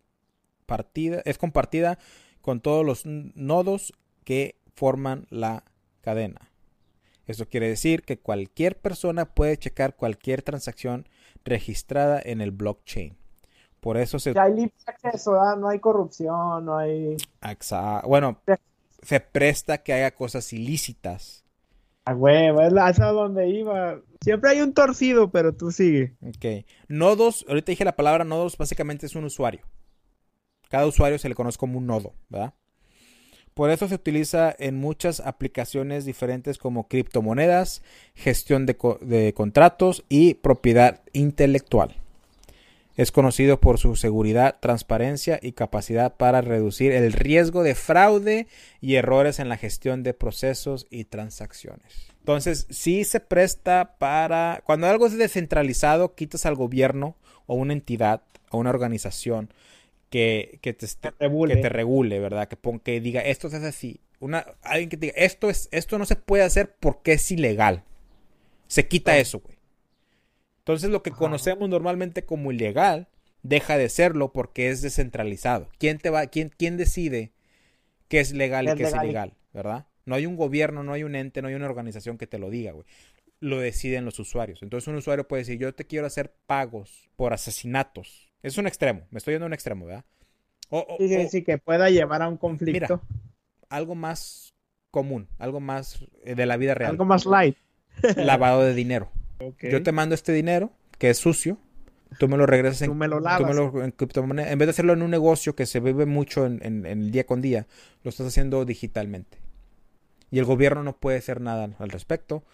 partida, 0.66 1.22
es 1.24 1.38
compartida 1.38 1.98
con 2.40 2.60
todos 2.60 2.84
los 2.84 3.06
nodos 3.06 3.92
que 4.24 4.56
forman 4.74 5.26
la 5.30 5.64
cadena. 6.00 6.50
Eso 7.26 7.46
quiere 7.46 7.68
decir 7.68 8.02
que 8.02 8.18
cualquier 8.18 8.78
persona 8.78 9.26
puede 9.26 9.58
checar 9.58 9.96
cualquier 9.96 10.42
transacción 10.42 11.08
registrada 11.44 12.20
en 12.24 12.40
el 12.40 12.52
blockchain. 12.52 13.16
Por 13.80 13.96
eso 13.96 14.18
se... 14.18 14.38
hay 14.38 14.54
libre 14.54 14.72
acceso, 14.86 15.32
no 15.56 15.68
hay 15.68 15.78
corrupción, 15.78 16.64
no 16.64 16.78
hay... 16.78 17.16
Exacto. 17.42 18.08
Bueno, 18.08 18.38
se 19.02 19.20
presta 19.20 19.78
que 19.78 19.92
haya 19.92 20.14
cosas 20.14 20.52
ilícitas. 20.52 21.44
A 22.04 22.14
huevo, 22.14 22.62
es 22.62 23.00
a 23.00 23.06
donde 23.08 23.48
iba. 23.48 24.00
Siempre 24.22 24.50
hay 24.50 24.60
un 24.60 24.72
torcido, 24.72 25.30
pero 25.30 25.54
tú 25.54 25.70
sigue. 25.70 26.16
Ok. 26.22 26.64
Nodos, 26.88 27.44
ahorita 27.48 27.72
dije 27.72 27.84
la 27.84 27.96
palabra 27.96 28.24
nodos, 28.24 28.56
básicamente 28.56 29.06
es 29.06 29.14
un 29.14 29.24
usuario. 29.24 29.60
Cada 30.70 30.86
usuario 30.86 31.18
se 31.18 31.28
le 31.28 31.34
conoce 31.34 31.58
como 31.58 31.78
un 31.78 31.86
nodo, 31.86 32.14
¿verdad? 32.28 32.54
Por 33.54 33.70
eso 33.70 33.88
se 33.88 33.96
utiliza 33.96 34.54
en 34.58 34.76
muchas 34.76 35.20
aplicaciones 35.20 36.04
diferentes 36.04 36.58
como 36.58 36.88
criptomonedas, 36.88 37.82
gestión 38.14 38.66
de, 38.66 38.76
de 39.00 39.34
contratos 39.34 40.04
y 40.08 40.34
propiedad 40.34 41.02
intelectual. 41.12 41.96
Es 42.98 43.12
conocido 43.12 43.60
por 43.60 43.78
su 43.78 43.94
seguridad, 43.94 44.58
transparencia 44.58 45.38
y 45.40 45.52
capacidad 45.52 46.16
para 46.16 46.40
reducir 46.40 46.90
el 46.90 47.12
riesgo 47.12 47.62
de 47.62 47.76
fraude 47.76 48.48
y 48.80 48.96
errores 48.96 49.38
en 49.38 49.48
la 49.48 49.56
gestión 49.56 50.02
de 50.02 50.14
procesos 50.14 50.88
y 50.90 51.04
transacciones. 51.04 52.08
Entonces, 52.18 52.66
sí 52.70 53.04
se 53.04 53.20
presta 53.20 53.94
para... 53.98 54.64
Cuando 54.66 54.88
algo 54.88 55.06
es 55.06 55.16
descentralizado, 55.16 56.16
quitas 56.16 56.44
al 56.44 56.56
gobierno 56.56 57.16
o 57.46 57.54
una 57.54 57.72
entidad 57.72 58.22
o 58.50 58.58
una 58.58 58.70
organización 58.70 59.52
que, 60.10 60.58
te, 60.60 61.12
regule. 61.20 61.54
que 61.54 61.62
te 61.62 61.68
regule, 61.68 62.18
¿verdad? 62.18 62.48
Que, 62.48 62.56
que 62.80 63.00
diga, 63.00 63.20
esto 63.20 63.46
hace 63.46 63.64
así. 63.64 64.00
Una, 64.18 64.44
alguien 64.62 64.88
que 64.88 64.96
diga, 64.96 65.14
esto, 65.16 65.50
es, 65.50 65.68
esto 65.70 65.98
no 65.98 66.04
se 66.04 66.16
puede 66.16 66.42
hacer 66.42 66.74
porque 66.80 67.12
es 67.12 67.30
ilegal. 67.30 67.84
Se 68.66 68.88
quita 68.88 69.18
eso, 69.18 69.38
güey. 69.38 69.57
Entonces 70.68 70.90
lo 70.90 71.02
que 71.02 71.12
conocemos 71.12 71.66
normalmente 71.70 72.26
como 72.26 72.52
ilegal 72.52 73.08
deja 73.42 73.78
de 73.78 73.88
serlo 73.88 74.34
porque 74.34 74.68
es 74.68 74.82
descentralizado. 74.82 75.70
¿Quién 75.78 75.96
te 75.96 76.10
va, 76.10 76.26
quién, 76.26 76.52
quién 76.54 76.76
decide 76.76 77.32
qué 78.08 78.20
es 78.20 78.34
legal 78.34 78.68
y 78.68 78.74
qué 78.74 78.82
es 78.82 78.94
ilegal, 78.94 79.32
verdad? 79.54 79.86
No 80.04 80.14
hay 80.14 80.26
un 80.26 80.36
gobierno, 80.36 80.82
no 80.82 80.92
hay 80.92 81.04
un 81.04 81.14
ente, 81.14 81.40
no 81.40 81.48
hay 81.48 81.54
una 81.54 81.64
organización 81.64 82.18
que 82.18 82.26
te 82.26 82.38
lo 82.38 82.50
diga, 82.50 82.72
güey. 82.72 82.84
lo 83.40 83.58
deciden 83.60 84.04
los 84.04 84.18
usuarios. 84.18 84.62
Entonces 84.62 84.88
un 84.88 84.96
usuario 84.96 85.26
puede 85.26 85.40
decir, 85.40 85.58
yo 85.58 85.74
te 85.74 85.86
quiero 85.86 86.06
hacer 86.06 86.34
pagos 86.44 87.08
por 87.16 87.32
asesinatos. 87.32 88.30
Es 88.42 88.58
un 88.58 88.66
extremo, 88.66 89.06
me 89.10 89.16
estoy 89.16 89.32
yendo 89.32 89.46
a 89.46 89.48
un 89.48 89.54
extremo, 89.54 89.86
¿verdad? 89.86 90.04
O, 90.68 90.98
sí, 90.98 91.28
sí, 91.30 91.44
que 91.44 91.56
pueda 91.56 91.88
llevar 91.88 92.20
a 92.20 92.28
un 92.28 92.36
conflicto. 92.36 93.00
algo 93.70 93.94
más 93.94 94.52
común, 94.90 95.28
algo 95.38 95.60
más 95.60 96.04
eh, 96.24 96.34
de 96.34 96.44
la 96.44 96.58
vida 96.58 96.74
real. 96.74 96.90
Algo 96.90 97.06
más 97.06 97.24
light. 97.24 97.56
Lavado 98.16 98.64
de 98.64 98.74
dinero. 98.74 99.10
Yo 99.60 99.82
te 99.82 99.92
mando 99.92 100.14
este 100.14 100.32
dinero, 100.32 100.72
que 100.98 101.10
es 101.10 101.18
sucio, 101.18 101.58
tú 102.18 102.28
me 102.28 102.36
lo 102.36 102.46
regresas 102.46 102.82
en, 102.82 102.88
tú 102.88 102.94
me 102.94 103.08
lo 103.08 103.20
lavas. 103.20 103.56
en 103.82 103.90
criptomoneda. 103.92 104.50
En 104.50 104.58
vez 104.58 104.66
de 104.66 104.70
hacerlo 104.70 104.92
en 104.92 105.02
un 105.02 105.10
negocio 105.10 105.54
que 105.54 105.66
se 105.66 105.80
vive 105.80 106.06
mucho 106.06 106.46
en, 106.46 106.60
en, 106.64 106.86
el 106.86 107.10
día 107.10 107.24
con 107.24 107.40
día, 107.40 107.66
lo 108.02 108.10
estás 108.10 108.26
haciendo 108.26 108.64
digitalmente. 108.64 109.38
Y 110.30 110.38
el 110.38 110.44
gobierno 110.44 110.82
no 110.82 110.96
puede 110.96 111.18
hacer 111.18 111.40
nada 111.40 111.70
al 111.78 111.90
respecto 111.90 112.44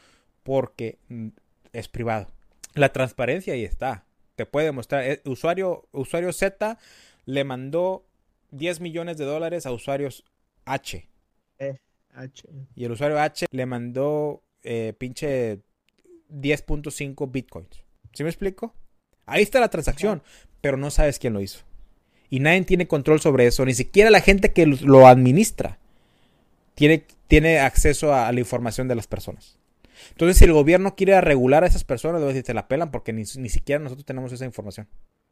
porque 0.42 0.98
mm, 1.08 1.28
es 1.72 1.88
privado. 1.88 2.28
La 2.74 2.92
transparencia 2.92 3.54
ahí 3.54 3.64
está. 3.64 4.04
Te 4.36 4.46
puede 4.46 4.72
mostrar. 4.72 5.04
Eh, 5.04 5.22
usuario, 5.24 5.88
usuario 5.92 6.32
Z 6.32 6.78
le 7.24 7.44
mandó 7.44 8.06
10 8.50 8.80
millones 8.80 9.16
de 9.16 9.24
dólares 9.24 9.66
a 9.66 9.72
usuarios 9.72 10.24
H. 10.64 11.08
Eh, 11.58 11.78
H. 12.14 12.48
Y 12.74 12.84
el 12.84 12.92
usuario 12.92 13.20
H 13.20 13.46
le 13.50 13.66
mandó 13.66 14.42
eh, 14.62 14.92
pinche 14.96 15.60
10.5 16.30 17.30
bitcoins. 17.30 17.84
¿Sí 18.12 18.22
me 18.22 18.30
explico? 18.30 18.74
Ahí 19.26 19.42
está 19.42 19.60
la 19.60 19.68
transacción, 19.68 20.22
pero 20.60 20.76
no 20.76 20.90
sabes 20.90 21.18
quién 21.18 21.32
lo 21.32 21.40
hizo. 21.40 21.60
Y 22.30 22.40
nadie 22.40 22.62
tiene 22.62 22.88
control 22.88 23.20
sobre 23.20 23.46
eso, 23.46 23.64
ni 23.64 23.74
siquiera 23.74 24.10
la 24.10 24.20
gente 24.20 24.52
que 24.52 24.66
lo 24.66 25.06
administra 25.06 25.78
tiene, 26.74 27.04
tiene 27.28 27.60
acceso 27.60 28.14
a, 28.14 28.30
la 28.32 28.40
información 28.40 28.88
de 28.88 28.94
las 28.94 29.06
personas. 29.06 29.58
Entonces, 30.10 30.38
si 30.38 30.44
el 30.44 30.52
gobierno 30.52 30.96
quiere 30.96 31.20
regular 31.20 31.64
a 31.64 31.66
esas 31.66 31.84
personas, 31.84 32.20
debe 32.20 32.32
decir, 32.32 32.44
te 32.44 32.54
la 32.54 32.68
pelan 32.68 32.90
porque 32.90 33.12
ni, 33.12 33.22
ni 33.36 33.48
siquiera 33.48 33.82
nosotros 33.82 34.04
tenemos 34.04 34.32
esa 34.32 34.44
información. 34.44 34.88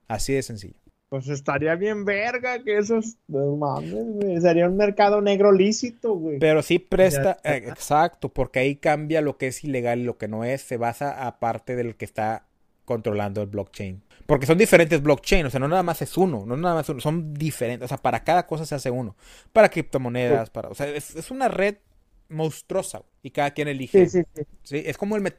Así 0.09 0.33
de 0.33 0.43
sencillo. 0.43 0.77
Pues 1.13 1.29
estaría 1.29 1.75
bien 1.75 2.07
verga 2.07 2.65
que 2.65 2.79
esos, 2.79 3.19
no 3.29 3.55
mames, 3.57 4.43
Sería 4.43 4.67
un 4.67 4.79
mercado 4.79 5.21
negro 5.21 5.53
lícito, 5.53 6.15
güey. 6.15 6.39
Pero 6.39 6.63
sí 6.63 6.79
presta, 6.79 7.37
eh, 7.45 7.65
exacto, 7.67 8.31
porque 8.31 8.61
ahí 8.61 8.77
cambia 8.77 9.21
lo 9.21 9.37
que 9.37 9.49
es 9.49 9.63
ilegal 9.63 9.99
y 9.99 10.05
lo 10.05 10.17
que 10.17 10.27
no 10.27 10.43
es. 10.43 10.63
Se 10.63 10.79
basa 10.79 11.27
aparte 11.27 11.77
del 11.77 11.97
que 11.97 12.07
está 12.07 12.47
controlando 12.87 13.43
el 13.43 13.49
blockchain. 13.49 14.03
Porque 14.25 14.47
son 14.47 14.57
diferentes 14.57 15.03
blockchains, 15.03 15.49
o 15.49 15.51
sea, 15.51 15.61
no 15.61 15.69
nada 15.69 15.83
más 15.83 16.01
es 16.01 16.17
uno, 16.17 16.47
no 16.47 16.57
nada 16.57 16.77
más 16.77 16.89
uno, 16.89 17.03
son 17.03 17.35
diferentes, 17.35 17.85
o 17.85 17.89
sea, 17.89 17.99
para 17.99 18.25
cada 18.25 18.47
cosa 18.47 18.65
se 18.65 18.75
hace 18.75 18.91
uno. 18.91 19.15
Para 19.53 19.69
criptomonedas, 19.69 20.49
para, 20.49 20.71
o 20.71 20.75
sea, 20.75 20.89
es, 20.89 21.31
una 21.31 21.49
red 21.49 21.77
monstruosa 22.31 23.03
y 23.23 23.33
cada 23.33 23.51
quien 23.51 23.69
elige. 23.69 24.09
Sí, 24.09 24.23
sí, 24.23 24.27
sí. 24.35 24.43
¿Sí? 24.63 24.83
Es 24.87 24.97
como 24.97 25.17
el 25.17 25.35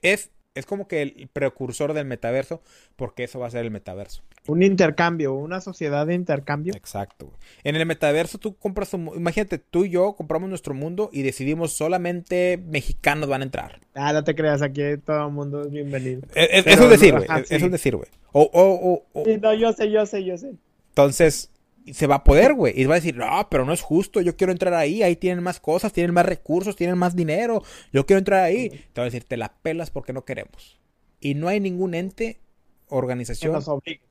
es 0.00 0.30
es 0.58 0.66
como 0.66 0.88
que 0.88 1.02
el 1.02 1.28
precursor 1.32 1.92
del 1.92 2.06
metaverso, 2.06 2.60
porque 2.96 3.24
eso 3.24 3.38
va 3.38 3.46
a 3.46 3.50
ser 3.50 3.64
el 3.64 3.70
metaverso. 3.70 4.22
Un 4.46 4.62
intercambio, 4.62 5.34
una 5.34 5.60
sociedad 5.60 6.06
de 6.06 6.14
intercambio. 6.14 6.74
Exacto. 6.74 7.32
En 7.64 7.76
el 7.76 7.86
metaverso 7.86 8.38
tú 8.38 8.56
compras, 8.56 8.92
un, 8.94 9.10
imagínate, 9.14 9.58
tú 9.58 9.84
y 9.84 9.90
yo 9.90 10.14
compramos 10.14 10.48
nuestro 10.48 10.74
mundo 10.74 11.10
y 11.12 11.22
decidimos 11.22 11.72
solamente 11.72 12.62
mexicanos 12.66 13.28
van 13.28 13.42
a 13.42 13.44
entrar. 13.44 13.80
Ah, 13.94 14.12
no 14.12 14.24
te 14.24 14.34
creas, 14.34 14.62
aquí 14.62 14.82
todo 15.04 15.26
el 15.26 15.32
mundo 15.32 15.62
es 15.62 15.70
bienvenido. 15.70 16.22
Eso 16.34 16.84
es 16.84 16.90
decir, 16.90 17.14
güey. 17.14 17.26
Eso 17.48 17.66
es 17.66 17.72
decir, 17.72 17.96
güey. 17.96 18.08
O, 18.32 18.42
o, 18.52 19.06
o, 19.12 19.24
sí, 19.24 19.38
no, 19.38 19.54
yo 19.54 19.72
sé, 19.72 19.90
yo 19.90 20.04
sé, 20.06 20.24
yo 20.24 20.36
sé. 20.36 20.52
Entonces, 20.90 21.50
se 21.92 22.06
va 22.06 22.16
a 22.16 22.24
poder, 22.24 22.54
güey. 22.54 22.72
Y 22.80 22.84
va 22.84 22.94
a 22.94 23.00
decir, 23.00 23.16
no, 23.16 23.48
pero 23.50 23.64
no 23.64 23.72
es 23.72 23.80
justo, 23.80 24.20
yo 24.20 24.36
quiero 24.36 24.52
entrar 24.52 24.74
ahí, 24.74 25.02
ahí 25.02 25.16
tienen 25.16 25.42
más 25.42 25.60
cosas, 25.60 25.92
tienen 25.92 26.14
más 26.14 26.26
recursos, 26.26 26.76
tienen 26.76 26.98
más 26.98 27.14
dinero, 27.16 27.62
yo 27.92 28.06
quiero 28.06 28.18
entrar 28.18 28.42
ahí. 28.42 28.70
Te 28.92 29.00
va 29.00 29.02
a 29.02 29.10
decir, 29.10 29.24
te 29.24 29.36
la 29.36 29.52
pelas 29.62 29.90
porque 29.90 30.12
no 30.12 30.24
queremos. 30.24 30.78
Y 31.20 31.34
no 31.34 31.48
hay 31.48 31.60
ningún 31.60 31.94
ente, 31.94 32.40
organización 32.88 33.52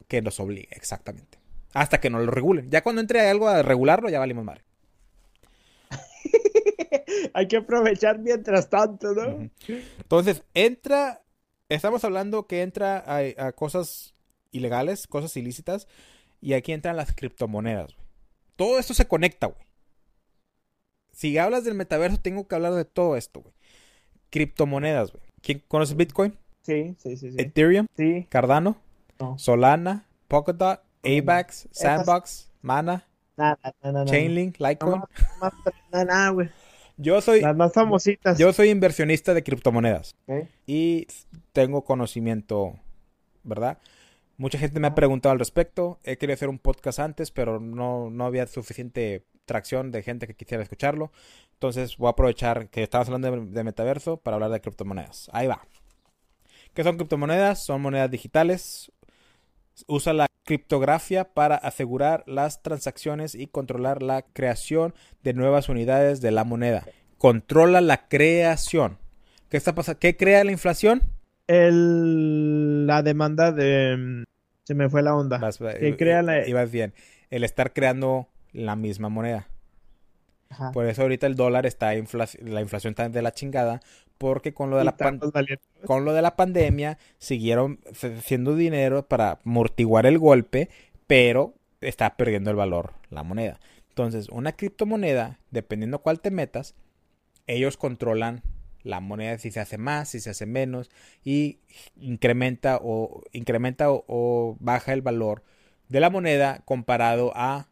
que 0.07 0.21
nos 0.21 0.39
obligue, 0.39 0.69
exactamente. 0.71 1.39
Hasta 1.73 1.99
que 1.99 2.09
nos 2.09 2.25
lo 2.25 2.31
regulen. 2.31 2.69
Ya 2.69 2.81
cuando 2.81 3.01
entre 3.01 3.27
algo 3.27 3.47
a 3.47 3.61
regularlo, 3.61 4.09
ya 4.09 4.19
valimos 4.19 4.45
madre. 4.45 4.63
hay 7.33 7.47
que 7.47 7.57
aprovechar 7.57 8.19
mientras 8.19 8.69
tanto, 8.69 9.13
¿no? 9.13 9.49
Entonces, 9.67 10.43
entra, 10.53 11.21
estamos 11.69 12.03
hablando 12.03 12.47
que 12.47 12.61
entra 12.61 13.03
a 13.05 13.51
cosas 13.53 14.13
ilegales, 14.51 15.07
cosas 15.07 15.35
ilícitas 15.37 15.87
y 16.41 16.53
aquí 16.53 16.71
entran 16.71 16.95
las 16.95 17.13
criptomonedas, 17.13 17.95
güey. 17.95 18.07
Todo 18.55 18.79
esto 18.79 18.93
se 18.93 19.07
conecta, 19.07 19.47
güey. 19.47 19.65
Si 21.11 21.37
hablas 21.37 21.63
del 21.63 21.73
metaverso, 21.75 22.19
tengo 22.19 22.47
que 22.47 22.55
hablar 22.55 22.73
de 22.73 22.85
todo 22.85 23.15
esto, 23.17 23.41
güey. 23.41 23.53
Criptomonedas, 24.29 25.11
güey. 25.11 25.23
¿Quién 25.41 25.63
conoce 25.67 25.95
Bitcoin? 25.95 26.37
Sí, 26.61 26.95
sí, 26.99 27.17
sí, 27.17 27.29
Ethereum. 27.37 27.87
Sí. 27.95 28.27
Cardano. 28.29 28.77
Solana. 29.37 30.05
Polkadot. 30.27 30.81
AVAX. 31.03 31.69
Sandbox. 31.71 32.51
Mana. 32.61 33.07
Nada, 33.37 33.57
nada, 33.81 34.05
Chainlink. 34.05 34.59
Litecoin. 34.59 35.01
Nada, 35.91 36.05
nada, 36.05 36.29
güey. 36.29 36.49
Yo 36.97 37.21
soy. 37.21 37.41
Las 37.41 37.55
más 37.55 37.73
famositas. 37.73 38.37
Yo 38.37 38.51
soy 38.51 38.69
inversionista 38.69 39.33
de 39.33 39.43
criptomonedas. 39.43 40.15
Y 40.65 41.07
tengo 41.53 41.83
conocimiento, 41.83 42.75
¿verdad? 43.43 43.77
Mucha 44.37 44.59
gente 44.59 44.79
me 44.79 44.87
ha 44.87 44.95
preguntado 44.95 45.33
al 45.33 45.39
respecto. 45.39 45.99
He 46.03 46.17
querido 46.17 46.35
hacer 46.35 46.49
un 46.49 46.59
podcast 46.59 46.99
antes, 46.99 47.31
pero 47.31 47.59
no, 47.59 48.11
no 48.11 48.25
había 48.25 48.45
suficiente 48.45 49.25
tracción 49.45 49.91
de 49.91 50.03
gente 50.03 50.27
que 50.27 50.35
quisiera 50.35 50.61
escucharlo. 50.61 51.11
Entonces 51.53 51.97
voy 51.97 52.07
a 52.07 52.11
aprovechar 52.11 52.69
que 52.69 52.83
estamos 52.83 53.07
hablando 53.07 53.31
de, 53.31 53.63
metaverso 53.63 54.17
para 54.17 54.35
hablar 54.35 54.51
de 54.51 54.61
criptomonedas. 54.61 55.27
Ahí 55.33 55.47
va. 55.47 55.65
¿Qué 56.75 56.83
son 56.83 56.97
criptomonedas? 56.97 57.65
Son 57.65 57.81
monedas 57.81 58.11
digitales. 58.11 58.91
Usa 59.87 60.13
la 60.13 60.27
criptografía 60.43 61.33
para 61.33 61.55
asegurar 61.55 62.23
las 62.27 62.61
transacciones 62.61 63.33
y 63.33 63.47
controlar 63.47 64.03
la 64.03 64.21
creación 64.21 64.93
de 65.23 65.33
nuevas 65.33 65.67
unidades 65.67 66.21
de 66.21 66.29
la 66.29 66.43
moneda. 66.43 66.85
Controla 67.17 67.81
la 67.81 68.07
creación. 68.07 68.99
¿Qué 69.49 69.57
está 69.57 69.73
pasando? 69.73 69.99
¿Qué 69.99 70.15
crea 70.15 70.43
la 70.43 70.51
inflación? 70.51 71.16
El, 71.47 72.87
la 72.87 73.01
demanda 73.03 73.51
de... 73.51 74.25
Se 74.63 74.75
me 74.75 74.89
fue 74.89 75.01
la 75.01 75.15
onda. 75.15 75.39
que 75.79 75.95
crea 75.95 76.21
la... 76.21 76.47
Ibas 76.47 76.71
bien. 76.71 76.93
El 77.29 77.43
estar 77.43 77.73
creando 77.73 78.27
la 78.51 78.75
misma 78.75 79.09
moneda. 79.09 79.47
Por 80.73 80.85
eso 80.85 81.01
ahorita 81.01 81.27
el 81.27 81.35
dólar 81.35 81.65
está, 81.65 81.87
la 81.93 82.61
inflación 82.61 82.91
está 82.91 83.09
de 83.09 83.21
la 83.21 83.33
chingada, 83.33 83.81
porque 84.17 84.53
con 84.53 84.69
lo 84.69 84.77
de, 84.77 84.85
la 84.85 84.95
con 85.85 86.05
lo 86.05 86.13
de 86.13 86.21
la 86.21 86.35
pandemia 86.35 86.97
siguieron 87.17 87.79
haciendo 87.91 88.55
dinero 88.55 89.07
para 89.07 89.39
amortiguar 89.45 90.05
el 90.05 90.17
golpe, 90.17 90.69
pero 91.05 91.53
está 91.81 92.15
perdiendo 92.15 92.49
el 92.49 92.55
valor 92.55 92.93
la 93.09 93.23
moneda. 93.23 93.59
Entonces, 93.89 94.29
una 94.29 94.53
criptomoneda, 94.53 95.39
dependiendo 95.51 95.99
cuál 95.99 96.19
te 96.19 96.31
metas, 96.31 96.75
ellos 97.45 97.77
controlan 97.77 98.41
la 98.87 98.99
moneda 98.99 99.37
si 99.37 99.51
se 99.51 99.59
hace 99.59 99.77
más, 99.77 100.09
si 100.09 100.19
se 100.19 100.31
hace 100.31 100.45
menos 100.45 100.89
y 101.23 101.59
incrementa 101.99 102.79
o 102.81 103.23
incrementa 103.33 103.87
o, 103.89 104.57
baja 104.59 104.93
el 104.93 105.01
valor 105.01 105.43
de 105.89 105.99
la 105.99 106.09
moneda 106.09 106.61
comparado 106.65 107.31
a 107.35 107.67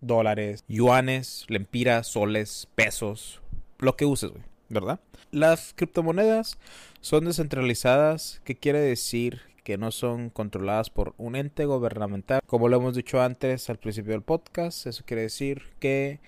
dólares, 0.00 0.64
yuanes, 0.68 1.44
lempiras, 1.48 2.06
soles, 2.06 2.68
pesos, 2.74 3.40
lo 3.78 3.96
que 3.96 4.04
uses, 4.04 4.32
¿verdad? 4.68 5.00
Las 5.30 5.74
criptomonedas 5.74 6.58
son 7.00 7.24
descentralizadas, 7.24 8.40
¿qué 8.44 8.56
quiere 8.56 8.80
decir? 8.80 9.40
Que 9.62 9.78
no 9.78 9.92
son 9.92 10.30
controladas 10.30 10.90
por 10.90 11.14
un 11.18 11.36
ente 11.36 11.66
gubernamental. 11.66 12.40
Como 12.46 12.68
lo 12.68 12.78
hemos 12.78 12.96
dicho 12.96 13.22
antes 13.22 13.70
al 13.70 13.78
principio 13.78 14.12
del 14.12 14.22
podcast, 14.22 14.86
eso 14.88 15.04
quiere 15.06 15.22
decir 15.22 15.62
que 15.78 16.18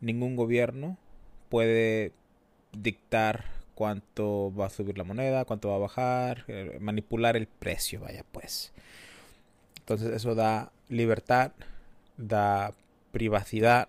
ningún 0.00 0.36
gobierno 0.36 0.96
puede 1.48 2.12
dictar 2.76 3.44
cuánto 3.74 4.54
va 4.54 4.66
a 4.66 4.70
subir 4.70 4.98
la 4.98 5.04
moneda, 5.04 5.44
cuánto 5.44 5.68
va 5.68 5.76
a 5.76 5.78
bajar, 5.78 6.44
eh, 6.48 6.78
manipular 6.80 7.36
el 7.36 7.46
precio, 7.46 8.00
vaya 8.00 8.24
pues. 8.32 8.72
Entonces 9.80 10.14
eso 10.14 10.34
da 10.34 10.72
libertad, 10.88 11.52
da 12.16 12.72
privacidad, 13.12 13.88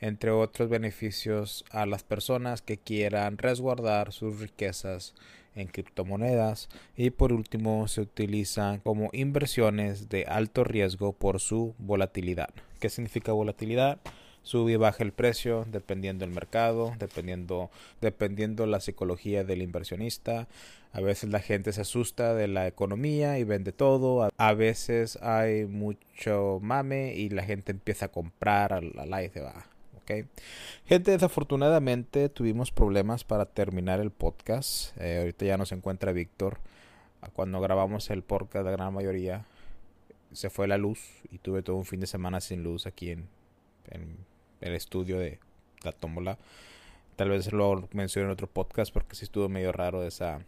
entre 0.00 0.30
otros 0.30 0.68
beneficios 0.68 1.64
a 1.70 1.86
las 1.86 2.02
personas 2.02 2.62
que 2.62 2.76
quieran 2.76 3.38
resguardar 3.38 4.12
sus 4.12 4.38
riquezas 4.40 5.14
en 5.54 5.68
criptomonedas 5.68 6.68
y 6.96 7.10
por 7.10 7.32
último 7.32 7.86
se 7.88 8.02
utilizan 8.02 8.80
como 8.80 9.08
inversiones 9.12 10.08
de 10.08 10.24
alto 10.26 10.64
riesgo 10.64 11.12
por 11.12 11.40
su 11.40 11.74
volatilidad. 11.78 12.50
¿Qué 12.80 12.90
significa 12.90 13.32
volatilidad? 13.32 13.98
Sube 14.44 14.72
y 14.72 14.76
baja 14.76 15.02
el 15.02 15.12
precio 15.12 15.66
dependiendo 15.68 16.24
del 16.24 16.34
mercado, 16.34 16.94
dependiendo, 16.98 17.70
dependiendo 18.00 18.66
la 18.66 18.78
psicología 18.78 19.42
del 19.42 19.62
inversionista. 19.62 20.46
A 20.92 21.00
veces 21.00 21.30
la 21.30 21.40
gente 21.40 21.72
se 21.72 21.80
asusta 21.80 22.34
de 22.34 22.46
la 22.46 22.68
economía 22.68 23.36
y 23.40 23.44
vende 23.44 23.72
todo. 23.72 24.28
A 24.36 24.54
veces 24.54 25.16
hay 25.22 25.64
mucho 25.64 26.60
mame 26.62 27.14
y 27.14 27.30
la 27.30 27.42
gente 27.42 27.72
empieza 27.72 28.06
a 28.06 28.12
comprar 28.12 28.72
a 28.72 28.80
la 28.80 29.24
y 29.24 29.28
se 29.30 29.40
va. 29.40 29.66
Ok. 29.96 30.28
Gente, 30.86 31.10
desafortunadamente 31.10 32.28
tuvimos 32.28 32.70
problemas 32.70 33.24
para 33.24 33.46
terminar 33.46 33.98
el 33.98 34.12
podcast. 34.12 34.96
Eh, 35.00 35.18
ahorita 35.18 35.46
ya 35.46 35.56
no 35.56 35.66
se 35.66 35.74
encuentra 35.74 36.12
Víctor. 36.12 36.58
Cuando 37.32 37.60
grabamos 37.60 38.10
el 38.10 38.22
podcast, 38.22 38.64
la 38.66 38.70
gran 38.70 38.94
mayoría 38.94 39.46
se 40.32 40.50
fue 40.50 40.68
la 40.68 40.78
luz 40.78 41.00
y 41.30 41.38
tuve 41.38 41.62
todo 41.62 41.76
un 41.76 41.86
fin 41.86 42.00
de 42.00 42.06
semana 42.06 42.40
sin 42.40 42.62
luz 42.62 42.86
aquí 42.86 43.10
en, 43.10 43.28
en 43.90 44.16
el 44.64 44.74
estudio 44.74 45.18
de 45.18 45.38
la 45.82 45.92
tómbola. 45.92 46.38
Tal 47.16 47.28
vez 47.28 47.52
lo 47.52 47.88
mencioné 47.92 48.26
en 48.26 48.32
otro 48.32 48.48
podcast 48.48 48.92
porque 48.92 49.14
sí 49.14 49.24
estuvo 49.24 49.48
medio 49.48 49.70
raro 49.70 50.02
esa, 50.02 50.40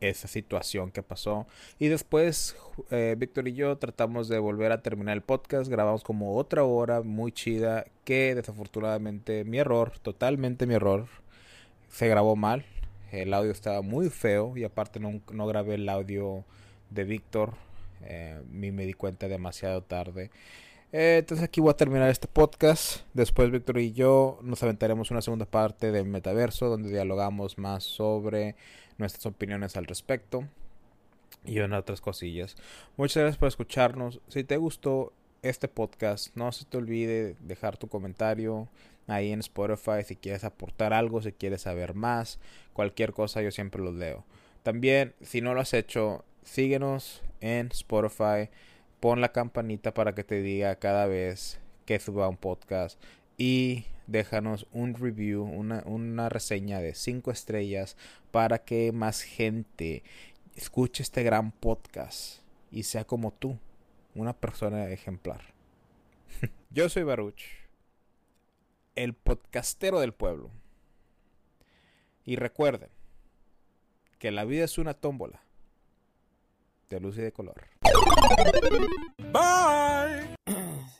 esa 0.00 0.28
situación 0.28 0.90
que 0.90 1.02
pasó. 1.02 1.46
Y 1.78 1.88
después 1.88 2.56
eh, 2.90 3.16
Víctor 3.18 3.48
y 3.48 3.54
yo 3.54 3.76
tratamos 3.76 4.28
de 4.28 4.38
volver 4.38 4.72
a 4.72 4.82
terminar 4.82 5.16
el 5.16 5.22
podcast. 5.22 5.68
Grabamos 5.68 6.04
como 6.04 6.36
otra 6.36 6.64
hora 6.64 7.02
muy 7.02 7.32
chida 7.32 7.84
que 8.04 8.34
desafortunadamente 8.34 9.44
mi 9.44 9.58
error, 9.58 9.92
totalmente 10.00 10.66
mi 10.66 10.74
error, 10.74 11.06
se 11.90 12.08
grabó 12.08 12.36
mal. 12.36 12.64
El 13.12 13.34
audio 13.34 13.50
estaba 13.50 13.82
muy 13.82 14.10
feo 14.10 14.56
y 14.56 14.64
aparte 14.64 15.00
no, 15.00 15.20
no 15.32 15.46
grabé 15.46 15.74
el 15.74 15.88
audio 15.88 16.44
de 16.90 17.04
Víctor. 17.04 17.54
Eh, 18.02 18.40
me 18.50 18.70
di 18.70 18.94
cuenta 18.94 19.28
demasiado 19.28 19.82
tarde. 19.82 20.30
Eh, 20.90 21.16
entonces 21.18 21.44
aquí 21.44 21.60
voy 21.60 21.70
a 21.70 21.76
terminar 21.76 22.08
este 22.08 22.28
podcast. 22.28 23.02
Después 23.12 23.50
Víctor 23.50 23.78
y 23.78 23.92
yo 23.92 24.38
nos 24.42 24.62
aventaremos 24.62 25.10
una 25.10 25.20
segunda 25.20 25.44
parte 25.44 25.92
del 25.92 26.06
metaverso 26.06 26.68
donde 26.68 26.88
dialogamos 26.88 27.58
más 27.58 27.84
sobre 27.84 28.56
nuestras 28.96 29.26
opiniones 29.26 29.76
al 29.76 29.84
respecto 29.84 30.44
y 31.44 31.58
en 31.58 31.74
otras 31.74 32.00
cosillas. 32.00 32.56
Muchas 32.96 33.22
gracias 33.22 33.38
por 33.38 33.48
escucharnos. 33.48 34.20
Si 34.28 34.44
te 34.44 34.56
gustó 34.56 35.12
este 35.42 35.68
podcast, 35.68 36.34
no 36.36 36.52
se 36.52 36.64
te 36.64 36.78
olvide 36.78 37.36
dejar 37.40 37.76
tu 37.76 37.88
comentario 37.88 38.68
ahí 39.06 39.30
en 39.30 39.40
Spotify 39.40 40.02
si 40.04 40.16
quieres 40.16 40.44
aportar 40.44 40.94
algo, 40.94 41.20
si 41.20 41.32
quieres 41.32 41.62
saber 41.62 41.94
más, 41.94 42.38
cualquier 42.72 43.12
cosa 43.12 43.42
yo 43.42 43.50
siempre 43.50 43.82
lo 43.82 43.92
leo. 43.92 44.24
También, 44.62 45.14
si 45.20 45.42
no 45.42 45.52
lo 45.52 45.60
has 45.60 45.74
hecho, 45.74 46.24
síguenos 46.44 47.22
en 47.40 47.68
Spotify 47.68 48.48
pon 49.00 49.20
la 49.20 49.32
campanita 49.32 49.94
para 49.94 50.14
que 50.14 50.24
te 50.24 50.42
diga 50.42 50.76
cada 50.76 51.06
vez 51.06 51.60
que 51.86 51.98
suba 52.00 52.28
un 52.28 52.36
podcast 52.36 53.00
y 53.36 53.84
déjanos 54.06 54.66
un 54.72 54.94
review, 54.94 55.44
una, 55.44 55.82
una 55.86 56.28
reseña 56.28 56.80
de 56.80 56.94
5 56.94 57.30
estrellas 57.30 57.96
para 58.30 58.58
que 58.58 58.90
más 58.92 59.22
gente 59.22 60.02
escuche 60.56 61.02
este 61.02 61.22
gran 61.22 61.52
podcast 61.52 62.40
y 62.70 62.82
sea 62.82 63.04
como 63.04 63.32
tú, 63.32 63.58
una 64.14 64.32
persona 64.32 64.88
ejemplar. 64.90 65.42
Yo 66.70 66.88
soy 66.88 67.04
Baruch, 67.04 67.42
el 68.96 69.14
podcastero 69.14 70.00
del 70.00 70.12
pueblo. 70.12 70.50
Y 72.24 72.36
recuerden 72.36 72.90
que 74.18 74.30
la 74.30 74.44
vida 74.44 74.64
es 74.64 74.76
una 74.76 74.92
tómbola 74.92 75.40
de 76.90 77.00
luz 77.00 77.16
y 77.18 77.22
de 77.22 77.32
color. 77.32 77.54
Bye. 79.32 80.28